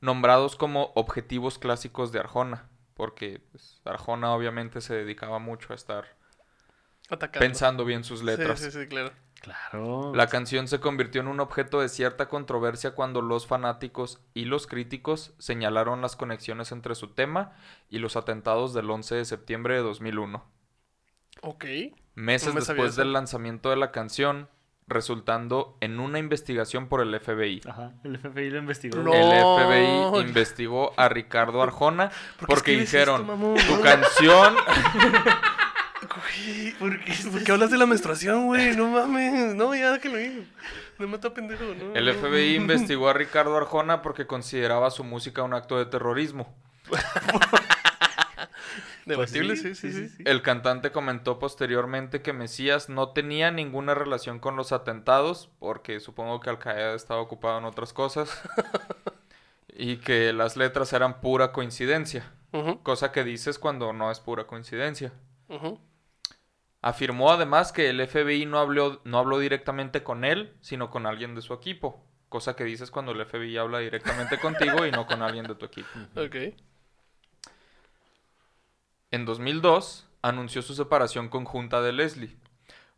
nombrados 0.00 0.56
como 0.56 0.92
objetivos 0.94 1.58
clásicos 1.58 2.12
de 2.12 2.20
Arjona, 2.20 2.68
porque 2.94 3.40
pues, 3.52 3.80
Arjona 3.84 4.32
obviamente 4.32 4.80
se 4.80 4.94
dedicaba 4.94 5.38
mucho 5.38 5.72
a 5.72 5.76
estar 5.76 6.16
Atacando. 7.08 7.46
pensando 7.46 7.84
bien 7.84 8.04
sus 8.04 8.22
letras. 8.22 8.60
Sí, 8.60 8.70
sí, 8.70 8.80
sí, 8.82 8.86
claro. 8.86 9.12
Claro. 9.40 10.12
La 10.14 10.26
canción 10.26 10.66
se 10.66 10.80
convirtió 10.80 11.20
en 11.20 11.28
un 11.28 11.38
objeto 11.38 11.80
de 11.80 11.88
cierta 11.88 12.28
controversia 12.28 12.92
cuando 12.96 13.22
los 13.22 13.46
fanáticos 13.46 14.20
y 14.34 14.46
los 14.46 14.66
críticos 14.66 15.32
señalaron 15.38 16.02
las 16.02 16.16
conexiones 16.16 16.72
entre 16.72 16.96
su 16.96 17.14
tema 17.14 17.56
y 17.88 17.98
los 17.98 18.16
atentados 18.16 18.74
del 18.74 18.90
11 18.90 19.14
de 19.14 19.24
septiembre 19.24 19.74
de 19.74 19.82
2001. 19.82 20.44
Ok. 21.42 21.64
Meses 22.16 22.48
No 22.48 22.54
me 22.54 22.60
sabía 22.62 22.82
después 22.82 22.96
del 22.96 23.12
lanzamiento 23.12 23.70
de 23.70 23.76
la 23.76 23.92
canción, 23.92 24.48
resultando 24.88 25.76
en 25.80 26.00
una 26.00 26.18
investigación 26.18 26.88
por 26.88 27.00
el 27.00 27.18
FBI. 27.18 27.62
Ajá, 27.68 27.92
el 28.04 28.18
FBI 28.18 28.50
lo 28.50 28.58
investigó. 28.58 28.98
No. 28.98 29.12
El. 29.12 29.30
FBI 29.30 30.28
investigó 30.28 30.92
a 30.96 31.08
Ricardo 31.08 31.62
Arjona 31.62 32.10
¿Por 32.38 32.48
qué 32.48 32.54
porque 32.54 32.78
dijeron, 32.78 33.56
esto, 33.56 33.74
tu 33.74 33.82
canción 33.82 34.56
¿por 36.78 37.04
qué, 37.04 37.14
¿por 37.30 37.44
qué 37.44 37.52
hablas 37.52 37.70
de 37.70 37.78
la 37.78 37.86
menstruación, 37.86 38.46
güey? 38.46 38.76
No 38.76 38.88
mames. 38.88 39.54
No, 39.54 39.74
ya 39.74 39.98
que 39.98 40.08
lo 40.08 40.16
digo. 40.16 40.42
No 40.98 41.06
me 41.06 41.16
está 41.16 41.32
pendejo, 41.32 41.64
¿no? 41.64 41.94
El 41.94 42.14
FBI 42.14 42.54
investigó 42.56 43.08
a 43.08 43.12
Ricardo 43.12 43.56
Arjona 43.56 44.02
porque 44.02 44.26
consideraba 44.26 44.90
su 44.90 45.04
música 45.04 45.42
un 45.42 45.54
acto 45.54 45.78
de 45.78 45.86
terrorismo. 45.86 46.54
Debatible, 49.08 49.56
Pues 49.56 49.60
sí, 49.60 49.74
sí, 49.74 50.08
sí. 50.08 50.22
El 50.24 50.42
cantante 50.42 50.92
comentó 50.92 51.38
posteriormente 51.38 52.22
que 52.22 52.32
Mesías 52.32 52.88
no 52.88 53.10
tenía 53.10 53.50
ninguna 53.50 53.94
relación 53.94 54.38
con 54.38 54.54
los 54.56 54.72
atentados, 54.72 55.50
porque 55.58 55.98
supongo 56.00 56.40
que 56.40 56.50
Al 56.50 56.58
Qaeda 56.58 56.94
estaba 56.94 57.20
ocupado 57.20 57.58
en 57.58 57.64
otras 57.64 57.92
cosas, 57.92 58.42
y 59.68 59.96
que 59.96 60.32
las 60.32 60.56
letras 60.56 60.92
eran 60.92 61.20
pura 61.20 61.52
coincidencia, 61.52 62.32
cosa 62.82 63.12
que 63.12 63.24
dices 63.24 63.58
cuando 63.58 63.92
no 63.92 64.10
es 64.10 64.20
pura 64.20 64.46
coincidencia. 64.46 65.12
Afirmó 66.80 67.32
además 67.32 67.72
que 67.72 67.88
el 67.90 68.06
FBI 68.06 68.46
no 68.46 68.58
habló, 68.58 69.00
no 69.04 69.18
habló 69.18 69.38
directamente 69.38 70.02
con 70.02 70.24
él, 70.24 70.52
sino 70.60 70.90
con 70.90 71.06
alguien 71.06 71.34
de 71.34 71.42
su 71.42 71.52
equipo, 71.52 72.04
cosa 72.28 72.54
que 72.54 72.64
dices 72.64 72.90
cuando 72.90 73.12
el 73.12 73.24
FBI 73.24 73.56
habla 73.56 73.78
directamente 73.80 74.38
contigo 74.38 74.86
y 74.86 74.92
no 74.92 75.06
con 75.06 75.22
alguien 75.22 75.46
de 75.46 75.54
tu 75.54 75.66
equipo. 75.66 75.88
Ok. 76.14 76.54
En 79.10 79.24
2002 79.24 80.08
anunció 80.22 80.62
su 80.62 80.74
separación 80.74 81.28
conjunta 81.28 81.80
de 81.80 81.92
Leslie, 81.92 82.36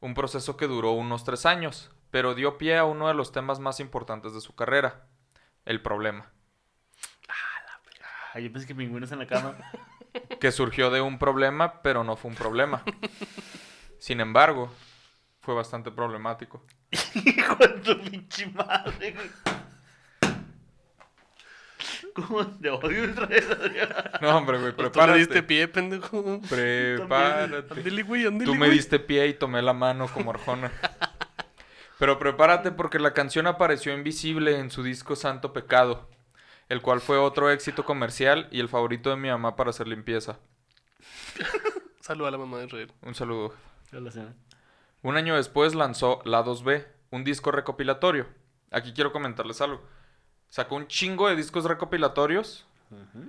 un 0.00 0.14
proceso 0.14 0.56
que 0.56 0.66
duró 0.66 0.92
unos 0.92 1.24
tres 1.24 1.46
años, 1.46 1.90
pero 2.10 2.34
dio 2.34 2.58
pie 2.58 2.78
a 2.78 2.84
uno 2.84 3.08
de 3.08 3.14
los 3.14 3.32
temas 3.32 3.60
más 3.60 3.80
importantes 3.80 4.32
de 4.34 4.40
su 4.40 4.54
carrera, 4.54 5.06
el 5.64 5.82
problema, 5.82 6.32
Ah, 8.32 8.38
yo 8.38 8.52
pensé 8.52 8.66
que 8.66 8.74
pingüinos 8.74 9.10
en 9.10 9.18
la 9.18 9.26
cama. 9.26 9.56
que 10.40 10.52
surgió 10.52 10.90
de 10.90 11.00
un 11.00 11.18
problema, 11.18 11.82
pero 11.82 12.04
no 12.04 12.16
fue 12.16 12.30
un 12.30 12.36
problema. 12.36 12.82
Sin 13.98 14.20
embargo, 14.20 14.72
fue 15.40 15.54
bastante 15.54 15.90
problemático. 15.90 16.64
Hijo 17.14 17.56
de 17.56 17.68
tu 17.80 18.00
pinche 18.02 18.46
madre, 18.46 19.12
güey. 19.12 19.30
¿Cómo 22.14 22.46
te 22.46 22.70
odio 22.70 23.04
el 23.04 23.14
No, 24.20 24.36
hombre, 24.36 24.58
güey, 24.58 24.72
Pues 24.74 24.92
Tú 24.92 25.00
le 25.00 25.14
diste 25.18 25.42
prepárate. 25.42 25.42
pie, 25.42 25.68
pendejo. 25.68 26.40
Prepárate. 26.48 27.74
Ándale, 27.74 28.02
güey, 28.02 28.26
ándale, 28.26 28.44
Tú 28.44 28.52
me 28.54 28.66
güey. 28.66 28.72
diste 28.72 28.98
pie 28.98 29.26
y 29.28 29.34
tomé 29.34 29.62
la 29.62 29.72
mano 29.72 30.08
como 30.08 30.30
Arjona. 30.30 30.72
Pero 31.98 32.18
prepárate 32.18 32.70
porque 32.72 32.98
la 32.98 33.12
canción 33.12 33.46
apareció 33.46 33.92
invisible 33.94 34.58
en 34.58 34.70
su 34.70 34.82
disco 34.82 35.16
Santo 35.16 35.52
Pecado, 35.52 36.08
el 36.68 36.80
cual 36.80 37.00
fue 37.00 37.18
otro 37.18 37.50
éxito 37.50 37.84
comercial 37.84 38.48
y 38.50 38.60
el 38.60 38.68
favorito 38.68 39.10
de 39.10 39.16
mi 39.16 39.28
mamá 39.28 39.54
para 39.56 39.70
hacer 39.70 39.86
limpieza. 39.86 40.38
Saluda 42.00 42.28
a 42.28 42.30
la 42.32 42.38
mamá 42.38 42.58
de 42.58 42.66
Israel. 42.66 42.92
Un 43.02 43.14
saludo. 43.14 43.54
Hola. 43.92 44.10
Un 45.02 45.16
año 45.16 45.36
después 45.36 45.74
lanzó 45.74 46.20
La 46.24 46.42
2B, 46.44 46.86
un 47.10 47.24
disco 47.24 47.50
recopilatorio. 47.50 48.26
Aquí 48.70 48.92
quiero 48.92 49.12
comentarles 49.12 49.60
algo. 49.60 49.82
Sacó 50.50 50.74
un 50.74 50.88
chingo 50.88 51.28
de 51.28 51.36
discos 51.36 51.64
recopilatorios 51.64 52.66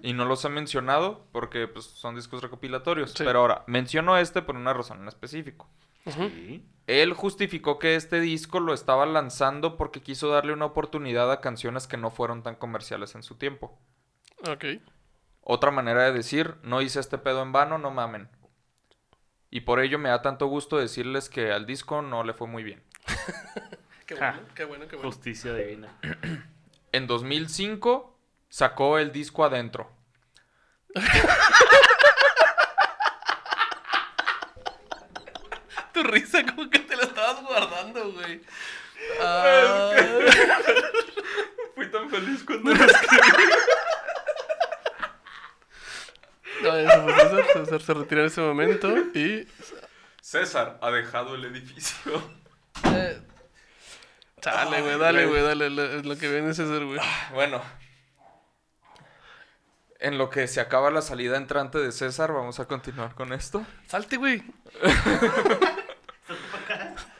y 0.01 0.13
no 0.13 0.25
los 0.25 0.43
he 0.43 0.49
mencionado 0.49 1.27
porque 1.31 1.67
pues, 1.67 1.85
son 1.85 2.15
discos 2.15 2.41
recopilatorios. 2.41 3.11
Sí. 3.11 3.23
Pero 3.23 3.39
ahora, 3.39 3.63
menciono 3.67 4.17
este 4.17 4.41
por 4.41 4.55
una 4.55 4.73
razón 4.73 5.01
en 5.01 5.07
específico. 5.07 5.69
Sí. 6.07 6.65
Él 6.87 7.13
justificó 7.13 7.77
que 7.77 7.95
este 7.95 8.19
disco 8.19 8.59
lo 8.59 8.73
estaba 8.73 9.05
lanzando 9.05 9.77
porque 9.77 10.01
quiso 10.01 10.29
darle 10.29 10.51
una 10.51 10.65
oportunidad 10.65 11.31
a 11.31 11.41
canciones 11.41 11.85
que 11.85 11.95
no 11.95 12.09
fueron 12.09 12.41
tan 12.41 12.55
comerciales 12.55 13.13
en 13.13 13.21
su 13.21 13.35
tiempo. 13.35 13.79
Ok. 14.49 14.65
Otra 15.41 15.69
manera 15.69 16.03
de 16.03 16.13
decir, 16.13 16.55
no 16.63 16.81
hice 16.81 16.99
este 16.99 17.19
pedo 17.19 17.43
en 17.43 17.51
vano, 17.51 17.77
no 17.77 17.91
mamen. 17.91 18.29
Y 19.51 19.61
por 19.61 19.79
ello 19.79 19.99
me 19.99 20.09
da 20.09 20.23
tanto 20.23 20.47
gusto 20.47 20.77
decirles 20.77 21.29
que 21.29 21.51
al 21.51 21.67
disco 21.67 22.01
no 22.01 22.23
le 22.23 22.33
fue 22.33 22.47
muy 22.47 22.63
bien. 22.63 22.81
Qué 24.07 24.15
bueno, 24.15 24.39
qué 24.55 24.65
bueno, 24.65 24.87
qué 24.89 24.95
bueno. 24.97 25.09
Justicia 25.09 25.53
divina. 25.53 25.87
En 26.91 27.07
2005 27.07 28.17
sacó 28.49 28.97
el 28.97 29.11
disco 29.11 29.43
Adentro. 29.45 29.89
Tu 35.93 36.03
risa 36.03 36.43
como 36.45 36.69
que 36.69 36.79
te 36.79 36.95
la 36.95 37.03
estabas 37.03 37.43
guardando, 37.43 38.11
güey. 38.13 38.41
Ah, 39.21 39.91
Fui 41.75 41.89
tan 41.91 42.09
feliz 42.09 42.43
cuando... 42.45 42.71
no, 46.61 46.77
eso 46.77 47.03
fue 47.03 47.13
César. 47.13 47.45
César 47.65 47.81
se 47.81 47.93
retira 47.93 48.21
en 48.21 48.27
ese 48.27 48.41
momento 48.41 48.89
y... 49.15 49.47
César 50.21 50.77
ha 50.81 50.91
dejado 50.91 51.35
el 51.35 51.45
edificio. 51.45 52.21
eh, 52.85 53.21
Chale, 54.41 54.81
güey, 54.81 54.97
dale, 54.97 55.25
güey, 55.27 55.43
dale. 55.43 55.69
Lo, 55.69 56.01
lo 56.01 56.17
que 56.17 56.29
viene 56.29 56.51
es 56.51 56.57
César, 56.57 56.83
güey. 56.83 56.99
Bueno. 57.33 57.61
En 59.99 60.17
lo 60.17 60.31
que 60.31 60.47
se 60.47 60.59
acaba 60.59 60.89
la 60.89 61.03
salida 61.03 61.37
entrante 61.37 61.77
de 61.77 61.91
César, 61.91 62.33
vamos 62.33 62.59
a 62.59 62.65
continuar 62.65 63.13
con 63.13 63.33
esto. 63.33 63.63
Salte, 63.87 64.17
güey. 64.17 64.43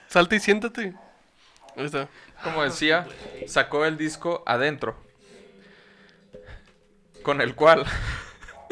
Salte 0.08 0.38
y 0.38 0.40
siéntate. 0.40 0.96
Ahí 1.78 1.86
está. 1.86 2.10
Como 2.44 2.64
decía, 2.64 3.08
sacó 3.46 3.86
el 3.86 3.98
disco 3.98 4.44
Adentro. 4.48 4.98
Con 7.22 7.40
el 7.40 7.54
cual 7.54 7.86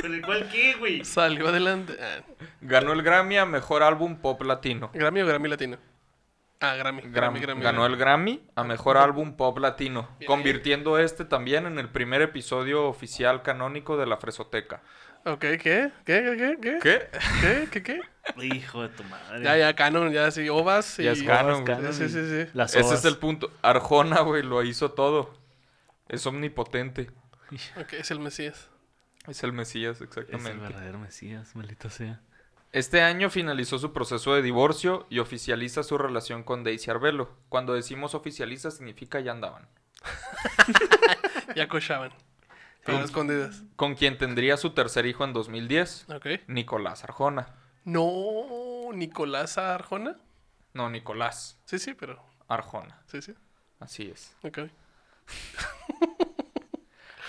¿Pero 0.01 0.15
igual 0.15 0.49
qué, 0.49 0.75
güey? 0.75 1.05
Salió 1.05 1.49
adelante. 1.49 1.95
Ah, 2.01 2.23
ganó 2.61 2.93
el 2.93 3.03
Grammy 3.03 3.37
a 3.37 3.45
Mejor 3.45 3.83
Álbum 3.83 4.17
Pop 4.17 4.41
Latino. 4.41 4.89
¿Grammy 4.93 5.21
o 5.21 5.27
Grammy 5.27 5.49
Latino? 5.49 5.77
Ah, 6.61 6.75
Grammy. 6.75 7.01
Gram- 7.03 7.11
Grammy, 7.13 7.39
Grammy. 7.39 7.61
ganó 7.63 7.85
el 7.85 7.95
Grammy 7.95 8.43
a 8.55 8.63
Mejor 8.65 8.97
Álbum 8.97 9.37
Pop 9.37 9.57
Latino, 9.59 10.09
convirtiendo 10.27 10.99
este 10.99 11.23
también 11.23 11.65
en 11.65 11.79
el 11.79 11.89
primer 11.89 12.21
episodio 12.21 12.85
oficial 12.85 13.43
canónico 13.43 13.95
de 13.95 14.05
la 14.05 14.17
Fresoteca. 14.17 14.81
Ok, 15.25 15.39
¿qué? 15.39 15.57
¿Qué? 15.59 15.91
¿Qué? 16.05 16.57
¿Qué? 16.61 16.79
¿Qué? 16.81 17.09
¿Qué? 17.41 17.67
¿Qué? 17.71 17.83
¿Qué? 17.83 18.45
Hijo 18.45 18.83
de 18.83 18.89
tu 18.89 19.03
madre. 19.05 19.43
Ya, 19.43 19.57
ya, 19.57 19.73
Canon, 19.75 20.11
ya 20.11 20.31
sí, 20.31 20.47
ovas 20.49 20.99
y... 20.99 21.03
Ya 21.03 21.11
es 21.11 21.23
canon, 21.23 21.65
güey. 21.65 21.93
Sí, 21.93 22.09
sí, 22.09 22.29
sí. 22.29 22.49
Las 22.53 22.75
Ese 22.75 22.93
es 22.93 23.05
el 23.05 23.17
punto. 23.17 23.51
Arjona, 23.61 24.21
güey, 24.21 24.43
lo 24.43 24.61
hizo 24.63 24.91
todo. 24.91 25.33
Es 26.07 26.25
omnipotente. 26.25 27.09
Ok, 27.77 27.93
es 27.93 28.11
el 28.11 28.19
Mesías. 28.19 28.69
Es 29.27 29.43
el 29.43 29.51
Mesías, 29.53 29.95
Es 29.95 30.01
el 30.01 30.07
exactamente. 30.07 30.59
verdadero 30.61 30.99
Mesías, 30.99 31.55
maldito 31.55 31.89
sea. 31.89 32.21
Este 32.71 33.01
año 33.01 33.29
finalizó 33.29 33.79
su 33.79 33.93
proceso 33.93 34.35
de 34.35 34.41
divorcio 34.43 35.07
y 35.09 35.19
oficializa 35.19 35.81
su 35.83 35.97
relación 35.97 36.43
con 36.43 36.63
Daisy 36.63 36.91
Arbelo. 36.91 37.29
Cuando 37.49 37.73
decimos 37.73 38.13
oficializa 38.13 38.69
significa 38.71 39.19
ya 39.19 39.31
andaban. 39.31 39.67
Ya 41.55 41.67
cochaban. 41.67 42.11
Pero 42.85 43.03
escondidas. 43.03 43.63
Con 43.75 43.95
quien 43.95 44.17
tendría 44.19 44.55
su 44.55 44.69
tercer 44.71 45.05
hijo 45.07 45.23
en 45.23 45.33
2010, 45.33 46.05
Ok. 46.09 46.27
Nicolás 46.47 47.03
Arjona. 47.03 47.55
No, 47.85 48.91
Nicolás 48.93 49.57
Arjona. 49.57 50.17
No, 50.73 50.89
Nicolás 50.91 51.59
Sí, 51.65 51.79
sí, 51.79 51.95
pero... 51.95 52.23
Arjona. 52.47 53.01
Sí, 53.07 53.21
sí. 53.23 53.33
Así 53.79 54.11
es. 54.11 54.35
Ok. 54.43 54.59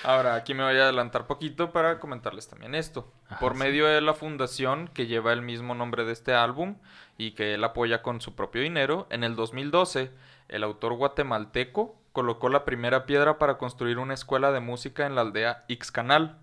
Ahora, 0.03 0.35
aquí 0.35 0.55
me 0.55 0.65
voy 0.65 0.77
a 0.77 0.85
adelantar 0.85 1.27
poquito 1.27 1.73
para 1.73 1.99
comentarles 1.99 2.49
también 2.49 2.75
esto. 2.75 3.13
Por 3.39 3.55
medio 3.55 3.87
de 3.87 4.01
la 4.01 4.15
fundación 4.15 4.89
que 4.89 5.07
lleva 5.07 5.33
el 5.33 5.43
mismo 5.43 5.75
nombre 5.75 6.05
de 6.05 6.13
este 6.13 6.33
álbum 6.33 6.77
y 7.19 7.33
que 7.33 7.55
él 7.55 7.65
apoya 7.65 8.03
con 8.03 8.21
su 8.21 8.35
propio 8.35 8.63
dinero, 8.63 9.07
en 9.11 9.25
el 9.25 9.37
2012, 9.37 10.11
el 10.49 10.65
autor 10.65 10.95
guatemalteco 10.95 11.97
colocó 12.13 12.49
la 12.49 12.65
primera 12.65 13.07
piedra 13.07 13.39
para 13.39 13.59
construir 13.59 13.99
una 13.99 14.15
escuela 14.15 14.53
de 14.53 14.61
música 14.61 15.07
en 15.07 15.15
la 15.15 15.21
aldea 15.21 15.65
Ixcanal, 15.69 16.39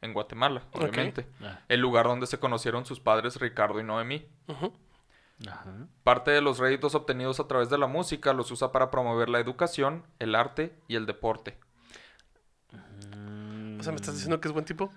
en 0.00 0.12
Guatemala, 0.12 0.62
obviamente. 0.72 1.26
Ah. 1.42 1.60
El 1.68 1.80
lugar 1.80 2.06
donde 2.06 2.26
se 2.26 2.38
conocieron 2.38 2.86
sus 2.86 3.00
padres 3.00 3.40
Ricardo 3.40 3.80
y 3.80 3.84
Noemí. 3.84 4.26
Ajá. 4.46 4.70
Parte 6.02 6.30
de 6.30 6.40
los 6.40 6.58
réditos 6.58 6.94
obtenidos 6.94 7.38
a 7.38 7.46
través 7.46 7.70
de 7.70 7.78
la 7.78 7.86
música 7.86 8.32
los 8.32 8.50
usa 8.50 8.72
para 8.72 8.90
promover 8.90 9.28
la 9.28 9.38
educación, 9.38 10.04
el 10.18 10.34
arte 10.34 10.76
y 10.88 10.96
el 10.96 11.06
deporte. 11.06 11.58
Sea, 13.88 13.92
¿me 13.92 13.96
estás 13.96 14.14
diciendo 14.16 14.38
que 14.38 14.48
es 14.48 14.52
buen 14.52 14.66
tipo? 14.66 14.92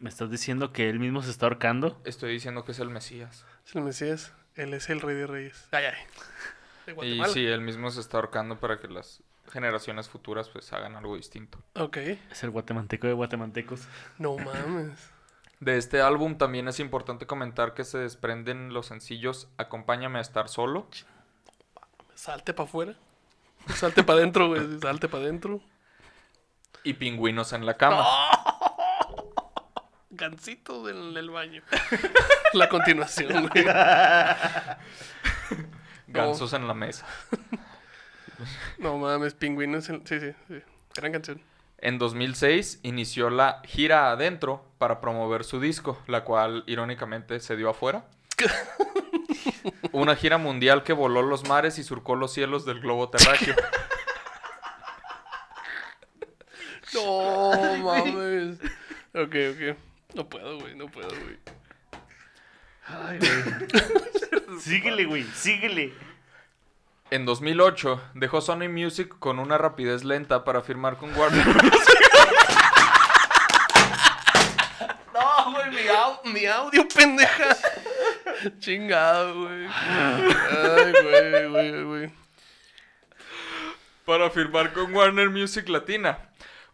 ¿Me 0.00 0.08
estás 0.08 0.28
diciendo 0.28 0.72
que 0.72 0.88
él 0.90 0.98
mismo 0.98 1.22
se 1.22 1.30
está 1.30 1.46
ahorcando? 1.46 2.00
Estoy 2.04 2.32
diciendo 2.32 2.64
que 2.64 2.72
es 2.72 2.80
el 2.80 2.90
Mesías. 2.90 3.46
Es 3.64 3.76
el 3.76 3.82
Mesías. 3.82 4.32
Él 4.56 4.74
es 4.74 4.90
el 4.90 5.00
rey 5.00 5.14
de 5.14 5.28
reyes. 5.28 5.68
Ay, 5.70 5.84
ay. 5.84 6.94
De 6.96 7.06
Y 7.06 7.24
sí, 7.26 7.46
él 7.46 7.60
mismo 7.60 7.92
se 7.92 8.00
está 8.00 8.16
ahorcando 8.16 8.58
para 8.58 8.80
que 8.80 8.88
las 8.88 9.22
generaciones 9.52 10.08
futuras 10.08 10.48
pues 10.48 10.72
hagan 10.72 10.96
algo 10.96 11.14
distinto. 11.14 11.62
Ok. 11.74 11.98
Es 12.32 12.42
el 12.42 12.50
guatemalteco 12.50 13.06
de 13.06 13.12
guatemaltecos. 13.12 13.86
No 14.18 14.36
mames. 14.36 14.98
De 15.60 15.78
este 15.78 16.00
álbum 16.00 16.36
también 16.36 16.66
es 16.66 16.80
importante 16.80 17.28
comentar 17.28 17.72
que 17.72 17.84
se 17.84 17.98
desprenden 17.98 18.74
los 18.74 18.86
sencillos 18.86 19.46
Acompáñame 19.58 20.18
a 20.18 20.22
estar 20.22 20.48
solo, 20.48 20.88
Salte 22.16 22.52
para 22.52 22.68
afuera. 22.68 22.94
Salte 23.76 24.02
para 24.02 24.18
adentro, 24.18 24.48
güey. 24.48 24.60
Salte 24.82 25.08
para 25.08 25.22
adentro. 25.22 25.62
Y 26.84 26.94
Pingüinos 26.94 27.52
en 27.52 27.66
la 27.66 27.76
cama. 27.76 28.06
Gancito 30.10 30.84
del, 30.84 31.12
del 31.14 31.30
baño. 31.30 31.62
La 32.52 32.68
continuación, 32.68 33.48
güey. 33.48 33.64
Gansos 36.06 36.52
en 36.52 36.68
la 36.68 36.74
mesa. 36.74 37.04
No 38.78 38.96
mames, 38.98 39.34
pingüinos. 39.34 39.88
en- 39.88 40.06
Sí, 40.06 40.20
sí, 40.20 40.32
sí. 40.48 40.62
Gran 40.94 41.10
canción. 41.12 41.40
En 41.78 41.98
2006 41.98 42.78
inició 42.84 43.28
la 43.30 43.60
gira 43.64 44.10
adentro 44.12 44.64
para 44.78 45.00
promover 45.00 45.42
su 45.44 45.58
disco, 45.60 45.98
la 46.06 46.22
cual 46.24 46.62
irónicamente 46.68 47.40
se 47.40 47.56
dio 47.56 47.68
afuera. 47.70 48.04
Una 49.92 50.14
gira 50.16 50.38
mundial 50.38 50.82
que 50.84 50.92
voló 50.92 51.22
los 51.22 51.48
mares 51.48 51.78
y 51.78 51.82
surcó 51.84 52.14
los 52.14 52.32
cielos 52.32 52.64
del 52.64 52.78
globo 52.80 53.08
terráqueo. 53.10 53.54
No 56.94 57.76
mames. 57.82 58.58
Ok, 59.14 59.34
ok. 59.52 59.76
No 60.14 60.28
puedo, 60.28 60.58
güey, 60.60 60.74
no 60.76 60.86
puedo, 60.86 61.08
güey. 61.08 61.38
Ay, 62.86 63.18
güey. 63.18 64.60
síguele, 64.60 65.04
güey, 65.06 65.24
síguele. 65.34 65.92
En 67.10 67.24
2008 67.26 68.00
dejó 68.14 68.40
Sony 68.40 68.68
Music 68.68 69.14
con 69.18 69.38
una 69.38 69.58
rapidez 69.58 70.04
lenta 70.04 70.44
para 70.44 70.60
firmar 70.62 70.96
con 70.96 71.14
Warner. 71.16 71.44
No, 75.12 75.52
güey, 75.52 75.70
mi, 75.70 75.88
au- 75.88 76.20
mi 76.24 76.46
audio, 76.46 76.88
pendeja. 76.88 77.56
Chingado, 78.58 79.42
güey. 79.44 79.66
Ay, 79.68 80.92
güey, 81.02 81.48
güey, 81.48 81.84
güey. 81.84 82.12
para 84.04 84.28
firmar 84.30 84.72
con 84.72 84.92
Warner 84.94 85.30
Music 85.30 85.68
Latina, 85.68 86.18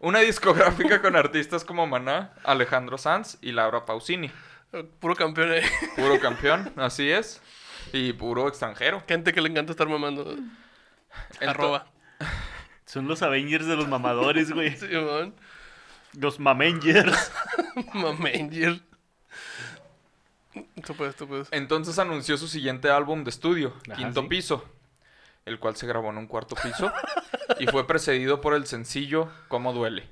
una 0.01 0.19
discográfica 0.19 1.01
con 1.01 1.15
artistas 1.15 1.63
como 1.63 1.87
Maná, 1.87 2.33
Alejandro 2.43 2.97
Sanz 2.97 3.37
y 3.41 3.51
Laura 3.51 3.85
Pausini. 3.85 4.31
Puro 4.99 5.15
campeón 5.15 5.51
ahí. 5.51 5.63
Puro 5.95 6.19
campeón, 6.19 6.71
así 6.77 7.09
es. 7.11 7.41
Y 7.93 8.13
puro 8.13 8.47
extranjero. 8.47 9.03
Gente 9.07 9.33
que 9.33 9.41
le 9.41 9.49
encanta 9.49 9.71
estar 9.71 9.87
mamando. 9.87 10.35
Ento- 11.39 11.49
Arroba. 11.49 11.87
Son 12.85 13.07
los 13.07 13.21
Avengers 13.21 13.65
de 13.67 13.75
los 13.75 13.87
mamadores, 13.87 14.51
güey. 14.51 14.75
Simón. 14.77 15.33
Los 16.13 16.39
Mamengers. 16.39 17.31
Mamanger. 17.93 18.81
Tú 20.85 20.93
puedes, 20.95 21.15
tú 21.15 21.27
puedes. 21.27 21.47
Entonces 21.51 21.97
anunció 21.99 22.37
su 22.37 22.47
siguiente 22.47 22.89
álbum 22.89 23.23
de 23.23 23.29
estudio, 23.29 23.73
Ajá, 23.87 23.95
Quinto 23.97 24.21
sí. 24.21 24.27
Piso, 24.27 24.65
el 25.45 25.59
cual 25.59 25.75
se 25.75 25.87
grabó 25.87 26.09
en 26.09 26.17
un 26.17 26.27
cuarto 26.27 26.55
piso 26.55 26.91
y 27.59 27.67
fue 27.67 27.87
precedido 27.87 28.41
por 28.41 28.53
el 28.53 28.65
sencillo 28.65 29.29
Cómo 29.47 29.73
duele. 29.73 30.09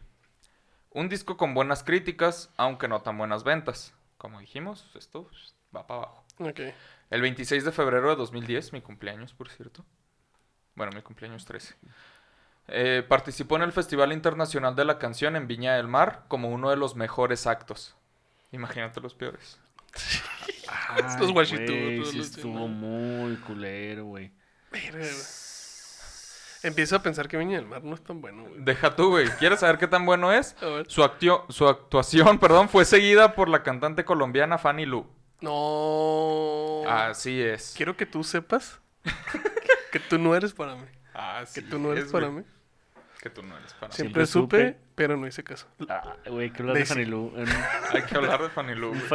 Un 0.91 1.07
disco 1.09 1.37
con 1.37 1.53
buenas 1.53 1.83
críticas, 1.83 2.51
aunque 2.57 2.87
no 2.87 3.01
tan 3.01 3.17
buenas 3.17 3.43
ventas. 3.43 3.93
Como 4.17 4.39
dijimos, 4.39 4.89
esto 4.95 5.29
va 5.75 5.85
para 5.85 6.01
abajo. 6.01 6.25
Ok. 6.39 6.59
El 7.09 7.21
26 7.21 7.63
de 7.63 7.71
febrero 7.71 8.09
de 8.09 8.15
2010, 8.15 8.73
mi 8.73 8.81
cumpleaños, 8.81 9.33
por 9.33 9.49
cierto. 9.49 9.85
Bueno, 10.75 10.91
mi 10.93 11.01
cumpleaños 11.01 11.45
13. 11.45 11.75
eh, 12.67 13.03
participó 13.07 13.55
en 13.55 13.63
el 13.63 13.71
Festival 13.71 14.13
Internacional 14.13 14.75
de 14.75 14.85
la 14.85 14.99
Canción 14.99 15.35
en 15.35 15.47
Viña 15.47 15.75
del 15.75 15.87
Mar 15.87 16.25
como 16.27 16.49
uno 16.49 16.69
de 16.69 16.75
los 16.75 16.95
mejores 16.95 17.47
actos. 17.47 17.95
Imagínate 18.51 18.99
los 19.01 19.13
peores. 19.13 19.59
Estos 21.07 21.31
guachitudos, 21.31 22.09
sí 22.09 22.19
estuvo 22.19 22.67
muy 22.67 23.35
culero, 23.37 24.05
güey. 24.05 24.31
Verga. 24.71 25.05
Empiezo 26.61 26.97
a 26.97 27.01
pensar 27.01 27.27
que 27.29 27.37
Viña 27.37 27.57
del 27.57 27.65
Mar 27.67 27.83
no 27.83 27.95
es 27.95 28.03
tan 28.03 28.19
bueno, 28.19 28.43
güey. 28.43 28.55
Deja 28.57 28.95
tú, 28.95 29.09
güey. 29.11 29.27
¿Quieres 29.39 29.61
saber 29.61 29.77
qué 29.77 29.87
tan 29.87 30.05
bueno 30.05 30.33
es? 30.33 30.55
Su, 30.87 31.03
actio- 31.03 31.45
su 31.49 31.67
actuación 31.67 32.37
perdón, 32.39 32.67
fue 32.67 32.83
seguida 32.83 33.33
por 33.33 33.47
la 33.47 33.63
cantante 33.63 34.03
colombiana 34.03 34.57
Fanny 34.57 34.85
Lu. 34.85 35.07
No. 35.39 36.83
Así 36.89 37.41
es. 37.41 37.73
Quiero 37.77 37.95
que 37.95 38.05
tú 38.05 38.23
sepas 38.25 38.79
que 39.91 39.99
tú 40.01 40.17
no 40.17 40.35
eres 40.35 40.51
para 40.53 40.75
mí. 40.75 40.85
Así 41.13 41.61
Que 41.61 41.67
tú 41.67 41.79
no 41.79 41.91
eres 41.93 42.05
es, 42.05 42.11
para 42.11 42.27
güey. 42.27 42.43
mí. 42.43 42.49
Que 43.21 43.29
tú 43.29 43.43
no 43.43 43.57
eres 43.57 43.73
para. 43.73 43.91
Siempre, 43.91 44.25
Siempre 44.25 44.25
supe, 44.25 44.67
supe. 44.69 44.79
pero 44.95 45.17
no 45.17 45.27
hice 45.27 45.43
caso. 45.43 45.67
Ah, 45.89 46.15
güey, 46.27 46.51
que 46.51 46.61
hablar 46.61 46.75
de 46.75 46.79
Daisy. 46.79 46.93
En 47.35 47.47
Hay 47.93 48.03
que 48.03 48.15
hablar 48.15 48.41
de 48.41 48.49
Fanny 48.49 48.75
Lu. 48.75 48.91
un 48.91 49.01
güey. 49.01 49.07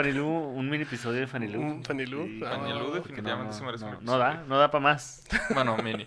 Un 0.59 0.69
mini 0.69 0.83
episodio 0.85 1.21
de 1.21 1.27
Fanny 1.27 1.49
Lu. 1.49 1.61
Un 1.61 1.83
Fanny 1.85 2.05
Lu, 2.05 2.21
ah, 2.47 2.59
porque 2.75 2.99
definitivamente 2.99 3.53
no, 3.53 3.59
se 3.59 3.65
merece 3.65 3.85
no, 3.87 3.99
un 3.99 4.05
no 4.05 4.19
da, 4.19 4.29
episodio. 4.33 4.49
no 4.49 4.59
da 4.59 4.71
para 4.71 4.83
más. 4.83 5.25
Bueno, 5.55 5.77
mini. 5.79 6.07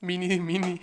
Mini, 0.00 0.40
mini. 0.40 0.80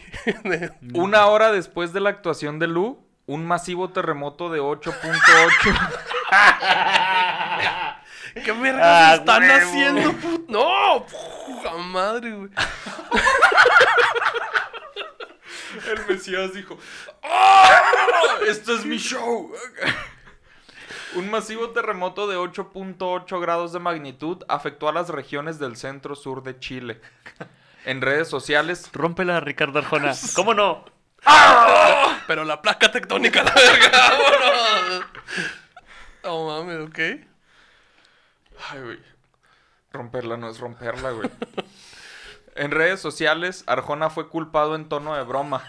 Una 0.93 1.25
hora 1.25 1.51
después 1.51 1.93
de 1.93 1.99
la 2.01 2.09
actuación 2.11 2.59
de 2.59 2.67
Lu, 2.67 3.03
un 3.25 3.43
masivo 3.47 3.89
terremoto 3.89 4.49
de 4.51 4.61
8.8 4.61 5.89
¿Qué 8.45 8.51
vergas 8.51 8.83
Ah, 8.85 9.15
están 9.15 9.41
huevo. 9.41 9.55
haciendo? 9.55 10.11
put- 10.13 10.45
No, 10.47 11.05
puta 11.07 11.75
madre, 11.77 12.33
güey. 12.35 12.49
El 15.85 16.05
Mesías 16.07 16.53
dijo: 16.53 16.77
¡Ah! 17.23 17.91
¡Esto 18.47 18.75
es 18.75 18.85
mi 18.85 18.97
show! 18.97 19.51
Un 21.15 21.29
masivo 21.29 21.71
terremoto 21.71 22.27
de 22.27 22.37
8.8 22.37 23.41
grados 23.41 23.73
de 23.73 23.79
magnitud 23.79 24.43
afectó 24.47 24.89
a 24.89 24.91
las 24.91 25.09
regiones 25.09 25.57
del 25.59 25.77
centro-sur 25.77 26.43
de 26.43 26.59
Chile. 26.59 27.01
En 27.85 28.01
redes 28.01 28.27
sociales, 28.27 28.89
Rómpela, 28.93 29.39
Ricardo 29.39 29.79
Arjona. 29.79 30.13
¿Cómo 30.35 30.53
no? 30.53 30.85
Pero 32.27 32.43
la 32.43 32.61
placa 32.61 32.91
tectónica, 32.91 33.43
la 33.43 33.53
verga, 33.53 33.89
vámonos. 33.91 35.05
Oh, 36.23 36.47
mames, 36.47 36.89
ok. 36.89 36.99
Ay, 38.69 38.81
güey. 38.83 38.99
Romperla 39.93 40.37
no 40.37 40.49
es 40.49 40.59
romperla, 40.59 41.11
güey. 41.11 41.29
En 42.57 42.71
redes 42.71 42.99
sociales, 42.99 43.63
Arjona 43.67 44.09
fue 44.09 44.29
culpado 44.29 44.75
en 44.75 44.89
tono 44.89 45.15
de 45.15 45.23
broma, 45.23 45.63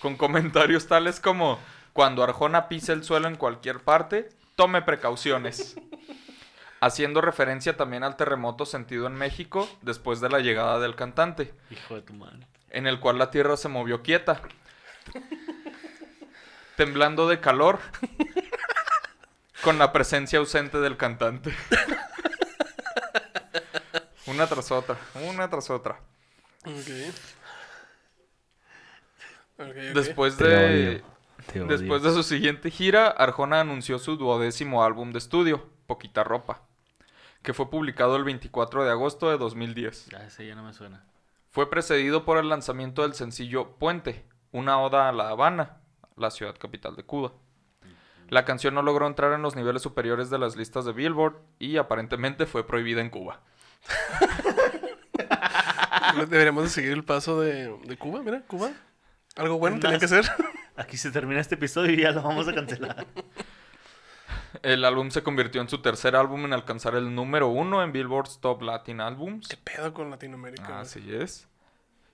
con 0.00 0.16
comentarios 0.16 0.88
tales 0.88 1.20
como: 1.20 1.60
Cuando 1.92 2.24
Arjona 2.24 2.68
pise 2.68 2.92
el 2.92 3.04
suelo 3.04 3.28
en 3.28 3.36
cualquier 3.36 3.80
parte, 3.80 4.28
tome 4.56 4.82
precauciones. 4.82 5.76
Haciendo 6.80 7.20
referencia 7.20 7.76
también 7.76 8.02
al 8.02 8.16
terremoto 8.16 8.66
sentido 8.66 9.06
en 9.06 9.14
México 9.14 9.68
después 9.80 10.20
de 10.20 10.28
la 10.28 10.40
llegada 10.40 10.80
del 10.80 10.96
cantante, 10.96 11.54
Hijo 11.70 11.94
de 11.94 12.02
tu 12.02 12.12
madre. 12.14 12.46
en 12.70 12.86
el 12.86 13.00
cual 13.00 13.16
la 13.16 13.30
tierra 13.30 13.56
se 13.56 13.68
movió 13.68 14.02
quieta, 14.02 14.42
temblando 16.76 17.28
de 17.28 17.40
calor, 17.40 17.78
con 19.62 19.78
la 19.78 19.92
presencia 19.92 20.40
ausente 20.40 20.78
del 20.80 20.96
cantante. 20.96 21.54
Una 24.26 24.46
tras 24.48 24.70
otra, 24.72 24.96
una 25.14 25.48
tras 25.48 25.70
otra. 25.70 26.00
Después 29.94 30.36
Te 30.36 30.44
de, 30.44 30.56
odio, 30.56 31.04
te 31.52 31.60
odio. 31.62 31.68
después 31.76 32.02
de 32.02 32.12
su 32.12 32.22
siguiente 32.22 32.70
gira, 32.70 33.08
Arjona 33.08 33.60
anunció 33.60 33.98
su 33.98 34.16
duodécimo 34.16 34.82
álbum 34.84 35.12
de 35.12 35.18
estudio, 35.18 35.68
Poquita 35.86 36.24
Ropa, 36.24 36.62
que 37.42 37.54
fue 37.54 37.70
publicado 37.70 38.16
el 38.16 38.24
24 38.24 38.84
de 38.84 38.90
agosto 38.90 39.30
de 39.30 39.38
2010. 39.38 40.06
Ya, 40.06 40.26
ese 40.26 40.46
ya 40.46 40.54
no 40.54 40.64
me 40.64 40.72
suena. 40.72 41.04
Fue 41.50 41.70
precedido 41.70 42.24
por 42.24 42.38
el 42.38 42.48
lanzamiento 42.48 43.02
del 43.02 43.14
sencillo 43.14 43.76
Puente, 43.78 44.24
una 44.50 44.80
oda 44.80 45.08
a 45.08 45.12
La 45.12 45.28
Habana, 45.28 45.76
la 46.16 46.30
ciudad 46.30 46.56
capital 46.58 46.96
de 46.96 47.04
Cuba. 47.04 47.32
La 48.28 48.44
canción 48.44 48.74
no 48.74 48.82
logró 48.82 49.06
entrar 49.06 49.32
en 49.34 49.42
los 49.42 49.54
niveles 49.54 49.82
superiores 49.82 50.30
de 50.30 50.38
las 50.38 50.56
listas 50.56 50.84
de 50.84 50.92
Billboard 50.92 51.36
y 51.60 51.76
aparentemente 51.76 52.46
fue 52.46 52.66
prohibida 52.66 53.02
en 53.02 53.10
Cuba. 53.10 53.40
Deberíamos 56.28 56.64
de 56.64 56.70
seguir 56.70 56.92
el 56.92 57.04
paso 57.04 57.40
de, 57.40 57.76
de 57.84 57.96
Cuba, 57.96 58.22
mira, 58.22 58.42
Cuba. 58.46 58.70
Algo 59.36 59.58
bueno 59.58 59.80
tenía 59.80 59.98
que 59.98 60.08
ser. 60.08 60.24
Aquí 60.76 60.96
se 60.96 61.10
termina 61.10 61.40
este 61.40 61.54
episodio 61.54 61.92
y 61.92 62.02
ya 62.02 62.10
lo 62.10 62.22
vamos 62.22 62.48
a 62.48 62.54
cancelar. 62.54 63.06
El 64.62 64.84
álbum 64.84 65.10
se 65.10 65.22
convirtió 65.22 65.60
en 65.60 65.68
su 65.68 65.82
tercer 65.82 66.16
álbum 66.16 66.44
en 66.44 66.52
alcanzar 66.52 66.94
el 66.94 67.14
número 67.14 67.48
uno 67.48 67.82
en 67.82 67.92
Billboard's 67.92 68.40
Top 68.40 68.62
Latin 68.62 69.00
Albums. 69.00 69.48
¿Qué 69.48 69.56
pedo 69.56 69.92
con 69.92 70.10
Latinoamérica? 70.10 70.68
güey? 70.68 70.78
Así 70.78 71.12
es. 71.12 71.48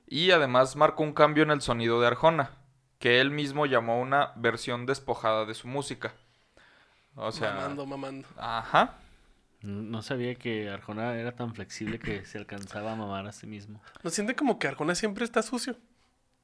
Y 0.07 0.31
además 0.33 0.75
marcó 0.75 1.03
un 1.03 1.13
cambio 1.13 1.45
en 1.45 1.51
el 1.51 1.61
sonido 1.61 2.01
de 2.01 2.09
Arjona, 2.09 2.51
que 2.99 3.21
él 3.21 3.31
mismo 3.31 3.67
llamó 3.67 4.01
una 4.01 4.33
versión 4.37 4.87
despojada 4.87 5.45
de 5.45 5.55
su 5.55 5.69
música. 5.69 6.15
O 7.15 7.31
sea, 7.31 7.53
mamando, 7.53 7.87
mamando. 7.87 8.29
ajá. 8.37 8.99
No 9.63 10.01
sabía 10.03 10.35
que 10.37 10.71
Arjona 10.71 11.15
era 11.17 11.33
tan 11.33 11.55
flexible 11.55 11.99
que 11.99 12.25
se 12.25 12.39
alcanzaba 12.39 12.93
a 12.93 12.97
mamar 12.97 13.27
a 13.27 13.33
sí 13.33 13.47
mismo. 13.47 13.83
¿No 14.03 14.11
siente 14.11 14.35
como 14.35 14.59
que 14.59 14.69
Arjona 14.69 14.95
siempre 14.95 15.25
está 15.25 15.43
sucio? 15.43 15.77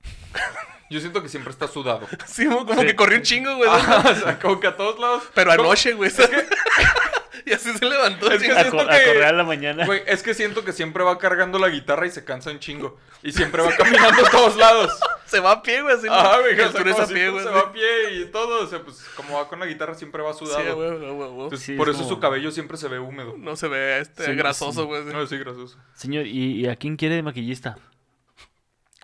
Yo 0.90 1.00
siento 1.00 1.22
que 1.22 1.28
siempre 1.28 1.50
está 1.50 1.66
sudado. 1.66 2.06
Sí, 2.26 2.46
como 2.46 2.66
que 2.66 2.94
corrió 2.94 3.18
un 3.18 3.24
chingo, 3.24 3.56
güey. 3.56 3.68
O 3.70 4.14
sea, 4.14 4.38
como 4.38 4.60
que 4.60 4.68
a 4.68 4.76
todos 4.76 5.00
lados. 5.00 5.24
Pero 5.34 5.50
anoche, 5.52 5.94
güey. 5.94 6.10
y 7.44 7.52
así 7.52 7.76
se 7.76 7.84
levantó. 7.84 8.30
Es 8.30 8.42
que. 8.42 8.50
A, 8.52 8.60
siento 8.62 8.76
co- 8.76 8.82
a 8.90 8.98
que- 8.98 9.04
correr 9.04 9.24
a 9.24 9.32
la 9.32 9.44
mañana. 9.44 9.84
Güey, 9.86 10.02
es 10.06 10.22
que 10.22 10.32
siento 10.34 10.64
que 10.64 10.72
siempre 10.72 11.04
va 11.04 11.18
cargando 11.18 11.58
la 11.58 11.68
guitarra 11.68 12.06
y 12.06 12.10
se 12.10 12.24
cansa 12.24 12.50
un 12.50 12.58
chingo. 12.58 12.98
Y 13.22 13.32
siempre 13.32 13.62
va 13.62 13.74
caminando 13.76 14.26
a 14.26 14.30
todos 14.30 14.56
lados. 14.56 14.98
Se 15.26 15.40
va 15.40 15.50
a 15.50 15.62
pie, 15.62 15.82
güey. 15.82 15.92
Así 15.96 16.06
Ajá, 16.08 16.38
güey. 16.38 16.54
que 16.54 16.62
o 16.62 16.70
sea, 16.70 16.80
a 17.02 17.06
pie, 17.08 17.30
güey. 17.30 17.42
Se 17.44 17.50
va 17.50 17.58
a 17.58 17.72
pie 17.72 18.14
y 18.20 18.24
todo. 18.26 18.62
O 18.62 18.66
sea, 18.68 18.80
pues 18.84 19.04
como 19.16 19.36
va 19.38 19.48
con 19.48 19.58
la 19.58 19.66
guitarra 19.66 19.94
siempre 19.96 20.22
va 20.22 20.32
sudado. 20.32 20.60
Sí, 20.60 20.70
güey, 20.70 20.88
güey, 20.90 20.98
güey, 21.00 21.14
güey. 21.30 21.30
Entonces, 21.44 21.60
Sí, 21.66 21.74
por 21.74 21.88
es 21.88 21.96
eso 21.96 22.04
como- 22.04 22.14
su 22.14 22.20
cabello 22.20 22.52
siempre 22.52 22.76
se 22.76 22.86
ve 22.86 23.00
húmedo. 23.00 23.34
No 23.36 23.56
se 23.56 23.66
ve 23.66 23.98
este 23.98 24.24
Sí, 24.26 24.34
grasoso, 24.36 24.86
güey. 24.86 25.02
No, 25.06 25.26
sí, 25.26 25.36
grasoso. 25.36 25.76
Señor, 25.94 26.26
¿y, 26.28 26.60
y 26.60 26.68
a 26.68 26.76
quién 26.76 26.96
quiere 26.96 27.16
de 27.16 27.24
maquillista? 27.24 27.76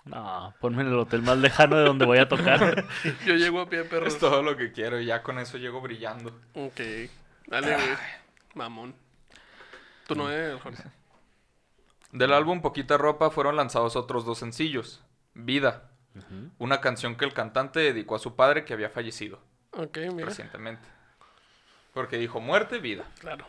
No, 0.05 0.53
ponme 0.59 0.81
en 0.83 0.89
el 0.89 0.99
hotel 0.99 1.21
más 1.23 1.37
lejano 1.37 1.77
de 1.77 1.83
donde 1.85 2.05
voy 2.05 2.17
a 2.19 2.27
tocar. 2.27 2.85
Yo 3.25 3.35
llego 3.35 3.61
a 3.61 3.69
pie, 3.69 3.83
perros. 3.83 4.13
Es 4.13 4.19
todo 4.19 4.41
lo 4.43 4.55
que 4.57 4.71
quiero 4.71 4.99
y 4.99 5.05
ya 5.05 5.23
con 5.23 5.39
eso 5.39 5.57
llego 5.57 5.81
brillando. 5.81 6.29
Ok. 6.53 6.79
Dale, 7.47 7.73
güey. 7.73 7.87
Mamón. 8.53 8.95
Tú 10.07 10.15
no 10.15 10.29
eres, 10.29 10.61
Jorge. 10.61 10.83
Del 12.11 12.33
álbum 12.33 12.61
Poquita 12.61 12.97
Ropa 12.97 13.29
fueron 13.31 13.55
lanzados 13.55 13.95
otros 13.95 14.23
dos 14.25 14.37
sencillos. 14.37 15.03
Vida, 15.33 15.89
una 16.59 16.79
canción 16.79 17.15
que 17.15 17.25
el 17.25 17.33
cantante 17.33 17.79
dedicó 17.79 18.15
a 18.15 18.19
su 18.19 18.35
padre 18.35 18.65
que 18.65 18.73
había 18.73 18.91
fallecido 18.91 19.39
Ok, 19.71 19.97
mira. 20.13 20.27
recientemente. 20.27 20.87
Porque 21.91 22.17
dijo 22.17 22.39
muerte, 22.39 22.77
vida. 22.77 23.05
Claro. 23.19 23.45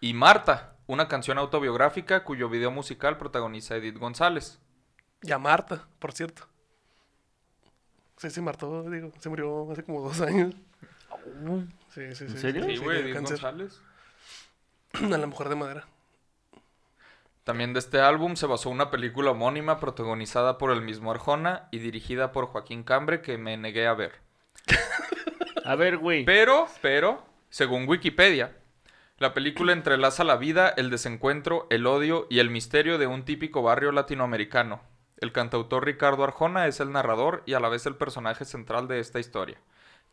Y 0.00 0.14
Marta, 0.14 0.76
una 0.86 1.08
canción 1.08 1.36
autobiográfica 1.38 2.22
cuyo 2.22 2.48
video 2.48 2.70
musical 2.70 3.18
protagoniza 3.18 3.74
Edith 3.74 3.98
González. 3.98 4.60
Y 5.22 5.32
a 5.32 5.38
Marta, 5.38 5.88
por 5.98 6.12
cierto. 6.12 6.46
Sí, 8.18 8.30
se 8.30 8.40
martó, 8.40 8.88
digo. 8.88 9.12
Se 9.18 9.28
murió 9.28 9.72
hace 9.72 9.82
como 9.82 10.00
dos 10.02 10.20
años. 10.20 10.54
Sí, 11.92 12.14
sí, 12.14 12.14
sí. 12.14 12.24
¿En 12.24 12.38
serio? 12.38 12.64
Sí, 12.66 12.76
Sí, 12.76 12.84
güey, 12.84 13.00
Edith 13.00 13.14
cáncer. 13.14 13.40
González. 13.40 13.80
A 15.12 15.18
la 15.18 15.26
mujer 15.26 15.48
de 15.48 15.56
madera. 15.56 15.86
También 17.42 17.72
de 17.72 17.80
este 17.80 18.00
álbum 18.00 18.36
se 18.36 18.46
basó 18.46 18.70
una 18.70 18.90
película 18.90 19.32
homónima 19.32 19.78
protagonizada 19.78 20.56
por 20.56 20.70
el 20.70 20.80
mismo 20.80 21.10
Arjona 21.10 21.68
y 21.70 21.78
dirigida 21.78 22.32
por 22.32 22.46
Joaquín 22.46 22.84
Cambre 22.84 23.20
que 23.20 23.36
me 23.36 23.56
negué 23.56 23.86
a 23.86 23.94
ver. 23.94 24.12
A 25.66 25.76
ver, 25.76 25.96
güey. 25.96 26.26
Pero, 26.26 26.66
pero, 26.82 27.24
según 27.48 27.88
Wikipedia, 27.88 28.54
la 29.18 29.32
película 29.32 29.72
entrelaza 29.72 30.22
la 30.22 30.36
vida, 30.36 30.68
el 30.76 30.90
desencuentro, 30.90 31.66
el 31.70 31.86
odio 31.86 32.26
y 32.28 32.40
el 32.40 32.50
misterio 32.50 32.98
de 32.98 33.06
un 33.06 33.24
típico 33.24 33.62
barrio 33.62 33.90
latinoamericano. 33.90 34.82
El 35.16 35.32
cantautor 35.32 35.86
Ricardo 35.86 36.22
Arjona 36.22 36.66
es 36.66 36.80
el 36.80 36.92
narrador 36.92 37.42
y 37.46 37.54
a 37.54 37.60
la 37.60 37.70
vez 37.70 37.86
el 37.86 37.96
personaje 37.96 38.44
central 38.44 38.88
de 38.88 39.00
esta 39.00 39.20
historia, 39.20 39.58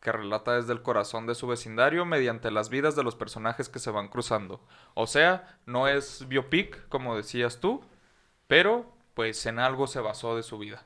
que 0.02 0.12
relata 0.12 0.56
desde 0.56 0.72
el 0.72 0.82
corazón 0.82 1.26
de 1.26 1.34
su 1.36 1.46
vecindario 1.46 2.04
mediante 2.04 2.50
las 2.50 2.68
vidas 2.68 2.96
de 2.96 3.04
los 3.04 3.14
personajes 3.14 3.68
que 3.68 3.78
se 3.78 3.90
van 3.90 4.08
cruzando. 4.08 4.60
O 4.94 5.06
sea, 5.06 5.58
no 5.64 5.86
es 5.86 6.26
biopic, 6.28 6.88
como 6.88 7.16
decías 7.16 7.60
tú, 7.60 7.82
pero 8.48 8.92
pues 9.14 9.46
en 9.46 9.60
algo 9.60 9.86
se 9.86 10.00
basó 10.00 10.36
de 10.36 10.42
su 10.42 10.58
vida. 10.58 10.82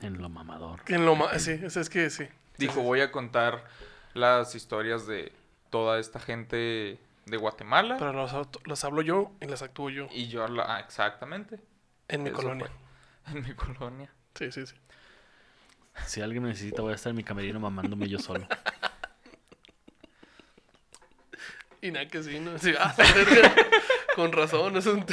En 0.00 0.20
lo 0.20 0.28
mamador. 0.30 0.80
En 0.88 1.04
lo 1.04 1.14
más. 1.14 1.42
Sí, 1.42 1.52
es, 1.52 1.76
es 1.76 1.90
que 1.90 2.08
sí. 2.10 2.26
Dijo, 2.56 2.80
voy 2.82 3.02
a 3.02 3.12
contar 3.12 3.64
las 4.14 4.54
historias 4.54 5.06
de 5.06 5.32
toda 5.70 5.98
esta 6.00 6.18
gente 6.18 6.98
de 7.26 7.36
Guatemala. 7.36 7.96
Pero 7.98 8.12
los, 8.12 8.32
los 8.64 8.84
hablo 8.84 9.02
yo 9.02 9.32
y 9.40 9.46
las 9.46 9.62
actúo 9.62 9.90
yo. 9.90 10.08
Y 10.10 10.28
yo 10.28 10.48
la... 10.48 10.76
ah, 10.76 10.80
exactamente. 10.80 11.60
En 12.08 12.22
mi 12.22 12.30
Eso 12.30 12.38
colonia. 12.38 12.66
fue. 12.66 12.74
En 13.38 13.42
mi 13.42 13.54
colonia. 13.54 14.10
Sí, 14.34 14.50
sí, 14.50 14.66
sí. 14.66 14.74
Si 16.06 16.20
alguien 16.20 16.42
me 16.42 16.50
necesita, 16.50 16.82
voy 16.82 16.92
a 16.92 16.96
estar 16.96 17.10
en 17.10 17.16
mi 17.16 17.24
camerino 17.24 17.60
mamándome 17.60 18.08
yo 18.08 18.18
solo. 18.18 18.46
Y 21.80 21.90
nada 21.90 22.06
que 22.06 22.22
sí, 22.22 22.38
¿no? 22.38 22.58
Sí, 22.58 22.72
ah. 22.78 22.94
Con 24.14 24.30
razón, 24.32 24.76
es 24.76 24.86
un... 24.86 25.04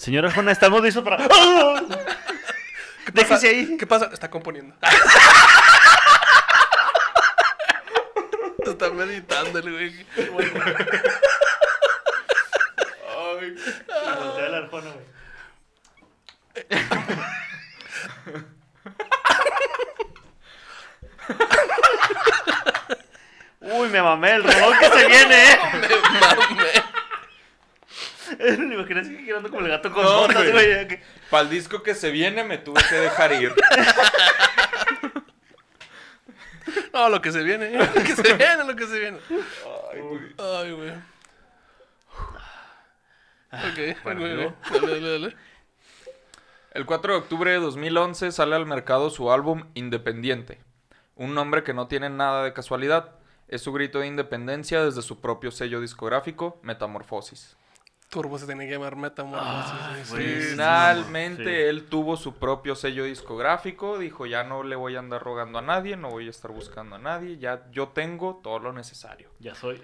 Señora 0.00 0.28
Arjona, 0.28 0.52
estamos 0.52 0.82
listos 0.82 1.04
para. 1.04 1.18
¡Ah! 1.30 1.82
Déjese 3.12 3.48
ahí. 3.48 3.76
¿Qué 3.76 3.86
pasa? 3.86 4.08
Está 4.12 4.30
componiendo. 4.30 4.74
Está 8.64 8.90
meditando 8.90 9.58
el 9.58 9.70
güey. 9.70 10.06
Voltea 14.16 14.48
la 14.48 14.58
Arjona, 14.58 14.90
güey. 14.90 15.06
Uy, 23.60 23.88
me 23.88 24.02
mamé 24.02 24.32
el 24.36 24.42
reloj 24.44 24.78
que 24.78 24.86
se 24.88 25.06
viene, 25.06 25.52
eh. 25.52 25.58
Me 28.58 28.74
imaginé 28.76 29.00
así 29.00 29.16
girando 29.18 29.50
como 29.50 29.62
el 29.66 29.68
gato 29.72 29.92
con 29.92 30.04
No, 30.04 30.20
botas, 30.20 30.36
güey. 30.36 30.52
güey. 30.52 30.88
que- 30.88 31.02
Para 31.30 31.42
el 31.42 31.50
disco 31.50 31.82
que 31.82 31.94
se 31.96 32.10
viene 32.10 32.44
me 32.44 32.58
tuve 32.58 32.80
que 32.88 32.94
dejar 32.96 33.32
ir. 33.32 33.52
No, 36.92 37.08
lo 37.08 37.20
que 37.22 37.32
se 37.32 37.42
viene. 37.42 37.70
Lo 37.72 37.92
que 37.92 38.14
se 38.16 38.34
viene, 38.34 38.64
lo 38.64 38.76
que 38.76 38.86
se 38.86 38.98
viene. 38.98 39.18
Ay, 40.38 40.70
güey. 40.72 40.90
Ok, 43.52 43.96
bueno. 44.04 44.54
Dale, 44.70 44.86
dale, 44.86 45.10
dale. 45.10 45.36
El 46.72 46.86
4 46.86 47.12
de 47.14 47.18
octubre 47.18 47.50
de 47.50 47.58
2011 47.58 48.30
sale 48.32 48.54
al 48.54 48.66
mercado 48.66 49.10
su 49.10 49.32
álbum 49.32 49.64
Independiente. 49.74 50.60
Un 51.20 51.34
nombre 51.34 51.62
que 51.62 51.74
no 51.74 51.86
tiene 51.86 52.08
nada 52.08 52.44
de 52.44 52.54
casualidad. 52.54 53.10
Es 53.46 53.60
su 53.60 53.74
grito 53.74 54.00
de 54.00 54.06
independencia 54.06 54.82
desde 54.82 55.02
su 55.02 55.20
propio 55.20 55.50
sello 55.50 55.82
discográfico, 55.82 56.58
Metamorfosis. 56.62 57.58
Turbo 58.08 58.38
se 58.38 58.46
tiene 58.46 58.66
que 58.66 58.72
llamar 58.72 58.96
Metamorphosis. 58.96 59.80
Ay, 59.82 60.02
sí. 60.06 60.50
Finalmente 60.52 61.44
sí. 61.44 61.68
él 61.68 61.84
tuvo 61.90 62.16
su 62.16 62.36
propio 62.36 62.74
sello 62.74 63.04
discográfico, 63.04 63.98
dijo 63.98 64.24
ya 64.24 64.44
no 64.44 64.62
le 64.62 64.76
voy 64.76 64.96
a 64.96 65.00
andar 65.00 65.22
rogando 65.22 65.58
a 65.58 65.62
nadie, 65.62 65.94
no 65.98 66.08
voy 66.08 66.26
a 66.26 66.30
estar 66.30 66.52
buscando 66.52 66.96
a 66.96 66.98
nadie, 66.98 67.36
ya 67.36 67.70
yo 67.70 67.88
tengo 67.88 68.40
todo 68.42 68.58
lo 68.58 68.72
necesario. 68.72 69.28
Ya 69.40 69.54
soy 69.54 69.78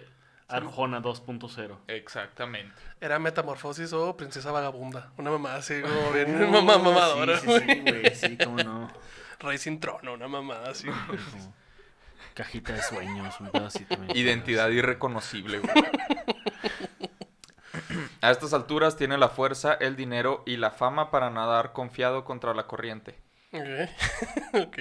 Arjona 0.49 1.03
2.0. 1.03 1.77
Exactamente. 1.89 2.75
Era 2.99 3.19
Metamorfosis 3.19 3.93
o 3.93 4.17
Princesa 4.17 4.53
Vagabunda. 4.53 5.13
Una 5.19 5.33
mamá 5.33 5.57
así 5.57 5.83
como 5.83 6.13
bien 6.13 6.51
mamá 6.51 6.79
mamadora. 6.79 7.39
Sí, 7.39 7.47
sí, 7.47 7.61
sí, 7.61 7.81
güey. 7.83 8.15
Sí, 8.15 8.39
cómo 8.39 8.57
no. 8.57 8.89
Rey 9.39 9.59
sin 9.59 9.81
trono, 9.81 10.15
una 10.15 10.29
mamada 10.29 10.71
así. 10.71 10.89
Cajita 12.35 12.75
de 12.75 12.83
sueños, 12.83 13.41
un 13.41 13.51
pedo 13.51 13.67
así 13.67 13.85
también. 13.85 14.17
Identidad 14.17 14.69
irreconocible. 14.71 15.59
güey. 15.59 15.75
A 18.21 18.31
estas 18.31 18.53
alturas 18.53 18.97
tiene 18.97 19.19
la 19.19 19.29
fuerza, 19.29 19.75
el 19.75 19.97
dinero 19.97 20.43
y 20.47 20.57
la 20.57 20.71
fama 20.71 21.11
para 21.11 21.31
nadar 21.31 21.73
confiado 21.73 22.25
contra 22.25 22.55
la 22.55 22.67
corriente. 22.67 23.19
Ok. 23.53 23.91
ok. 24.55 24.79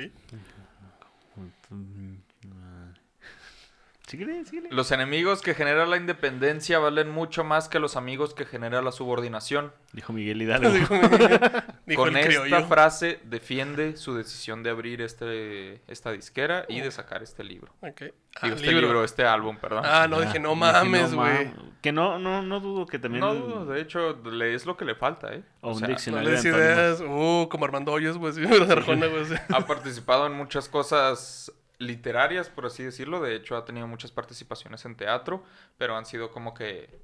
Síguele, 4.17 4.45
síguele. 4.45 4.69
Los 4.71 4.91
enemigos 4.91 5.41
que 5.41 5.53
genera 5.53 5.85
la 5.85 5.97
independencia 5.97 6.79
valen 6.79 7.09
mucho 7.09 7.43
más 7.43 7.67
que 7.67 7.79
los 7.79 7.95
amigos 7.95 8.33
que 8.33 8.45
genera 8.45 8.81
la 8.81 8.91
subordinación. 8.91 9.73
Dijo 9.93 10.13
Miguel 10.13 10.41
Hidalgo. 10.41 10.69
Dijo, 10.71 10.95
dijo 11.85 12.01
Con 12.03 12.15
el 12.15 12.25
esta 12.27 12.45
criollo. 12.45 12.67
frase 12.67 13.19
defiende 13.25 13.97
su 13.97 14.15
decisión 14.15 14.63
de 14.63 14.69
abrir 14.69 15.01
este, 15.01 15.81
esta 15.87 16.11
disquera 16.11 16.65
y 16.69 16.79
de 16.81 16.91
sacar 16.91 17.23
este 17.23 17.43
libro. 17.43 17.73
Ok. 17.81 18.03
Ah, 18.37 18.47
Digo, 18.47 18.55
este 18.55 18.71
libro, 18.73 19.03
este 19.03 19.25
álbum, 19.25 19.57
perdón. 19.57 19.83
Ah, 19.85 20.07
no, 20.09 20.19
dije, 20.21 20.39
no 20.39 20.49
Dije, 20.49 20.59
mames, 20.59 21.11
no 21.11 21.17
güey. 21.21 21.51
Que 21.81 21.91
no, 21.91 22.19
no, 22.19 22.41
no 22.41 22.59
dudo 22.59 22.85
que 22.85 22.99
también. 22.99 23.21
no 23.21 23.33
dudo, 23.35 23.65
de 23.65 23.79
hecho, 23.81 24.13
le 24.25 24.53
es 24.55 24.65
lo 24.65 24.75
que 24.75 24.85
le 24.85 24.95
falta, 24.95 25.33
¿eh? 25.33 25.43
O 25.61 25.69
O 25.69 25.73
un 25.73 25.79
sea, 25.79 25.87
No 25.87 25.93
diccionario 25.93 26.29
les 26.31 26.45
antónimos. 26.45 26.65
ideas. 26.65 27.01
Uh, 27.01 27.47
como 27.49 27.65
Armando 27.65 27.91
Hoyos, 27.91 28.17
güey. 28.17 28.33
Sí. 28.33 28.41
ha 29.49 29.59
participado 29.67 30.25
en 30.27 30.33
muchas 30.33 30.67
cosas 30.67 31.51
literarias, 31.77 32.49
por 32.49 32.65
así 32.65 32.83
decirlo. 32.83 33.21
De 33.21 33.35
hecho, 33.35 33.55
ha 33.57 33.65
tenido 33.65 33.87
muchas 33.87 34.11
participaciones 34.11 34.85
en 34.85 34.95
teatro, 34.95 35.43
pero 35.77 35.95
han 35.97 36.05
sido 36.05 36.31
como 36.31 36.53
que... 36.53 36.99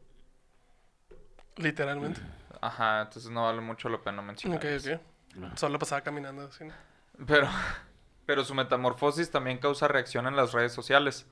Literalmente. 1.58 2.22
Ajá, 2.62 3.02
entonces 3.02 3.30
no 3.32 3.44
vale 3.44 3.62
mucho 3.62 3.90
la 3.90 4.00
pena 4.02 4.22
mencionar. 4.22 4.58
Ok, 4.60 4.66
ok. 4.80 5.58
Solo 5.58 5.80
pasaba 5.80 6.02
caminando 6.02 6.44
así. 6.44 6.64
¿no? 6.66 6.74
Pero, 7.26 7.48
pero 8.26 8.44
su 8.46 8.54
metamorfosis 8.56 9.32
también 9.32 9.58
causa 9.58 9.88
reacción 9.88 10.28
en 10.28 10.36
las 10.36 10.54
redes 10.54 10.74
sociales. 10.74 11.26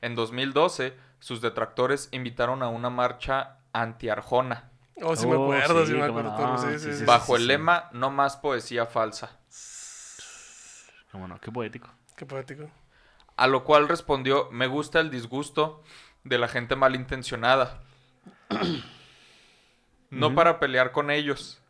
En 0.00 0.14
2012, 0.14 0.96
sus 1.18 1.40
detractores 1.40 2.08
invitaron 2.12 2.62
a 2.62 2.68
una 2.68 2.90
marcha 2.90 3.58
anti-Arjona, 3.72 4.66
Oh, 5.02 5.16
sí 5.16 5.26
me 5.26 5.36
Oh, 5.36 5.44
acuerdo, 5.44 5.86
sí, 5.86 5.92
sí, 5.92 5.98
me 5.98 6.04
acuerdo. 6.04 6.36
no, 6.36 6.58
Sí, 6.58 6.66
sí, 6.72 6.78
sí, 6.78 6.92
sí, 6.92 6.98
sí. 6.98 7.04
bajo 7.06 7.34
el 7.34 7.46
lema 7.46 7.88
No 7.92 8.10
más 8.10 8.36
poesía 8.36 8.84
falsa. 8.84 9.30
Cómo 11.10 11.26
no, 11.26 11.40
qué 11.40 11.50
poético. 11.50 11.88
Qué 12.20 12.26
poético. 12.26 12.70
A 13.38 13.46
lo 13.46 13.64
cual 13.64 13.88
respondió, 13.88 14.50
me 14.50 14.66
gusta 14.66 15.00
el 15.00 15.10
disgusto 15.10 15.82
de 16.22 16.36
la 16.36 16.48
gente 16.48 16.76
malintencionada. 16.76 17.80
no 20.10 20.34
para 20.34 20.60
pelear 20.60 20.92
con 20.92 21.10
ellos, 21.10 21.62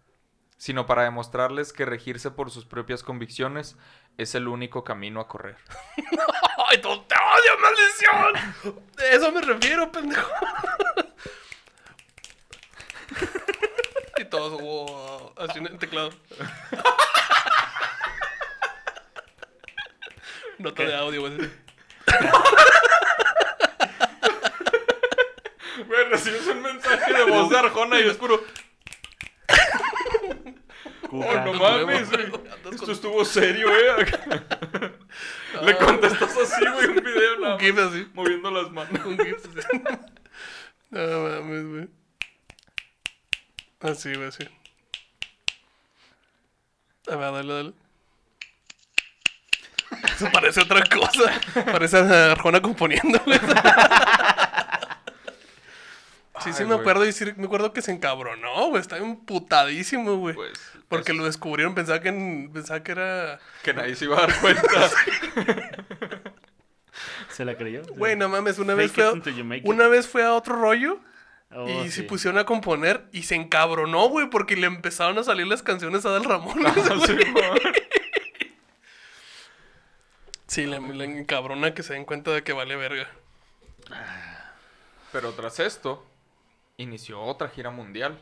sino 0.56 0.86
para 0.86 1.04
demostrarles 1.04 1.72
que 1.72 1.84
regirse 1.84 2.32
por 2.32 2.50
sus 2.50 2.66
propias 2.66 3.04
convicciones 3.04 3.76
es 4.18 4.34
el 4.34 4.48
único 4.48 4.82
camino 4.82 5.20
a 5.20 5.28
correr. 5.28 5.56
¡Ay, 6.68 6.80
tú 6.80 7.00
te 7.04 7.14
odio, 7.14 7.58
maldición! 7.62 8.88
De 8.96 9.14
eso 9.14 9.30
me 9.30 9.42
refiero, 9.42 9.92
pendejo. 9.92 10.32
y 14.16 14.24
todos, 14.24 14.60
wow, 14.60 15.32
así 15.36 15.60
en 15.60 15.66
el 15.68 15.78
teclado. 15.78 16.10
Nota 20.60 20.84
de 20.84 20.94
audio, 20.94 21.20
güey. 21.22 21.50
Güey, 25.86 26.04
recibes 26.10 26.46
un 26.48 26.60
mensaje 26.62 27.14
de 27.14 27.24
voz 27.24 27.48
de 27.48 27.58
Arjona 27.58 27.98
y 27.98 28.08
es 28.08 28.16
puro... 28.16 28.42
Cuca. 31.08 31.44
no 31.46 31.54
mames, 31.54 32.10
güey. 32.10 32.30
Esto 32.72 32.92
estuvo 32.92 33.24
serio, 33.24 33.68
eh. 33.74 34.06
Le 35.62 35.76
contestas 35.78 36.36
así, 36.36 36.64
güey, 36.74 36.86
un 36.88 36.96
video 36.96 37.38
nada 37.40 37.54
Un 37.54 37.60
gif 37.60 37.78
así. 37.78 38.06
moviendo 38.14 38.50
las 38.50 38.70
manos. 38.70 39.04
Un 39.06 39.18
gif 39.18 39.38
así. 39.38 39.82
No 40.90 41.20
mames, 41.22 41.66
güey. 41.66 41.88
Así, 43.80 44.14
güey, 44.14 44.28
así. 44.28 44.44
A 47.08 47.16
ver, 47.16 47.32
dale, 47.32 47.52
dale. 47.54 47.72
Eso 50.14 50.28
parece 50.32 50.60
otra 50.60 50.82
cosa. 50.84 51.40
Parece 51.72 51.98
a 51.98 52.32
Arjona 52.32 52.60
componiendo, 52.62 53.20
güey. 53.24 53.38
Sí, 56.42 56.52
sí 56.54 56.62
Ay, 56.62 56.64
me 56.68 56.74
güey. 56.74 56.80
acuerdo 56.80 57.04
y 57.06 57.12
sí 57.12 57.24
me 57.36 57.44
acuerdo 57.44 57.72
que 57.74 57.82
se 57.82 57.92
encabronó, 57.92 58.68
güey. 58.68 58.80
Estaba 58.80 59.02
emputadísimo, 59.02 60.16
güey. 60.16 60.34
Pues, 60.34 60.58
Porque 60.88 61.12
es- 61.12 61.18
lo 61.18 61.24
descubrieron, 61.24 61.74
pensaba 61.74 62.00
que, 62.00 62.48
pensaba 62.52 62.82
que 62.82 62.92
era... 62.92 63.38
Que 63.62 63.74
nadie 63.74 63.94
se 63.94 64.06
iba 64.06 64.16
a 64.16 64.20
dar 64.26 64.40
cuenta. 64.40 64.62
¿Se 67.28 67.44
la 67.44 67.56
creyó? 67.56 67.82
Güey, 67.96 68.16
no 68.16 68.28
mames, 68.28 68.58
una 68.58 68.74
Fake 68.74 68.78
vez 68.78 68.90
it 68.90 68.94
fue 68.94 69.04
a, 69.04 69.60
una 69.64 69.88
vez 69.88 70.08
fue 70.08 70.24
a 70.24 70.32
otro 70.34 70.56
rollo 70.56 70.98
Oh, 71.52 71.68
y 71.68 71.86
sí. 71.86 71.90
se 71.90 72.02
pusieron 72.04 72.38
a 72.38 72.44
componer 72.44 73.06
y 73.10 73.24
se 73.24 73.34
encabronó, 73.34 74.08
güey, 74.08 74.30
porque 74.30 74.54
le 74.56 74.68
empezaron 74.68 75.18
a 75.18 75.24
salir 75.24 75.48
las 75.48 75.64
canciones 75.64 76.06
a 76.06 76.10
Dal 76.10 76.22
Ramón. 76.24 76.54
Ah, 76.64 76.72
sí, 80.50 80.66
le, 80.66 80.80
le 80.80 81.04
encabrona 81.04 81.74
que 81.74 81.82
se 81.82 81.94
den 81.94 82.04
cuenta 82.04 82.30
de 82.32 82.42
que 82.42 82.52
vale 82.52 82.76
verga. 82.76 83.08
Pero 85.12 85.32
tras 85.32 85.58
esto, 85.60 86.04
inició 86.76 87.20
otra 87.22 87.48
gira 87.48 87.70
mundial. 87.70 88.18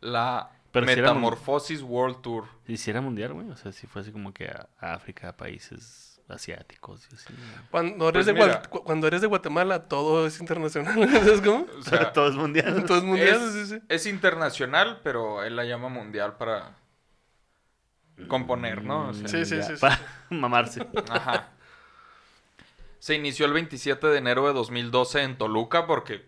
La 0.00 0.50
Pero 0.72 0.86
si 0.86 0.92
era 0.92 1.08
mun- 1.12 1.22
Metamorphosis 1.22 1.82
World 1.82 2.20
Tour. 2.22 2.44
¿Y 2.66 2.76
si 2.76 2.90
era 2.90 3.00
mundial, 3.00 3.32
güey? 3.32 3.48
O 3.50 3.56
sea, 3.56 3.72
si 3.72 3.86
fue 3.86 4.02
así 4.02 4.12
como 4.12 4.32
que 4.34 4.48
a, 4.48 4.68
a 4.78 4.94
África, 4.94 5.30
a 5.30 5.36
países 5.36 6.20
asiáticos 6.28 7.06
y 7.10 7.14
así. 7.14 7.32
Cuando 7.70 8.08
eres, 8.08 8.24
Pues 8.24 8.26
de, 8.26 8.32
mira. 8.34 8.62
Cu- 8.62 8.82
cuando 8.82 9.06
eres 9.06 9.20
de 9.22 9.26
Guatemala, 9.28 9.84
todo 9.88 10.26
es 10.26 10.38
internacional. 10.40 11.08
¿Sabes 11.10 11.40
cómo? 11.40 11.66
O 11.78 11.82
sea, 11.82 12.12
Todo 12.12 12.28
es 12.28 12.34
mundial. 12.34 12.84
Todo 12.86 12.98
es 12.98 13.04
mundial, 13.04 13.40
es, 13.40 13.52
sí, 13.52 13.66
sí. 13.66 13.82
es 13.88 14.06
internacional, 14.06 15.00
pero 15.02 15.42
él 15.44 15.56
la 15.56 15.64
llama 15.64 15.88
mundial 15.88 16.36
para 16.36 16.74
componer, 18.28 18.82
¿no? 18.84 19.08
O 19.08 19.14
sea, 19.14 19.28
Sí, 19.28 19.44
sí, 19.44 19.62
sí, 19.62 19.74
sí. 19.76 19.80
Para 19.80 19.98
mamarse. 20.30 20.86
Ajá. 21.10 21.50
Se 22.98 23.14
inició 23.14 23.46
el 23.46 23.52
27 23.52 24.06
de 24.06 24.18
enero 24.18 24.46
de 24.46 24.52
2012 24.54 25.22
en 25.22 25.38
Toluca, 25.38 25.86
porque 25.86 26.26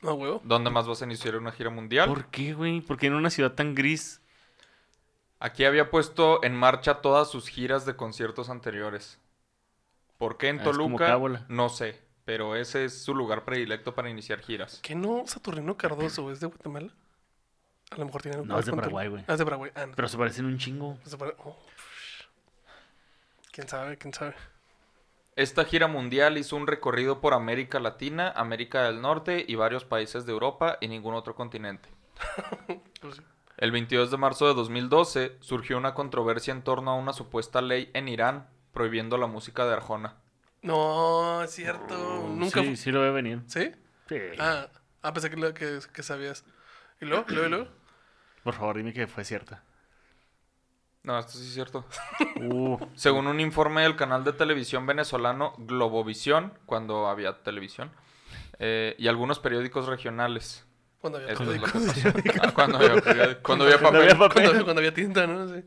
No, 0.00 0.14
huevo. 0.14 0.40
¿dónde 0.44 0.70
más 0.70 0.86
vas 0.88 1.02
a 1.02 1.04
iniciar 1.04 1.36
una 1.36 1.52
gira 1.52 1.70
mundial? 1.70 2.08
¿Por 2.08 2.26
qué, 2.26 2.54
güey? 2.54 2.80
Porque 2.80 3.06
en 3.06 3.14
una 3.14 3.30
ciudad 3.30 3.52
tan 3.52 3.74
gris. 3.74 4.20
Aquí 5.38 5.64
había 5.64 5.90
puesto 5.90 6.42
en 6.44 6.54
marcha 6.54 7.00
todas 7.00 7.30
sus 7.30 7.48
giras 7.48 7.84
de 7.84 7.96
conciertos 7.96 8.48
anteriores. 8.48 9.18
¿Por 10.18 10.38
qué 10.38 10.48
en 10.48 10.60
Ah, 10.60 10.64
Toluca? 10.64 11.18
No 11.48 11.68
sé, 11.68 12.00
pero 12.24 12.54
ese 12.56 12.84
es 12.84 13.02
su 13.02 13.14
lugar 13.14 13.44
predilecto 13.44 13.94
para 13.94 14.08
iniciar 14.08 14.40
giras. 14.40 14.78
¿Qué 14.82 14.94
no 14.94 15.24
Saturnino 15.26 15.76
Cardoso 15.76 16.30
es 16.30 16.38
de 16.40 16.46
Guatemala? 16.46 16.92
A 17.90 17.96
lo 17.96 18.06
mejor 18.06 18.22
tiene 18.22 18.36
algo 18.38 18.46
No, 18.46 18.58
es 18.58 18.66
de 18.66 18.72
Paraguay, 18.72 19.08
güey. 19.08 19.24
Ah, 19.26 19.32
es 19.34 19.38
de 19.38 19.44
Paraguay. 19.44 19.70
Ah, 19.74 19.86
no. 19.86 19.92
Pero 19.96 20.08
se 20.08 20.16
parecen 20.16 20.46
un 20.46 20.58
chingo. 20.58 20.96
Se 21.04 21.16
pare- 21.18 21.34
oh. 21.44 21.56
¿Quién 23.50 23.68
sabe? 23.68 23.98
¿Quién 23.98 24.14
sabe? 24.14 24.34
Esta 25.34 25.64
gira 25.64 25.86
mundial 25.88 26.36
hizo 26.36 26.56
un 26.56 26.66
recorrido 26.66 27.20
por 27.20 27.32
América 27.32 27.80
Latina, 27.80 28.30
América 28.36 28.82
del 28.84 29.00
Norte 29.00 29.44
y 29.48 29.54
varios 29.54 29.84
países 29.84 30.26
de 30.26 30.32
Europa 30.32 30.76
y 30.80 30.88
ningún 30.88 31.14
otro 31.14 31.34
continente. 31.34 31.88
Pues. 33.00 33.20
El 33.56 33.72
22 33.72 34.12
de 34.12 34.16
marzo 34.16 34.46
de 34.46 34.54
2012 34.54 35.36
surgió 35.40 35.76
una 35.76 35.92
controversia 35.94 36.52
en 36.52 36.62
torno 36.62 36.92
a 36.92 36.94
una 36.94 37.12
supuesta 37.12 37.60
ley 37.60 37.90
en 37.94 38.06
Irán 38.08 38.48
prohibiendo 38.72 39.18
la 39.18 39.26
música 39.26 39.66
de 39.66 39.72
Arjona. 39.72 40.14
No, 40.62 41.42
es 41.42 41.50
cierto. 41.50 42.28
Nunca 42.28 42.60
Sí, 42.62 42.76
sí 42.76 42.92
lo 42.92 43.00
ve 43.00 43.10
venir. 43.10 43.40
¿Sí? 43.48 43.72
Sí. 44.08 44.16
Ah, 44.38 44.68
ah, 45.02 45.12
pensé 45.12 45.30
que, 45.30 45.36
lo- 45.36 45.52
que, 45.52 45.80
que 45.92 46.02
sabías. 46.04 46.44
¿Y 47.00 47.06
luego? 47.06 47.24
¿Y 47.28 47.32
luego? 47.32 47.46
¿Y 47.46 47.50
luego? 47.50 47.68
Por 48.44 48.54
favor, 48.54 48.76
dime 48.76 48.92
que 48.92 49.08
fue 49.08 49.24
cierta. 49.24 49.64
No, 51.04 51.18
esto 51.18 51.32
sí 51.32 51.44
es 51.46 51.54
cierto. 51.54 51.84
Uh, 52.42 52.76
Según 52.96 53.28
un 53.28 53.38
informe 53.38 53.82
del 53.82 53.94
canal 53.94 54.24
de 54.24 54.32
televisión 54.32 54.84
venezolano 54.84 55.54
Globovisión, 55.58 56.52
cuando 56.66 57.06
había 57.08 57.42
televisión, 57.44 57.92
eh, 58.58 58.96
y 58.98 59.06
algunos 59.08 59.38
periódicos 59.38 59.86
regionales. 59.86 60.66
Cuando 61.00 61.18
había 61.18 61.30
Eso 61.32 61.44
periódicos. 61.44 61.72
Ah, 62.40 62.50
cuando 62.54 62.78
había, 62.78 63.40
cuando 63.42 63.64
había 63.64 63.78
papel. 63.80 64.00
había 64.02 64.18
papel. 64.18 64.32
Cuando, 64.32 64.50
había- 64.50 64.64
cuando 64.64 64.80
había 64.80 64.94
tinta, 64.94 65.26
¿no? 65.26 65.48
Sí. 65.48 65.64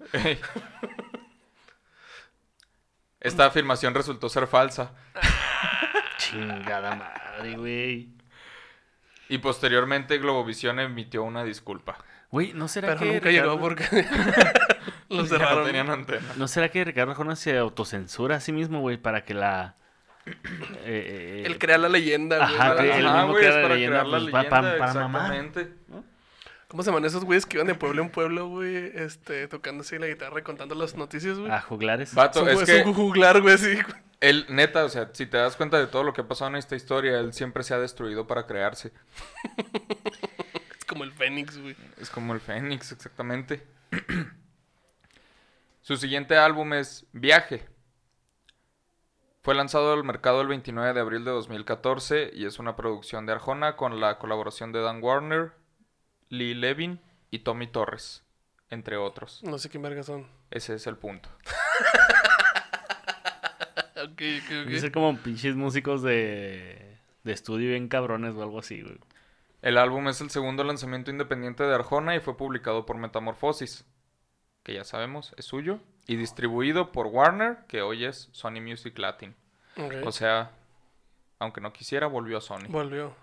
Esta 3.21 3.45
afirmación 3.45 3.93
resultó 3.93 4.29
ser 4.29 4.47
falsa. 4.47 4.91
chingada 6.17 6.95
madre, 6.95 7.55
güey. 7.57 8.09
Y 9.29 9.37
posteriormente 9.39 10.17
Globovisión 10.19 10.79
emitió 10.79 11.23
una 11.23 11.43
disculpa. 11.43 11.97
Güey, 12.31 12.53
¿no 12.53 12.67
será 12.67 12.89
Pero 12.89 12.99
que 12.99 13.05
nunca 13.13 13.29
Ricardo- 13.29 13.51
llegó 13.53 13.59
porque 13.59 14.05
lo 15.09 15.17
Ya 15.17 15.21
no 15.23 15.27
cerraron. 15.27 15.65
tenían 15.65 15.89
antena. 15.89 16.25
¿No 16.37 16.47
será 16.47 16.69
que 16.69 16.83
Ricardo 16.83 17.11
Arjona 17.11 17.35
se 17.35 17.57
autocensura 17.57 18.37
a 18.37 18.39
sí 18.39 18.51
mismo, 18.51 18.79
güey, 18.81 18.97
para 18.97 19.23
que 19.25 19.33
la... 19.33 19.75
eh, 20.25 20.33
eh, 20.85 21.43
Él 21.45 21.57
crea 21.59 21.77
la 21.77 21.89
leyenda, 21.89 22.37
güey. 22.37 22.55
Ajá, 22.55 22.67
para- 22.75 22.81
que 22.81 22.97
él 22.97 23.05
Ajá, 23.05 23.17
mismo 23.17 23.31
güey, 23.33 23.45
es 23.45 23.49
crea 23.51 23.55
la 23.57 23.61
para 23.63 23.75
leyenda, 23.75 23.99
crear 23.99 24.07
la 24.07 24.19
pues, 24.19 24.31
pa- 24.31 24.49
pa- 24.49 24.61
leyenda, 24.61 24.85
para 24.87 24.93
mamar. 25.07 25.33
exactamente. 25.35 25.73
¿Cómo 26.67 26.83
se 26.83 26.89
llaman 26.89 27.05
esos 27.05 27.23
güeyes 27.23 27.45
que 27.45 27.57
iban 27.57 27.67
de 27.67 27.75
pueblo 27.75 28.01
en 28.01 28.09
pueblo, 28.09 28.47
güey? 28.47 28.75
Este, 28.95 29.47
tocando 29.47 29.81
así 29.81 29.97
la 29.99 30.07
guitarra 30.07 30.39
y 30.39 30.43
contando 30.43 30.73
las 30.75 30.95
noticias, 30.95 31.37
güey. 31.37 31.51
A 31.51 31.61
juglares. 31.61 32.13
Vato, 32.13 32.39
Son- 32.39 32.49
es 32.49 32.61
es 32.67 32.81
que 32.81 32.87
un 32.87 32.93
juglar, 32.95 33.39
güey, 33.41 33.53
así. 33.55 33.77
él, 34.19 34.45
neta, 34.49 34.83
o 34.83 34.89
sea, 34.89 35.09
si 35.13 35.25
te 35.27 35.37
das 35.37 35.55
cuenta 35.55 35.77
de 35.79 35.87
todo 35.87 36.03
lo 36.03 36.11
que 36.13 36.21
ha 36.21 36.27
pasado 36.27 36.49
en 36.49 36.57
esta 36.57 36.75
historia, 36.75 37.19
él 37.19 37.31
siempre 37.33 37.63
se 37.63 37.73
ha 37.75 37.79
destruido 37.79 38.25
para 38.27 38.45
crearse. 38.47 38.91
Es 40.79 40.85
como 40.85 41.03
el 41.03 41.11
Fénix, 41.13 41.57
güey. 41.57 41.75
Es 41.99 42.09
como 42.11 42.33
el 42.33 42.39
Fénix, 42.39 42.91
exactamente. 42.91 43.63
Su 45.85 45.97
siguiente 45.97 46.35
álbum 46.35 46.73
es 46.73 47.05
Viaje. 47.11 47.63
Fue 49.43 49.53
lanzado 49.53 49.93
al 49.93 50.03
mercado 50.03 50.41
el 50.41 50.47
29 50.47 50.95
de 50.95 50.99
abril 50.99 51.23
de 51.23 51.29
2014 51.29 52.31
y 52.33 52.47
es 52.47 52.57
una 52.57 52.75
producción 52.75 53.27
de 53.27 53.33
Arjona 53.33 53.75
con 53.75 53.99
la 53.99 54.17
colaboración 54.17 54.71
de 54.71 54.81
Dan 54.81 55.03
Warner, 55.03 55.51
Lee 56.29 56.55
Levin 56.55 56.99
y 57.29 57.37
Tommy 57.37 57.67
Torres, 57.67 58.23
entre 58.71 58.97
otros. 58.97 59.43
No 59.43 59.59
sé 59.59 59.69
qué 59.69 59.77
verga 59.77 60.01
son. 60.01 60.27
Ese 60.49 60.73
es 60.73 60.87
el 60.87 60.97
punto. 60.97 61.29
Ok, 63.97 64.21
ok, 64.21 64.67
ok. 64.67 64.73
ser 64.77 64.91
como 64.91 65.17
pinches 65.17 65.55
músicos 65.55 66.03
de, 66.03 66.99
de 67.23 67.31
estudio 67.31 67.69
bien 67.69 67.87
cabrones 67.87 68.35
o 68.35 68.43
algo 68.43 68.59
así, 68.59 68.81
güey. 68.81 68.99
El 69.61 69.77
álbum 69.77 70.07
es 70.09 70.21
el 70.21 70.29
segundo 70.29 70.63
lanzamiento 70.63 71.11
independiente 71.11 71.63
de 71.63 71.73
Arjona 71.73 72.15
y 72.15 72.19
fue 72.19 72.37
publicado 72.37 72.85
por 72.85 72.97
Metamorphosis, 72.97 73.83
que 74.65 74.73
ya 74.73 74.83
sabemos 74.83 75.33
es 75.37 75.45
suyo, 75.45 75.79
y 76.07 76.17
distribuido 76.17 76.91
por 76.91 77.07
Warner, 77.07 77.59
que 77.67 77.81
hoy 77.81 78.03
es 78.03 78.27
Sony 78.33 78.59
Music 78.61 78.97
Latin. 78.97 79.33
O 80.03 80.11
sea, 80.11 80.51
aunque 81.39 81.61
no 81.61 81.71
quisiera, 81.71 82.07
volvió 82.07 82.37
a 82.39 82.41
Sony. 82.41 82.65
Volvió. 82.67 83.13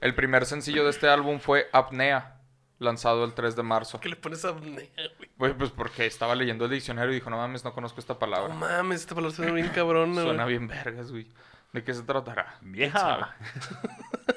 El 0.00 0.14
primer 0.14 0.46
sencillo 0.46 0.84
de 0.84 0.90
este 0.90 1.08
álbum 1.08 1.38
fue 1.40 1.68
Apnea, 1.72 2.40
lanzado 2.78 3.24
el 3.24 3.34
3 3.34 3.56
de 3.56 3.62
marzo. 3.62 4.00
¿Qué 4.00 4.08
le 4.08 4.16
pones 4.16 4.44
apnea, 4.44 4.88
güey? 5.16 5.30
Pues, 5.36 5.54
pues 5.58 5.70
porque 5.70 6.06
estaba 6.06 6.34
leyendo 6.34 6.64
el 6.66 6.70
diccionario 6.70 7.10
y 7.12 7.14
dijo, 7.16 7.30
no 7.30 7.36
mames, 7.38 7.64
no 7.64 7.72
conozco 7.72 8.00
esta 8.00 8.14
No 8.14 8.18
palabra. 8.18 8.54
mames, 8.54 9.00
esta 9.00 9.14
palabra 9.14 9.34
suena 9.34 9.52
bien 9.52 9.68
cabrón, 9.70 10.12
güey. 10.12 10.24
Suena 10.24 10.44
bien 10.44 10.66
vergas, 10.68 11.10
güey. 11.10 11.28
¿De 11.72 11.82
qué 11.82 11.94
se 11.94 12.02
tratará? 12.02 12.56
Vieja. 12.60 13.34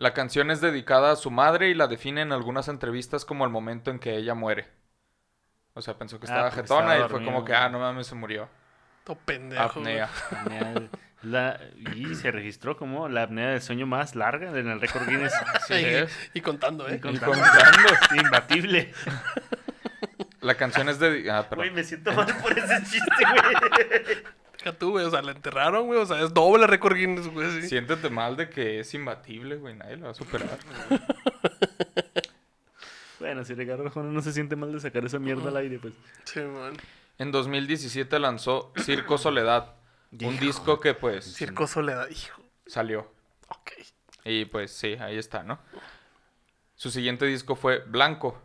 La 0.00 0.14
canción 0.14 0.50
es 0.50 0.62
dedicada 0.62 1.12
a 1.12 1.16
su 1.16 1.30
madre 1.30 1.68
y 1.68 1.74
la 1.74 1.86
define 1.86 2.22
en 2.22 2.32
algunas 2.32 2.68
entrevistas 2.68 3.26
como 3.26 3.44
el 3.44 3.50
momento 3.50 3.90
en 3.90 3.98
que 3.98 4.16
ella 4.16 4.34
muere. 4.34 4.66
O 5.74 5.82
sea, 5.82 5.92
pensó 5.98 6.18
que 6.18 6.24
Ah, 6.26 6.30
estaba 6.30 6.48
porque 6.48 6.62
jetona 6.62 6.92
estaba 6.94 7.06
y 7.06 7.10
fue 7.10 7.22
como 7.24 7.44
que, 7.44 7.54
ah, 7.54 7.68
no 7.68 7.78
mames, 7.80 8.06
se 8.06 8.14
murió. 8.14 8.48
Todo 9.04 9.18
pendejo. 9.26 9.62
Apnea. 9.62 10.08
La, 11.22 11.60
y 11.94 12.14
se 12.14 12.30
registró 12.30 12.78
como 12.78 13.06
la 13.10 13.24
apnea 13.24 13.50
del 13.50 13.60
sueño 13.60 13.86
más 13.86 14.16
larga 14.16 14.48
en 14.58 14.68
el 14.70 14.80
récord 14.80 15.06
Guinness. 15.06 15.34
Sí, 15.68 15.74
y, 15.74 16.38
y 16.38 16.40
contando, 16.40 16.88
¿eh? 16.88 16.94
Y 16.96 16.98
con- 16.98 17.18
contando. 17.18 17.46
Imbatible. 18.16 18.94
La 20.40 20.54
canción 20.54 20.88
es 20.88 20.98
dedicada... 20.98 21.40
Ah, 21.40 21.42
perdón. 21.50 21.66
Güey, 21.66 21.70
me 21.76 21.84
siento 21.84 22.10
mal 22.14 22.26
por 22.40 22.58
ese 22.58 22.82
chiste, 22.84 23.10
güey. 23.18 24.22
Deja 24.62 24.78
tú, 24.78 24.90
güey. 24.92 25.04
O 25.04 25.10
sea, 25.10 25.22
la 25.22 25.32
enterraron, 25.32 25.86
güey. 25.86 25.98
O 26.00 26.06
sea, 26.06 26.20
es 26.22 26.32
doble 26.34 26.66
récord 26.66 26.96
Guinness, 26.96 27.28
güey. 27.28 27.62
Sí. 27.62 27.68
Siéntete 27.68 28.10
mal 28.10 28.36
de 28.36 28.48
que 28.50 28.80
es 28.80 28.92
imbatible, 28.94 29.56
güey. 29.56 29.74
Nadie 29.74 29.96
lo 29.96 30.04
va 30.06 30.10
a 30.10 30.14
superar. 30.14 30.58
Bueno, 33.18 33.44
si 33.44 33.52
Ricardo 33.54 33.84
Arjona 33.84 34.10
no 34.10 34.22
se 34.22 34.32
siente 34.32 34.56
mal 34.56 34.72
de 34.72 34.80
sacar 34.80 35.04
esa 35.04 35.18
mierda 35.18 35.50
al 35.50 35.56
aire, 35.58 35.78
pues. 35.78 35.92
Sí, 36.24 36.40
man. 36.40 36.72
En 37.18 37.30
2017 37.30 38.18
lanzó 38.18 38.72
Circo 38.82 39.18
Soledad. 39.18 39.74
Un 40.22 40.38
disco 40.40 40.80
que, 40.80 40.94
pues, 40.94 41.36
Circo 41.36 41.66
Soledad, 41.66 42.08
hijo. 42.08 42.42
salió. 42.66 43.12
Ok. 43.48 43.72
Y 44.24 44.46
pues 44.46 44.72
sí, 44.72 44.94
ahí 44.94 45.18
está, 45.18 45.42
¿no? 45.42 45.60
Su 46.74 46.90
siguiente 46.90 47.26
disco 47.26 47.56
fue 47.56 47.80
Blanco. 47.80 48.40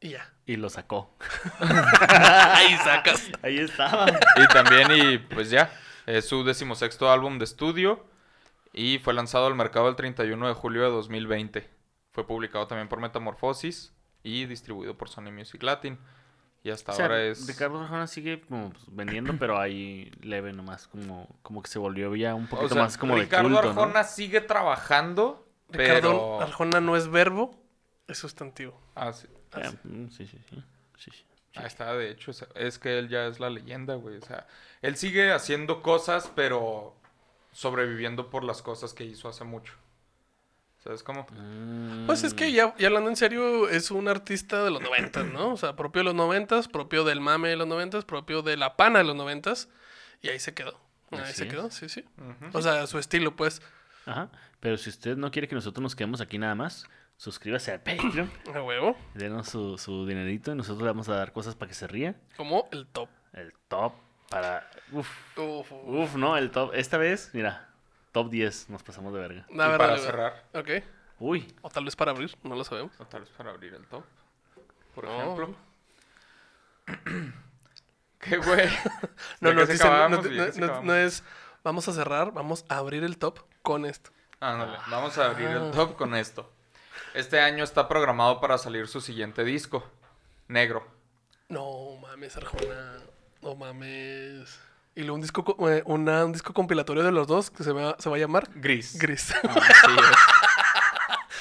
Y 0.00 0.10
ya. 0.10 0.32
Y 0.50 0.56
lo 0.56 0.68
sacó. 0.68 1.14
Ahí 1.60 2.76
sacas. 2.78 3.30
Ahí 3.40 3.58
estaba. 3.60 4.06
Y 4.34 4.48
también, 4.52 4.88
y 4.90 5.18
pues 5.18 5.48
ya, 5.48 5.70
es 6.06 6.28
su 6.28 6.42
decimosexto 6.42 7.08
álbum 7.08 7.38
de 7.38 7.44
estudio 7.44 8.04
y 8.72 8.98
fue 8.98 9.14
lanzado 9.14 9.46
al 9.46 9.54
mercado 9.54 9.88
el 9.88 9.94
31 9.94 10.48
de 10.48 10.54
julio 10.54 10.82
de 10.82 10.90
2020. 10.90 11.70
Fue 12.10 12.26
publicado 12.26 12.66
también 12.66 12.88
por 12.88 12.98
Metamorphosis 12.98 13.92
y 14.24 14.46
distribuido 14.46 14.98
por 14.98 15.08
Sony 15.08 15.30
Music 15.30 15.62
Latin. 15.62 16.00
Y 16.64 16.70
hasta 16.70 16.90
O 16.90 16.96
sea, 16.96 17.04
ahora 17.04 17.22
es... 17.22 17.46
Ricardo 17.46 17.80
Arjona 17.80 18.08
sigue 18.08 18.40
como 18.40 18.70
pues, 18.70 18.84
vendiendo, 18.88 19.34
pero 19.38 19.56
ahí 19.56 20.10
leve 20.20 20.52
nomás, 20.52 20.88
como, 20.88 21.28
como 21.42 21.62
que 21.62 21.70
se 21.70 21.78
volvió 21.78 22.16
ya 22.16 22.34
un 22.34 22.46
O 22.46 22.48
poquito 22.48 22.74
sea, 22.74 22.82
más 22.82 22.98
como 22.98 23.14
Ricardo 23.14 23.50
de 23.50 23.54
culto, 23.54 23.72
¿no? 23.72 23.82
Arjona 23.82 24.02
sigue 24.02 24.40
trabajando, 24.40 25.46
Ricardo 25.68 26.00
pero... 26.00 26.40
Arjona 26.40 26.80
no 26.80 26.96
es 26.96 27.08
verbo, 27.08 27.54
es 28.10 28.18
sustantivo. 28.18 28.80
Ah, 28.94 29.12
sí. 29.12 29.26
Ah, 29.52 29.72
mm, 29.84 30.08
sí, 30.10 30.26
sí, 30.26 30.38
sí. 30.48 30.62
Sí, 30.98 31.10
sí. 31.10 31.24
Ahí 31.56 31.66
está, 31.66 31.92
de 31.94 32.10
hecho, 32.10 32.30
es 32.54 32.78
que 32.78 32.98
él 32.98 33.08
ya 33.08 33.26
es 33.26 33.40
la 33.40 33.50
leyenda, 33.50 33.94
güey. 33.96 34.16
O 34.18 34.22
sea, 34.22 34.46
él 34.82 34.96
sigue 34.96 35.32
haciendo 35.32 35.82
cosas, 35.82 36.30
pero 36.36 36.94
sobreviviendo 37.52 38.30
por 38.30 38.44
las 38.44 38.62
cosas 38.62 38.94
que 38.94 39.04
hizo 39.04 39.28
hace 39.28 39.42
mucho. 39.44 39.72
¿Sabes 40.84 41.02
cómo? 41.02 41.26
Mm, 41.32 42.06
Pues 42.06 42.22
es 42.24 42.32
que 42.32 42.52
ya, 42.52 42.74
ya 42.78 42.86
hablando 42.86 43.10
en 43.10 43.16
serio, 43.16 43.68
es 43.68 43.90
un 43.90 44.08
artista 44.08 44.64
de 44.64 44.70
los 44.70 44.80
noventas, 44.80 45.26
¿no? 45.26 45.52
O 45.52 45.56
sea, 45.56 45.76
propio 45.76 46.00
de 46.00 46.04
los 46.04 46.14
noventas, 46.14 46.68
propio 46.68 47.04
del 47.04 47.20
mame 47.20 47.48
de 47.50 47.56
los 47.56 47.66
noventas, 47.66 48.04
propio 48.04 48.42
de 48.42 48.56
la 48.56 48.76
pana 48.76 49.00
de 49.00 49.04
los 49.04 49.16
noventas. 49.16 49.68
Y 50.22 50.28
ahí 50.28 50.38
se 50.38 50.54
quedó. 50.54 50.78
Ahí 51.10 51.18
Así 51.20 51.32
se 51.34 51.44
es. 51.44 51.50
quedó, 51.50 51.70
sí, 51.70 51.88
sí. 51.88 52.04
O 52.52 52.62
sea, 52.62 52.86
su 52.86 52.98
estilo, 52.98 53.34
pues. 53.36 53.60
Ajá. 54.06 54.30
Pero 54.60 54.76
si 54.78 54.88
usted 54.88 55.16
no 55.16 55.30
quiere 55.30 55.48
que 55.48 55.54
nosotros 55.54 55.82
nos 55.82 55.94
quedemos 55.96 56.20
aquí 56.20 56.38
nada 56.38 56.54
más, 56.54 56.86
suscríbase 57.24 57.70
al 57.72 57.80
Patreon, 57.82 58.30
A 58.54 58.62
huevo. 58.62 58.96
denos 59.12 59.46
su, 59.48 59.76
su 59.76 60.06
dinerito 60.06 60.52
y 60.52 60.54
nosotros 60.54 60.80
le 60.82 60.88
vamos 60.88 61.06
a 61.10 61.16
dar 61.16 61.32
cosas 61.32 61.54
para 61.54 61.68
que 61.68 61.74
se 61.74 61.86
ría. 61.86 62.14
Como 62.36 62.66
el 62.72 62.86
top. 62.86 63.10
El 63.34 63.52
top 63.68 63.92
para... 64.30 64.66
Uf, 64.90 65.06
Uf, 65.36 65.70
uf. 65.70 65.82
uf, 65.86 66.14
no, 66.16 66.36
el 66.38 66.50
top. 66.50 66.72
Esta 66.74 66.96
vez, 66.96 67.30
mira, 67.34 67.68
top 68.12 68.30
10, 68.30 68.70
nos 68.70 68.82
pasamos 68.82 69.12
de 69.12 69.20
verga. 69.20 69.44
Y 69.50 69.56
para 69.56 69.98
cerrar, 69.98 70.44
Ok. 70.54 70.68
Uy, 71.18 71.46
O 71.60 71.68
tal 71.68 71.84
vez 71.84 71.94
para 71.94 72.12
abrir, 72.12 72.34
no 72.42 72.54
lo 72.56 72.64
sabemos. 72.64 72.98
o 72.98 73.04
tal 73.04 73.20
vez 73.20 73.30
para 73.30 73.50
abrir 73.50 73.74
el 73.74 73.86
top, 73.86 74.04
por 74.94 75.04
No. 75.04 75.20
ejemplo. 75.20 75.54
¿Qué, 78.18 78.36
güey? 78.38 78.68
No, 79.40 79.52
no, 79.52 79.66
dicen- 79.66 79.90
no, 79.90 80.08
no- 80.08 80.22
no- 80.22 80.82
no 80.82 80.94
es. 80.94 81.22
Vamos 81.62 81.86
a 81.88 81.92
cerrar, 81.92 82.32
vamos 82.32 82.64
a 82.70 82.78
abrir 82.78 83.04
el 83.04 83.18
top 83.18 83.40
con 83.62 83.84
esto. 83.84 84.10
Ándale, 84.40 84.78
vamos 84.90 85.18
a 85.18 85.26
abrir 85.26 85.48
Ah. 85.48 85.66
el 85.66 85.70
top 85.72 85.96
con 85.96 86.14
esto. 86.14 86.50
Este 87.14 87.40
año 87.40 87.64
está 87.64 87.88
programado 87.88 88.40
para 88.40 88.56
salir 88.58 88.86
su 88.88 89.00
siguiente 89.00 89.44
disco, 89.44 89.84
Negro. 90.48 90.86
No 91.48 91.96
mames, 92.00 92.36
Arjona. 92.36 92.98
No 93.42 93.54
mames. 93.56 94.60
Y 94.94 95.00
luego 95.00 95.14
un 95.16 95.20
disco, 95.22 95.44
co- 95.44 95.70
eh, 95.70 95.82
una- 95.86 96.24
un 96.24 96.32
disco 96.32 96.52
compilatorio 96.52 97.02
de 97.02 97.12
los 97.12 97.26
dos 97.26 97.50
que 97.50 97.64
se 97.64 97.72
va, 97.72 97.96
se 97.98 98.08
va 98.10 98.16
a 98.16 98.18
llamar 98.18 98.48
Gris. 98.54 98.98
Gris. 98.98 99.34
Ah, 99.44 99.54
sí 99.86 99.96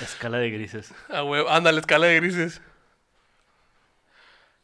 es. 0.01 0.11
escala 0.11 0.37
de 0.37 0.49
grises. 0.49 0.93
Ah, 1.09 1.23
huevo. 1.23 1.49
Ándale, 1.49 1.79
escala 1.81 2.07
de 2.07 2.15
grises. 2.15 2.61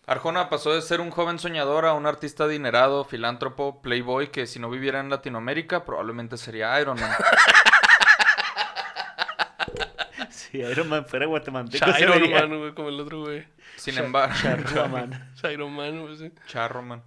Arjona 0.08 0.50
pasó 0.50 0.72
de 0.74 0.82
ser 0.84 1.02
un 1.02 1.10
joven 1.10 1.40
soñador 1.40 1.86
a 1.86 1.94
un 1.94 2.06
artista 2.06 2.44
adinerado, 2.44 3.06
filántropo, 3.06 3.82
playboy 3.82 4.28
que 4.30 4.46
si 4.46 4.60
no 4.60 4.70
viviera 4.70 5.00
en 5.00 5.10
Latinoamérica 5.10 5.84
probablemente 5.84 6.38
sería 6.38 6.80
Iron 6.80 7.00
Man. 7.00 7.12
Si 10.56 10.72
Iron 10.72 10.90
Man 10.90 11.06
fuera 11.06 11.26
guatemalteco, 11.26 11.92
sería 11.94 12.16
hermano, 12.16 12.60
güey, 12.60 12.74
como 12.74 12.90
el 12.90 13.00
otro, 13.00 13.22
güey. 13.22 13.46
Sin 13.76 13.98
embargo, 13.98 14.36
Charrua 14.42 14.88
Man. 14.88 15.10
Man, 15.76 16.02
güey, 16.02 16.18
sí. 16.18 16.32
Charro, 16.48 16.82
man. 16.82 17.04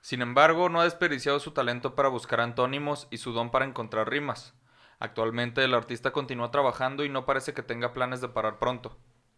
Sin 0.00 0.22
embargo, 0.22 0.68
no 0.68 0.80
ha 0.80 0.84
desperdiciado 0.84 1.40
su 1.40 1.50
talento 1.50 1.94
para 1.94 2.08
buscar 2.08 2.40
antónimos 2.40 3.08
y 3.10 3.18
su 3.18 3.32
don 3.32 3.50
para 3.50 3.64
encontrar 3.64 4.08
rimas. 4.08 4.54
Actualmente 4.98 5.64
el 5.64 5.74
artista 5.74 6.12
continúa 6.12 6.50
trabajando 6.50 7.04
y 7.04 7.08
no 7.08 7.26
parece 7.26 7.54
que 7.54 7.62
tenga 7.62 7.92
planes 7.92 8.20
de 8.20 8.28
parar 8.28 8.58
pronto. 8.58 8.96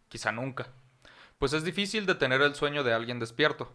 Quizá 0.09 0.31
nunca. 0.31 0.67
Pues 1.39 1.53
es 1.53 1.63
difícil 1.63 2.05
detener 2.05 2.41
el 2.41 2.53
sueño 2.55 2.83
de 2.83 2.93
alguien 2.93 3.19
despierto. 3.19 3.73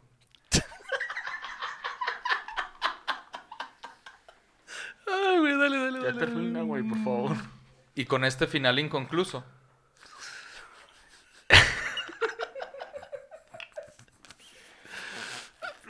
Ay, 5.07 5.39
güey, 5.39 5.59
dale, 5.59 5.79
dale, 5.79 5.99
Ya 6.01 6.07
dale. 6.07 6.19
termina, 6.19 6.63
güey, 6.63 6.83
por 6.83 6.99
favor. 6.99 7.37
Y 7.95 8.07
con 8.07 8.25
este 8.25 8.47
final 8.47 8.79
inconcluso, 8.79 9.45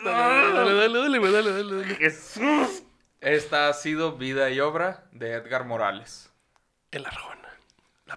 Dale, 0.05 0.53
dale, 0.53 0.75
dale, 0.75 0.99
dale, 0.99 1.33
dale, 1.33 1.51
dale, 1.53 1.83
dale. 1.83 1.95
Jesús. 1.97 2.83
esta 3.21 3.69
ha 3.69 3.73
sido 3.73 4.17
vida 4.17 4.51
y 4.51 4.61
obra 4.61 5.05
de 5.13 5.33
Edgar 5.33 5.65
Morales. 5.65 6.31
El 6.91 7.07
Arjona. 7.07 7.35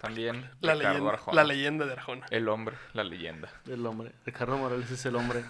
También 0.02 0.50
La 0.60 0.74
Ricardo 0.74 0.92
leyenda, 0.92 1.12
Arjona. 1.12 1.34
la 1.34 1.44
leyenda 1.44 1.86
de 1.86 1.92
Arjona. 1.92 2.26
El 2.30 2.48
hombre, 2.48 2.76
la 2.92 3.04
leyenda. 3.04 3.48
El 3.66 3.84
hombre. 3.86 4.12
Ricardo 4.26 4.56
Morales 4.58 4.90
es 4.90 5.04
el 5.06 5.16
hombre. 5.16 5.42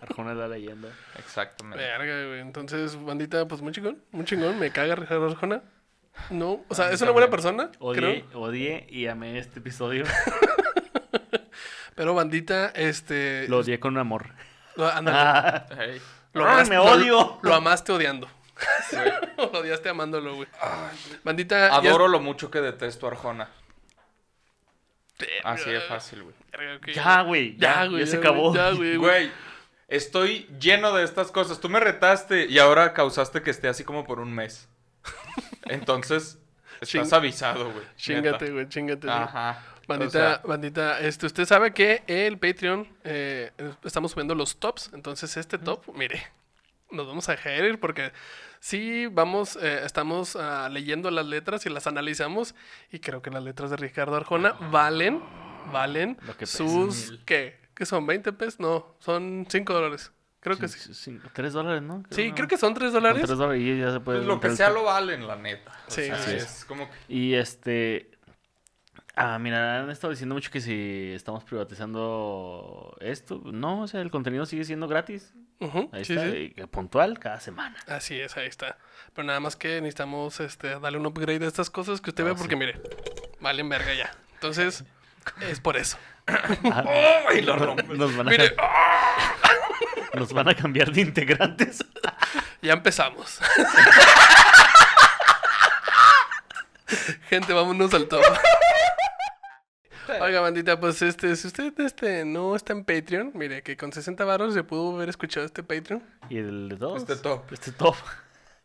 Arjona 0.00 0.30
es 0.32 0.38
la 0.38 0.48
leyenda. 0.48 0.88
Exactamente. 1.18 1.84
Verga, 1.84 2.26
güey. 2.28 2.40
Entonces, 2.40 2.96
bandita, 3.04 3.46
pues 3.48 3.60
muy 3.60 3.72
chingón. 3.72 4.02
Muy 4.12 4.24
chingón. 4.24 4.58
Me 4.58 4.70
caga 4.70 4.94
Ricardo 4.94 5.26
Arjona. 5.26 5.62
No, 6.30 6.64
o 6.68 6.74
sea, 6.74 6.90
es 6.90 7.00
una 7.02 7.10
buena 7.12 7.30
persona, 7.30 7.70
Odié, 7.78 8.24
creo. 8.24 8.40
odié 8.40 8.86
y 8.90 9.06
amé 9.06 9.38
este 9.38 9.58
episodio. 9.60 10.04
Pero 11.94 12.14
bandita, 12.14 12.68
este. 12.68 13.46
Lo 13.48 13.58
odié 13.58 13.78
con 13.80 13.96
amor. 13.98 14.26
Lo- 14.80 14.88
ándale. 14.92 15.18
Ah, 15.18 15.66
Lo 16.32 16.44
¡Ay, 16.46 16.52
amaste- 16.54 16.70
me 16.70 16.78
odio! 16.78 17.38
Lo, 17.42 17.54
amaste 17.54 17.92
odiando. 17.92 18.28
güey. 18.92 19.12
lo 19.36 19.58
odiaste 19.60 19.88
amándolo, 19.88 20.34
güey. 20.36 20.48
Bandita. 21.24 21.68
ya- 21.68 21.74
Adoro 21.76 22.08
lo 22.08 22.20
mucho 22.20 22.50
que 22.50 22.60
detesto 22.60 23.06
a 23.06 23.10
Arjona. 23.10 23.48
Así 25.44 25.68
de 25.70 25.80
fácil, 25.80 26.22
güey. 26.22 26.34
verga, 26.52 26.76
ok. 26.76 26.86
Ya, 26.94 27.22
güey. 27.22 27.56
Ya, 27.58 27.86
ya, 27.86 28.06
se 28.06 28.16
acabó. 28.16 28.50
güey, 28.50 28.54
Ya, 28.62 28.70
güey, 28.70 28.96
güey. 28.96 28.96
Güey, 28.96 29.32
estoy 29.88 30.48
lleno 30.58 30.92
de 30.94 31.04
estas 31.04 31.30
cosas. 31.30 31.60
Tú 31.60 31.68
me 31.68 31.78
retaste 31.78 32.46
y 32.46 32.58
ahora 32.58 32.94
causaste 32.94 33.42
que 33.42 33.50
esté 33.50 33.68
así 33.68 33.84
como 33.84 34.06
por 34.06 34.18
un 34.20 34.32
mes. 34.32 34.68
Entonces, 35.64 36.38
estás 36.80 37.10
Ching- 37.10 37.12
avisado, 37.16 37.70
güey. 37.70 37.84
Chingate, 37.96 38.50
güey, 38.50 38.68
chingate. 38.68 39.06
güey. 39.06 39.18
Ajá. 39.18 39.62
Bandita, 39.90 40.06
O 40.06 40.10
sea, 40.10 40.40
bandita, 40.44 41.00
este, 41.00 41.26
usted 41.26 41.44
sabe 41.44 41.72
que 41.74 42.02
el 42.06 42.38
Patreon 42.38 42.88
eh, 43.04 43.50
estamos 43.84 44.12
subiendo 44.12 44.34
los 44.34 44.58
tops, 44.58 44.90
entonces 44.94 45.36
este 45.36 45.58
top, 45.58 45.82
mire, 45.94 46.22
nos 46.90 47.06
vamos 47.06 47.28
a 47.28 47.32
dejar 47.32 47.64
ir 47.64 47.78
porque 47.80 48.12
sí 48.60 49.06
vamos, 49.06 49.56
eh, 49.60 49.82
estamos 49.84 50.36
ah, 50.36 50.68
leyendo 50.70 51.10
las 51.10 51.26
letras 51.26 51.66
y 51.66 51.70
las 51.70 51.86
analizamos 51.86 52.54
y 52.92 53.00
creo 53.00 53.22
que 53.22 53.30
las 53.30 53.42
letras 53.42 53.70
de 53.70 53.76
Ricardo 53.76 54.16
Arjona 54.16 54.52
valen, 54.70 55.22
valen 55.72 56.16
Lo 56.22 56.36
que 56.36 56.46
sus. 56.46 57.18
¿qué? 57.24 57.58
¿Qué 57.74 57.86
son? 57.86 58.06
¿20 58.06 58.36
pesos? 58.36 58.60
No, 58.60 58.94
son 58.98 59.46
5 59.48 59.72
dólares. 59.72 60.12
Creo 60.40 60.56
que 60.56 60.68
sí. 60.68 61.18
Tres 61.34 61.52
dólares, 61.52 61.82
¿no? 61.82 62.02
Sí, 62.10 62.32
creo 62.32 62.48
que 62.48 62.56
son 62.56 62.72
3 62.72 62.92
dólares. 62.92 63.22
Tres 63.26 63.38
dólares 63.38 63.62
y 63.62 63.78
ya 63.78 63.92
se 63.92 64.00
puede. 64.00 64.18
pues 64.18 64.26
lo 64.28 64.40
que 64.40 64.46
el 64.48 64.56
sea 64.56 64.70
lo 64.70 64.84
valen, 64.84 65.26
la 65.26 65.36
neta. 65.36 65.72
O 65.86 65.90
Sí, 65.90 66.06
sea, 66.06 66.18
sí, 66.18 66.32
es 66.36 66.64
como 66.64 66.88
que... 66.90 66.96
Y 67.12 67.34
este. 67.34 68.10
Ah, 69.22 69.38
mira, 69.38 69.80
han 69.82 69.90
estado 69.90 70.12
diciendo 70.12 70.34
mucho 70.34 70.50
que 70.50 70.60
si 70.62 71.12
estamos 71.14 71.44
privatizando 71.44 72.96
esto. 73.00 73.40
No, 73.44 73.82
o 73.82 73.86
sea, 73.86 74.00
el 74.00 74.10
contenido 74.10 74.46
sigue 74.46 74.64
siendo 74.64 74.88
gratis. 74.88 75.34
Ujú, 75.58 75.90
Ahí 75.92 76.06
sí, 76.06 76.14
está, 76.14 76.30
sí. 76.30 76.54
y 76.56 76.66
puntual 76.66 77.18
cada 77.18 77.38
semana. 77.38 77.76
Así 77.86 78.18
es, 78.18 78.36
ahí 78.38 78.46
está. 78.46 78.78
Pero 79.14 79.26
nada 79.26 79.38
más 79.40 79.56
que 79.56 79.80
necesitamos 79.82 80.40
este, 80.40 80.78
darle 80.80 80.96
un 80.98 81.04
upgrade 81.04 81.44
a 81.44 81.48
estas 81.48 81.68
cosas 81.68 82.00
que 82.00 82.08
usted 82.10 82.24
Ah, 82.24 82.28
ve 82.28 82.32
sí. 82.32 82.38
porque 82.38 82.56
mire, 82.56 82.80
valen 83.40 83.68
verga 83.68 83.92
ya. 83.92 84.10
Entonces, 84.34 84.84
es 85.42 85.60
por 85.60 85.76
eso. 85.76 85.98
¡Ay, 87.28 87.42
lo 87.42 87.56
rompes! 87.56 87.88
Nos 87.98 88.16
van 88.16 88.28
a, 88.28 88.30
Mire, 88.30 88.54
nos 90.14 90.32
van 90.32 90.48
a 90.48 90.54
cambiar 90.54 90.90
de 90.92 91.02
integrantes. 91.02 91.84
ya 92.62 92.72
empezamos. 92.72 93.38
Gente, 97.28 97.52
vámonos 97.52 97.92
al 97.94 98.08
top. 98.08 98.22
Oiga, 100.20 100.40
bandita, 100.40 100.78
pues 100.80 101.02
este, 101.02 101.34
si 101.36 101.46
usted 101.46 101.72
este, 101.80 102.24
no 102.24 102.56
está 102.56 102.72
en 102.72 102.84
Patreon, 102.84 103.32
mire 103.34 103.62
que 103.62 103.76
con 103.76 103.92
60 103.92 104.24
baros 104.24 104.54
se 104.54 104.64
pudo 104.64 104.96
haber 104.96 105.08
escuchado 105.08 105.46
este 105.46 105.62
Patreon. 105.62 106.02
Y 106.28 106.38
el 106.38 106.68
de 106.68 106.76
todos. 106.76 107.02
Este 107.02 107.16
top. 107.16 107.52
Este 107.52 107.72
top. 107.72 107.96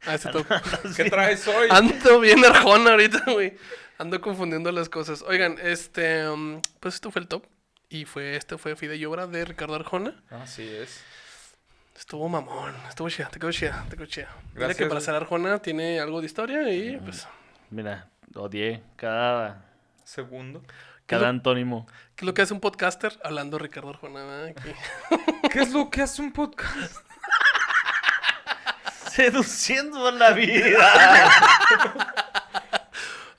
Ah, 0.06 0.16
este 0.16 0.30
top. 0.30 0.46
¿Qué 0.96 1.10
traes 1.10 1.48
hoy? 1.48 1.68
Ando 1.70 2.20
bien 2.20 2.43
arjona 2.46 2.91
ahorita, 2.91 3.24
güey. 3.32 3.58
Ando 3.98 4.20
confundiendo 4.22 4.72
las 4.72 4.89
cosas. 4.89 5.22
Oigan, 5.22 5.58
este, 5.62 6.28
um, 6.28 6.62
pues 6.80 6.96
esto 6.96 7.12
fue 7.12 7.22
el 7.22 7.28
top. 7.28 7.46
Y 7.89 8.06
fue, 8.06 8.36
este 8.36 8.58
fue 8.58 8.76
Fide 8.76 8.98
y 8.98 9.06
Obra 9.06 9.28
de 9.28 9.46
Ricardo 9.46 9.76
Arjona. 9.76 10.22
Así 10.30 10.64
es. 10.64 11.02
Estuvo 11.96 12.28
mamón, 12.28 12.76
estuvo 12.89 13.10
chida, 13.10 13.30
te 13.30 13.39
quedó 13.39 13.52
chida, 13.54 13.86
te 13.89 13.96
quedó 13.96 14.06
chida. 14.06 14.28
Mira 14.54 14.74
que 14.74 14.84
para 14.84 14.96
güey. 14.96 15.02
ser 15.02 15.16
Arjona 15.16 15.60
tiene 15.60 16.02
algo 16.02 16.20
de 16.20 16.26
historia 16.26 16.70
y 16.74 16.98
pues 16.98 17.26
Mira, 17.70 18.10
odié 18.36 18.84
cada. 18.98 19.64
Segundo. 20.04 20.62
Cada 21.06 21.24
lo- 21.24 21.28
antónimo. 21.30 21.88
¿Qué 22.16 22.24
es 22.24 22.28
lo 22.28 22.34
que 22.34 22.41
hace 22.41 22.53
un 22.53 22.60
podcaster? 22.60 23.20
Hablando 23.24 23.58
Ricardo 23.60 23.89
Arjona. 23.89 24.45
Aquí. 24.45 24.72
¿Qué 25.51 25.60
es 25.62 25.72
lo 25.74 25.89
que 25.89 26.01
hace 26.01 26.22
un 26.22 26.32
podcast? 26.32 26.95
Seduciendo 29.12 30.08
a 30.08 30.12
la 30.12 30.32
vida. 30.32 31.30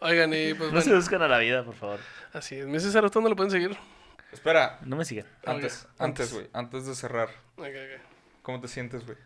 Oigan, 0.01 0.33
y 0.33 0.55
pues 0.55 0.69
No 0.71 0.77
bueno, 0.77 0.81
seduzcan 0.83 1.23
a 1.23 1.29
la 1.29 1.39
vida, 1.39 1.65
por 1.65 1.75
favor. 1.75 2.01
así 2.33 2.57
es. 2.57 2.67
Mi 2.67 2.79
César, 2.81 3.05
¿a 3.05 3.09
¿dónde 3.09 3.31
lo 3.31 3.37
pueden 3.37 3.51
seguir? 3.51 3.77
Espera, 4.33 4.79
No 4.83 4.97
me 4.97 5.05
sigan. 5.05 5.27
antes, 5.45 5.87
antes, 5.99 6.33
güey, 6.33 6.49
antes 6.53 6.87
de 6.87 6.95
cerrar. 6.95 7.29
Ok, 7.57 7.65
ok. 7.67 8.01
¿Cómo 8.43 8.61
te 8.61 8.69
sientes, 8.69 9.05
güey? 9.05 9.17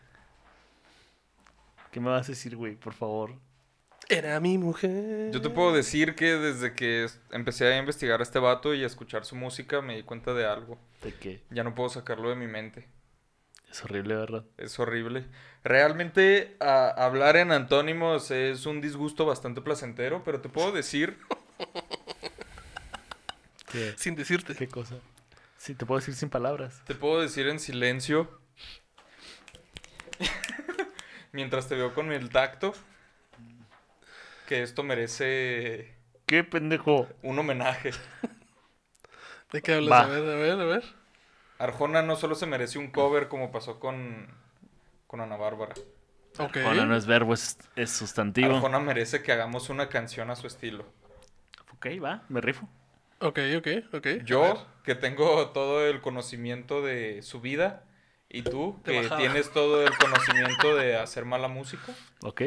¿Qué 1.91 2.01
me 2.01 2.09
vas 2.11 2.27
a 2.29 2.33
decir, 2.33 2.57
güey? 2.57 2.77
Por 2.77 2.95
favor. 2.95 3.35
Era 4.11 4.41
mi 4.41 4.59
mujer. 4.59 5.31
Yo 5.33 5.41
te 5.41 5.51
puedo 5.51 5.73
decir 5.73 6.15
que 6.17 6.33
desde 6.35 6.75
que 6.75 7.07
empecé 7.31 7.73
a 7.73 7.79
investigar 7.79 8.19
a 8.21 8.23
este 8.25 8.39
vato 8.41 8.75
y 8.75 8.83
a 8.83 8.87
escuchar 8.87 9.25
su 9.25 9.37
música 9.37 9.81
me 9.83 9.95
di 9.97 10.03
cuenta 10.03 10.35
de 10.35 10.47
algo. 10.47 10.79
De 11.03 11.15
que 11.15 11.43
Ya 11.51 11.63
no 11.63 11.75
puedo 11.75 11.89
sacarlo 11.91 12.29
de 12.29 12.35
mi 12.37 12.49
mente. 12.49 12.89
es 13.71 13.85
horrible, 13.85 14.17
¿verdad? 14.17 14.45
Es 14.59 14.79
horrible. 14.81 15.27
Realmente 15.63 16.57
a- 16.59 16.89
hablar 16.91 17.37
en 17.37 17.53
antónimos 17.53 18.33
es 18.33 18.67
un 18.67 18.81
disgusto 18.81 19.27
bastante 19.27 19.61
placentero, 19.61 20.25
pero 20.25 20.41
te 20.41 20.49
puedo 20.49 20.73
decir 20.73 21.17
¿Qué? 23.71 23.95
Sin 23.97 24.17
decirte. 24.17 24.57
¿Qué 24.57 24.67
cosa? 24.67 24.97
Sí, 25.57 25.77
te 25.77 25.87
puedo 25.87 26.01
decir 26.01 26.15
sin 26.17 26.31
palabras. 26.31 26.83
Te 26.87 26.97
puedo 26.97 27.21
decir 27.21 27.47
en 27.47 27.61
silencio. 27.61 28.41
mientras 31.33 31.69
te 31.69 31.77
veo 31.77 31.95
con 31.95 32.11
el 32.11 32.31
tacto. 32.31 32.73
Que 34.51 34.65
esto 34.65 34.83
merece 34.83 35.95
¿Qué 36.27 36.43
pendejo? 36.43 37.07
un 37.23 37.39
homenaje. 37.39 37.93
¿De 39.53 39.63
qué 39.63 39.75
hablas? 39.75 39.93
Va. 39.93 40.01
A 40.01 40.09
ver, 40.09 40.29
a 40.29 40.35
ver, 40.35 40.61
a 40.61 40.65
ver. 40.65 40.85
Arjona 41.59 42.03
no 42.03 42.17
solo 42.17 42.35
se 42.35 42.47
merece 42.47 42.77
un 42.81 42.91
cover 42.91 43.29
como 43.29 43.53
pasó 43.53 43.79
con, 43.79 44.27
con 45.07 45.21
Ana 45.21 45.37
Bárbara. 45.37 45.75
Ok. 46.41 46.57
Ahora 46.67 46.85
no 46.85 46.97
es 46.97 47.07
verbo, 47.07 47.33
es, 47.33 47.59
es 47.77 47.93
sustantivo. 47.93 48.57
Arjona 48.57 48.81
merece 48.81 49.23
que 49.23 49.31
hagamos 49.31 49.71
una 49.71 49.89
canción 49.89 50.33
a 50.33 50.35
su 50.35 50.49
estilo. 50.49 50.85
Ok, 51.75 51.87
va, 52.03 52.25
me 52.29 52.41
rifo. 52.41 52.69
Ok, 53.21 53.39
ok, 53.57 53.69
ok. 53.95 54.07
Yo, 54.25 54.67
que 54.83 54.97
tengo 54.97 55.51
todo 55.51 55.87
el 55.87 56.01
conocimiento 56.01 56.83
de 56.83 57.23
su 57.23 57.41
vida, 57.41 57.85
y 58.29 58.43
tú, 58.43 58.81
que 58.85 59.09
tienes 59.17 59.53
todo 59.53 59.85
el 59.85 59.97
conocimiento 59.97 60.75
de 60.75 60.97
hacer 60.97 61.25
mala 61.25 61.47
música, 61.47 61.95
Ok. 62.23 62.43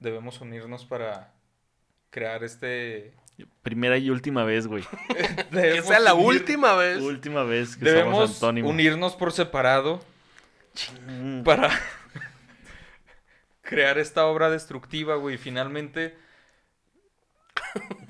Debemos 0.00 0.40
unirnos 0.40 0.84
para 0.84 1.32
crear 2.10 2.42
este... 2.44 3.14
Primera 3.62 3.96
y 3.98 4.10
última 4.10 4.42
vez, 4.44 4.66
güey. 4.66 4.84
Que 5.52 5.82
sea 5.82 6.00
la 6.00 6.14
unir- 6.14 6.26
última 6.40 6.74
vez. 6.74 6.98
última 7.00 7.44
vez 7.44 7.76
que 7.76 7.84
somos 8.00 8.40
Debemos 8.40 8.70
unirnos 8.70 9.14
por 9.16 9.32
separado 9.32 10.00
Mm. 11.08 11.42
para 11.42 11.70
crear 13.62 13.98
esta 13.98 14.26
obra 14.26 14.48
destructiva, 14.48 15.16
güey. 15.16 15.36
Finalmente, 15.38 16.16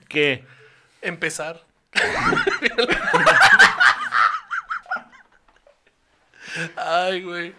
¿Qué? 0.08 0.44
Empezar. 1.00 1.64
Ay, 6.76 7.22
güey. 7.22 7.54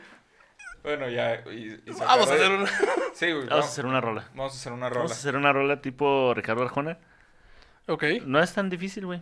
Bueno, 0.84 1.10
ya... 1.10 1.44
y- 1.52 1.82
y 1.86 1.94
sacar 1.94 2.08
Vamos 2.20 2.30
a 2.32 2.34
hacer 2.36 2.52
una. 2.52 2.68
Sí, 3.14 3.32
güey. 3.32 3.48
Vamos 3.48 3.50
a 3.52 3.56
Vamos, 3.56 3.66
hacer 3.68 3.86
una 3.86 4.02
rola. 4.02 4.24
vamos 4.36 4.54
a 4.54 4.56
hacer 4.58 4.72
una 4.74 4.86
Vamos 4.86 4.98
rola. 4.98 5.10
a 5.10 5.14
hacer 5.18 5.36
una 5.36 5.54
rola 5.54 5.82
tipo 5.82 6.34
Ricardo 6.34 6.64
Arjona. 6.64 6.98
Ok. 7.88 8.04
No 8.26 8.40
es 8.42 8.54
tan 8.54 8.70
difícil, 8.70 9.06
güey. 9.06 9.22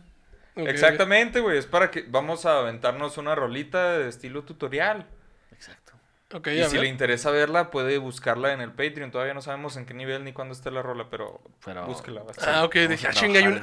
Exactamente, 0.55 1.39
güey. 1.39 1.58
Es 1.58 1.66
para 1.68 1.91
que... 1.91 2.03
Vamos 2.08 2.45
a 2.45 2.60
aventarnos 2.60 3.18
una 3.18 3.36
rolita 3.36 3.97
de 3.97 4.10
estilo 4.10 4.43
tutorial. 4.43 5.05
Exacto. 5.51 5.93
Ok, 6.34 6.47
y 6.47 6.64
si 6.66 6.74
ver. 6.74 6.82
le 6.82 6.88
interesa 6.88 7.32
verla, 7.32 7.72
puede 7.72 7.97
buscarla 7.99 8.51
en 8.51 8.60
el 8.62 8.72
Patreon. 8.72 9.12
Todavía 9.12 9.34
no 9.34 9.41
sabemos 9.41 9.78
en 9.78 9.86
qué 9.86 9.93
nivel 9.93 10.24
ni 10.26 10.34
cuándo 10.34 10.53
esté 10.53 10.72
la 10.72 10.82
rola, 10.82 11.08
pero, 11.10 11.41
Pero- 11.64 11.86
búsquela. 11.86 12.22
a 12.22 12.60
Ah, 12.60 12.64
ok. 12.66 12.76
Vamos 12.76 12.89
Dije, 12.89 13.08
ah, 13.08 13.14
chinga, 13.14 13.39
hay 13.39 13.47
un. 13.47 13.62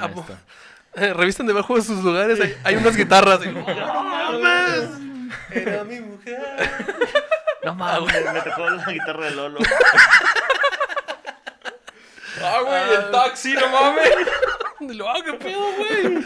eh, 0.95 1.13
Revisten 1.13 1.45
debajo 1.45 1.75
de 1.75 1.81
sus 1.83 2.03
lugares. 2.03 2.39
Hay, 2.41 2.55
hay 2.63 2.75
unas 2.77 2.95
guitarras. 2.97 3.45
Y, 3.45 3.49
¡No 3.51 3.63
mames! 3.63 4.89
Era 5.51 5.83
mi 5.83 5.99
mujer. 5.99 6.39
No 7.65 7.73
mames, 7.73 8.31
me 8.31 8.41
tocó 8.41 8.69
la 8.69 8.85
guitarra 8.85 9.25
de 9.25 9.31
Lolo. 9.31 9.59
¡Ah, 12.43 12.61
güey! 12.61 12.93
¡El 12.93 13.11
taxi, 13.11 13.53
no 13.53 13.69
mames! 13.69 14.09
Lo 14.95 15.09
hago, 15.09 15.23
¿qué 15.23 15.33
pedo, 15.33 15.73
güey? 15.73 16.23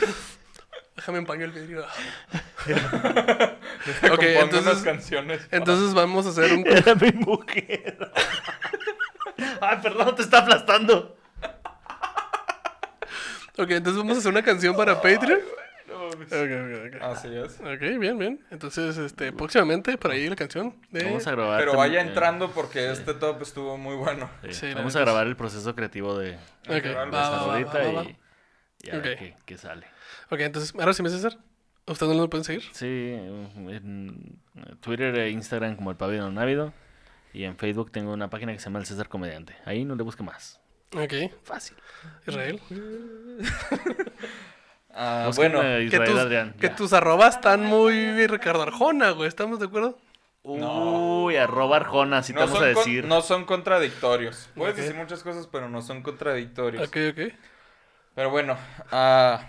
Déjame 0.98 1.20
empañar 1.20 1.48
el 1.48 1.54
vidrio. 1.54 1.86
ok, 4.12 4.20
unas 4.20 4.44
entonces. 4.44 4.84
canciones. 4.84 5.48
Entonces 5.52 5.94
vamos 5.94 6.26
a 6.26 6.30
hacer 6.32 6.52
un. 6.52 6.68
Era 6.68 6.94
mi 6.96 7.12
mujer. 7.14 8.12
Ay, 9.62 9.78
perdón, 9.82 10.16
te 10.18 10.24
está 10.24 10.40
aplastando. 10.40 11.16
Ok, 13.58 13.72
entonces 13.72 13.98
vamos 13.98 14.18
a 14.18 14.20
hacer 14.20 14.32
una 14.32 14.44
canción 14.44 14.76
para 14.76 15.02
Patreon. 15.02 15.40
Ok, 16.10 16.32
ok, 16.32 16.96
ok. 16.96 17.02
Así 17.02 17.28
es. 17.36 17.60
Ok, 17.60 18.00
bien, 18.00 18.18
bien. 18.18 18.46
Entonces, 18.52 18.98
este, 18.98 19.32
próximamente, 19.32 19.98
por 19.98 20.12
ahí 20.12 20.28
la 20.30 20.36
canción 20.36 20.76
de... 20.92 21.04
Vamos 21.06 21.28
a 21.28 21.32
grabar. 21.32 21.60
Pero 21.60 21.74
tam- 21.74 21.78
vaya 21.78 22.02
entrando 22.02 22.52
porque 22.52 22.92
este 22.92 23.14
top 23.14 23.42
estuvo 23.42 23.78
muy 23.78 23.96
bueno. 23.96 24.30
sí, 24.44 24.54
Sí, 24.54 24.74
Vamos 24.74 24.96
a 24.96 25.00
grabar 25.02 25.28
el 25.28 25.36
proceso 25.36 25.76
creativo 25.76 26.18
de, 26.18 26.32
de 26.32 26.38
Ok, 26.78 26.84
de 26.84 26.94
va. 26.94 28.04
y, 28.04 28.18
y 28.84 28.90
a 28.90 29.00
ver 29.00 29.14
Ok. 29.14 29.20
qué, 29.20 29.36
qué 29.46 29.58
sale. 29.58 29.86
Ok, 30.32 30.40
entonces, 30.42 30.74
ahora 30.80 30.94
sí 30.94 31.04
me 31.04 31.10
César. 31.10 31.38
¿Ustedes 31.88 32.16
no 32.16 32.22
lo 32.22 32.30
pueden 32.30 32.44
seguir? 32.44 32.64
Sí, 32.72 32.86
en 32.86 34.40
Twitter 34.80 35.16
e 35.18 35.30
Instagram 35.32 35.76
como 35.76 35.90
el 35.92 35.98
pabellón 35.98 36.36
návido. 36.36 36.72
Y 37.34 37.44
en 37.44 37.58
Facebook 37.58 37.92
tengo 37.92 38.12
una 38.14 38.30
página 38.30 38.54
que 38.54 38.60
se 38.60 38.66
llama 38.66 38.80
El 38.80 38.86
César 38.86 39.08
Comediante. 39.10 39.56
Ahí 39.66 39.86
no 39.86 39.96
le 39.96 40.04
busque 40.04 40.24
más. 40.24 40.60
Ok. 40.96 41.14
Fácil. 41.44 41.76
Israel. 42.28 42.60
Ah, 44.94 45.30
bueno, 45.36 45.62
Que, 45.62 46.00
tus, 46.06 46.18
Adrián. 46.20 46.54
que 46.60 46.70
tus 46.70 46.94
arrobas 46.94 47.36
están 47.36 47.64
muy 47.64 48.28
Ricardo 48.28 48.64
Arjona, 48.64 49.12
güey. 49.12 49.28
¿Estamos 49.28 49.60
de 49.60 49.66
acuerdo? 49.68 49.98
Uy, 50.44 51.36
arroba 51.36 51.78
Arjona, 51.78 52.22
te 52.22 52.34
no 52.34 52.40
vamos 52.42 52.56
a 52.56 52.60
con- 52.60 52.68
decir. 52.76 53.06
no 53.06 53.22
son 53.22 53.46
contradictorios. 53.46 54.50
Puedes 54.56 54.76
decir 54.78 54.96
muchas 54.96 55.22
cosas, 55.22 55.48
pero 55.48 55.70
no 55.70 55.82
son 55.82 56.02
contradictorios. 56.02 56.88
Ok, 56.88 56.98
ok. 57.12 57.34
Pero 58.16 58.30
bueno, 58.32 58.58
ah, 58.92 59.48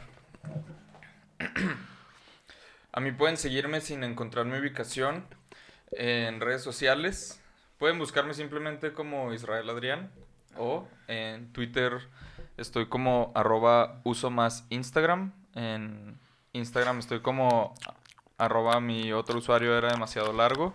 a 2.92 3.00
mí 3.00 3.12
pueden 3.12 3.36
seguirme 3.36 3.80
sin 3.80 4.04
encontrar 4.04 4.46
mi 4.46 4.58
ubicación 4.58 5.24
en 5.92 6.40
redes 6.40 6.62
sociales. 6.62 7.40
Pueden 7.78 7.98
buscarme 7.98 8.34
simplemente 8.34 8.92
como 8.92 9.32
Israel 9.32 9.70
Adrián 9.70 10.10
o 10.56 10.86
en 11.08 11.52
Twitter 11.52 11.98
estoy 12.60 12.86
como 12.86 13.32
arroba 13.34 14.00
uso 14.04 14.30
más 14.30 14.66
Instagram. 14.70 15.32
En 15.54 16.20
Instagram 16.52 16.98
estoy 16.98 17.20
como 17.20 17.74
arroba 18.38 18.80
mi 18.80 19.12
otro 19.12 19.38
usuario 19.38 19.76
era 19.76 19.90
demasiado 19.90 20.32
largo. 20.32 20.72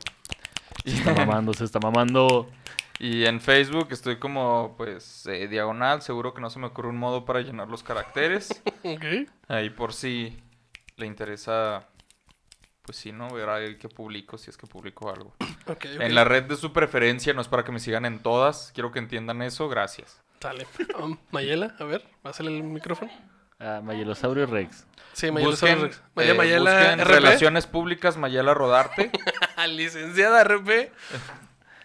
Se 0.84 0.98
está 0.98 1.14
mamando, 1.14 1.54
se 1.54 1.64
está 1.64 1.80
mamando. 1.80 2.50
Y 2.98 3.26
en 3.26 3.42
Facebook 3.42 3.90
estoy 3.92 4.20
como, 4.20 4.76
pues, 4.78 5.26
eh, 5.28 5.48
diagonal. 5.48 6.02
Seguro 6.02 6.34
que 6.34 6.42
no 6.42 6.50
se 6.50 6.60
me 6.60 6.68
ocurre 6.68 6.90
un 6.90 6.98
modo 6.98 7.26
para 7.26 7.42
llenar 7.42 7.68
los 7.68 7.84
caracteres. 7.84 8.62
Ok. 8.86 9.28
Ahí 9.48 9.72
por 9.72 9.94
si 9.94 10.40
le 10.98 11.08
interesa, 11.08 11.88
pues 12.84 13.00
sí, 13.00 13.12
¿no? 13.12 13.32
Ver 13.32 13.50
ahí 13.50 13.78
que 13.80 13.90
publico, 13.90 14.38
si 14.38 14.52
es 14.52 14.58
que 14.58 14.68
publico 14.68 15.10
algo. 15.10 15.34
En 15.82 16.14
la 16.14 16.24
red 16.24 16.44
de 16.44 16.56
su 16.56 16.72
preferencia, 16.72 17.34
no 17.34 17.42
es 17.42 17.48
para 17.48 17.64
que 17.64 17.72
me 17.72 17.80
sigan 17.80 18.06
en 18.06 18.20
todas. 18.20 18.72
Quiero 18.76 18.92
que 18.92 19.00
entiendan 19.00 19.42
eso, 19.42 19.68
gracias. 19.70 20.22
Sale. 20.46 20.68
Um, 21.00 21.18
Mayela, 21.32 21.76
a 21.80 21.84
ver, 21.86 22.04
pásale 22.22 22.56
el 22.56 22.62
micrófono. 22.62 23.12
Ah, 23.60 23.82
Mayelosaurio 23.84 24.46
Rex. 24.46 24.86
Sí, 25.14 25.32
Mayela 25.32 25.52
Busquen, 25.52 25.78
Soros. 25.80 25.96
eh, 25.98 26.02
Mayela, 26.14 26.36
Mayela 26.36 26.72
busquen 26.72 27.00
RP. 27.00 27.08
Relaciones 27.14 27.68
Públicas 27.68 28.18
Mayela 28.18 28.54
Rodarte. 28.54 29.12
Licenciada 29.70 30.43
RP. 30.43 30.91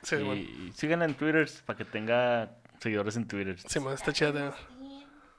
Sí, 0.03 0.17
y, 0.17 0.23
bueno. 0.23 0.43
y 0.43 0.93
en 0.93 1.15
Twitter 1.15 1.49
para 1.65 1.77
que 1.79 1.85
tenga 1.87 2.51
seguidores 2.81 3.17
en 3.17 3.27
Twitter. 3.27 3.57
Sí, 3.67 3.81
man, 3.81 3.95
está 3.95 4.13
chida. 4.13 4.53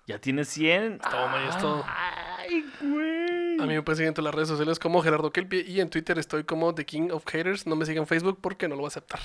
Ya 0.07 0.19
tiene 0.19 0.43
100. 0.43 0.99
Toma, 0.99 1.43
ya 1.43 1.49
es 1.49 1.57
todo. 1.59 1.85
Ay, 1.87 2.65
güey. 2.81 3.20
A 3.61 3.67
mí 3.67 3.73
me 3.73 3.81
pueden 3.81 3.97
seguir 3.97 4.07
en 4.09 4.13
todas 4.13 4.25
las 4.25 4.35
redes 4.35 4.49
sociales 4.49 4.79
como 4.79 5.01
Gerardo 5.01 5.31
Kelpie 5.31 5.61
y 5.67 5.79
en 5.81 5.89
Twitter 5.89 6.17
estoy 6.19 6.43
como 6.43 6.73
The 6.73 6.85
King 6.85 7.09
of 7.11 7.23
Haters. 7.25 7.67
No 7.67 7.75
me 7.75 7.85
sigan 7.85 8.03
en 8.03 8.07
Facebook 8.07 8.39
porque 8.41 8.67
no 8.67 8.75
lo 8.75 8.81
voy 8.81 8.87
a 8.87 8.89
aceptar. 8.89 9.19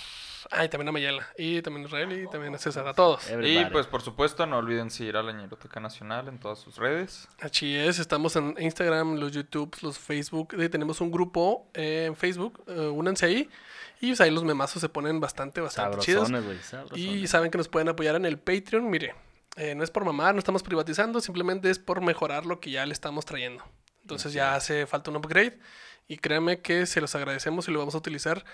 Ah, 0.51 0.64
y 0.64 0.68
también 0.68 0.89
a 0.89 0.93
Mayela. 0.93 1.26
Y 1.37 1.61
también 1.62 1.84
a 1.84 1.89
Israel 1.89 2.12
y 2.12 2.30
también 2.30 2.55
a 2.55 2.59
César. 2.59 2.87
A 2.87 2.95
todos. 2.95 3.28
y 3.43 3.64
pues, 3.66 3.87
por 3.87 4.03
supuesto, 4.03 4.47
no 4.47 4.59
olviden 4.59 4.91
seguir 4.91 5.16
a 5.16 5.22
la 5.22 5.32
Ñeroteca 5.32 5.80
Nacional 5.80 6.28
en 6.28 6.39
todas 6.39 6.61
sus 6.61 6.76
redes. 6.76 7.28
Así 7.41 7.74
es, 7.76 7.99
estamos 7.99 8.37
en 8.37 8.55
Instagram, 8.59 9.16
los 9.16 9.32
YouTube, 9.32 9.76
los 9.82 9.99
Facebook. 9.99 10.55
eh, 10.59 10.68
tenemos 10.68 11.01
un 11.01 11.11
grupo 11.11 11.68
eh, 11.74 12.05
en 12.07 12.14
Facebook. 12.16 12.62
eh, 12.68 12.87
únanse 12.89 13.26
ahí. 13.26 13.49
Y 14.01 14.09
pues, 14.09 14.20
ahí 14.20 14.30
los 14.30 14.45
memazos 14.45 14.80
se 14.80 14.89
ponen 14.89 15.18
bastante, 15.20 15.61
bastante 15.61 15.99
chidos. 15.99 16.30
Y 16.95 17.26
saben 17.26 17.51
que 17.51 17.59
nos 17.59 17.68
pueden 17.68 17.89
apoyar 17.89 18.14
en 18.14 18.26
el 18.26 18.39
Patreon. 18.39 18.89
Mire, 18.89 19.14
Eh, 19.59 19.74
no 19.74 19.82
es 19.82 19.91
por 19.91 20.05
mamar, 20.05 20.34
no 20.34 20.39
estamos 20.39 20.62
privatizando, 20.62 21.18
simplemente 21.18 21.70
es 21.70 21.78
por 21.78 22.03
mejorar 22.03 22.45
lo 22.45 22.61
que 22.61 22.70
ya 22.70 22.84
le 22.84 22.93
estamos 22.93 23.24
trayendo. 23.24 23.64
Entonces 24.07 24.32
ya 24.32 24.54
hace 24.54 24.86
falta 24.86 25.11
un 25.11 25.16
upgrade 25.16 25.59
y 26.07 26.18
créanme 26.18 26.61
que 26.61 26.86
se 26.86 27.00
los 27.00 27.12
agradecemos 27.16 27.66
y 27.66 27.72
lo 27.72 27.80
vamos 27.80 27.96
a 27.96 27.98
utilizar 27.98 28.44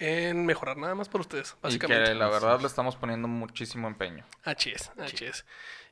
en 0.00 0.44
mejorar 0.44 0.76
nada 0.76 0.96
más 0.96 1.08
por 1.08 1.20
ustedes, 1.20 1.54
Y 1.58 1.62
básicamente. 1.62 2.04
que 2.10 2.14
la 2.16 2.28
verdad 2.28 2.60
le 2.60 2.66
estamos 2.66 2.96
poniendo 2.96 3.28
muchísimo 3.28 3.86
empeño. 3.86 4.24
Así 4.42 4.70
es, 4.70 4.90
así 5.00 5.24
es. 5.24 5.44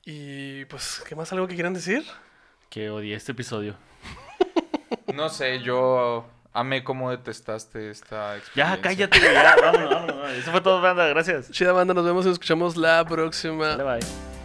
Y 0.04 0.64
pues, 0.64 1.04
¿qué 1.08 1.14
más 1.14 1.32
algo 1.32 1.46
que 1.46 1.54
quieran 1.54 1.72
decir? 1.72 2.04
Que 2.68 2.90
odié 2.90 3.14
este 3.14 3.30
episodio. 3.30 3.76
No 5.14 5.28
sé, 5.28 5.60
yo 5.60 6.26
amé 6.52 6.82
cómo 6.82 7.12
detestaste 7.12 7.90
esta 7.90 8.36
experiencia. 8.36 8.76
Ya, 8.76 8.82
cállate, 8.82 9.20
ya, 9.20 9.54
vámonos, 9.62 9.90
vámonos. 9.90 10.30
Eso 10.32 10.50
fue 10.50 10.60
todo, 10.60 10.80
banda, 10.80 11.06
gracias. 11.06 11.50
Chida 11.52 11.70
banda, 11.70 11.94
nos 11.94 12.04
vemos 12.04 12.24
y 12.24 12.28
nos 12.28 12.34
escuchamos 12.34 12.76
la 12.76 13.04
próxima. 13.04 13.76
Dale, 13.76 13.84
bye. 14.00 14.35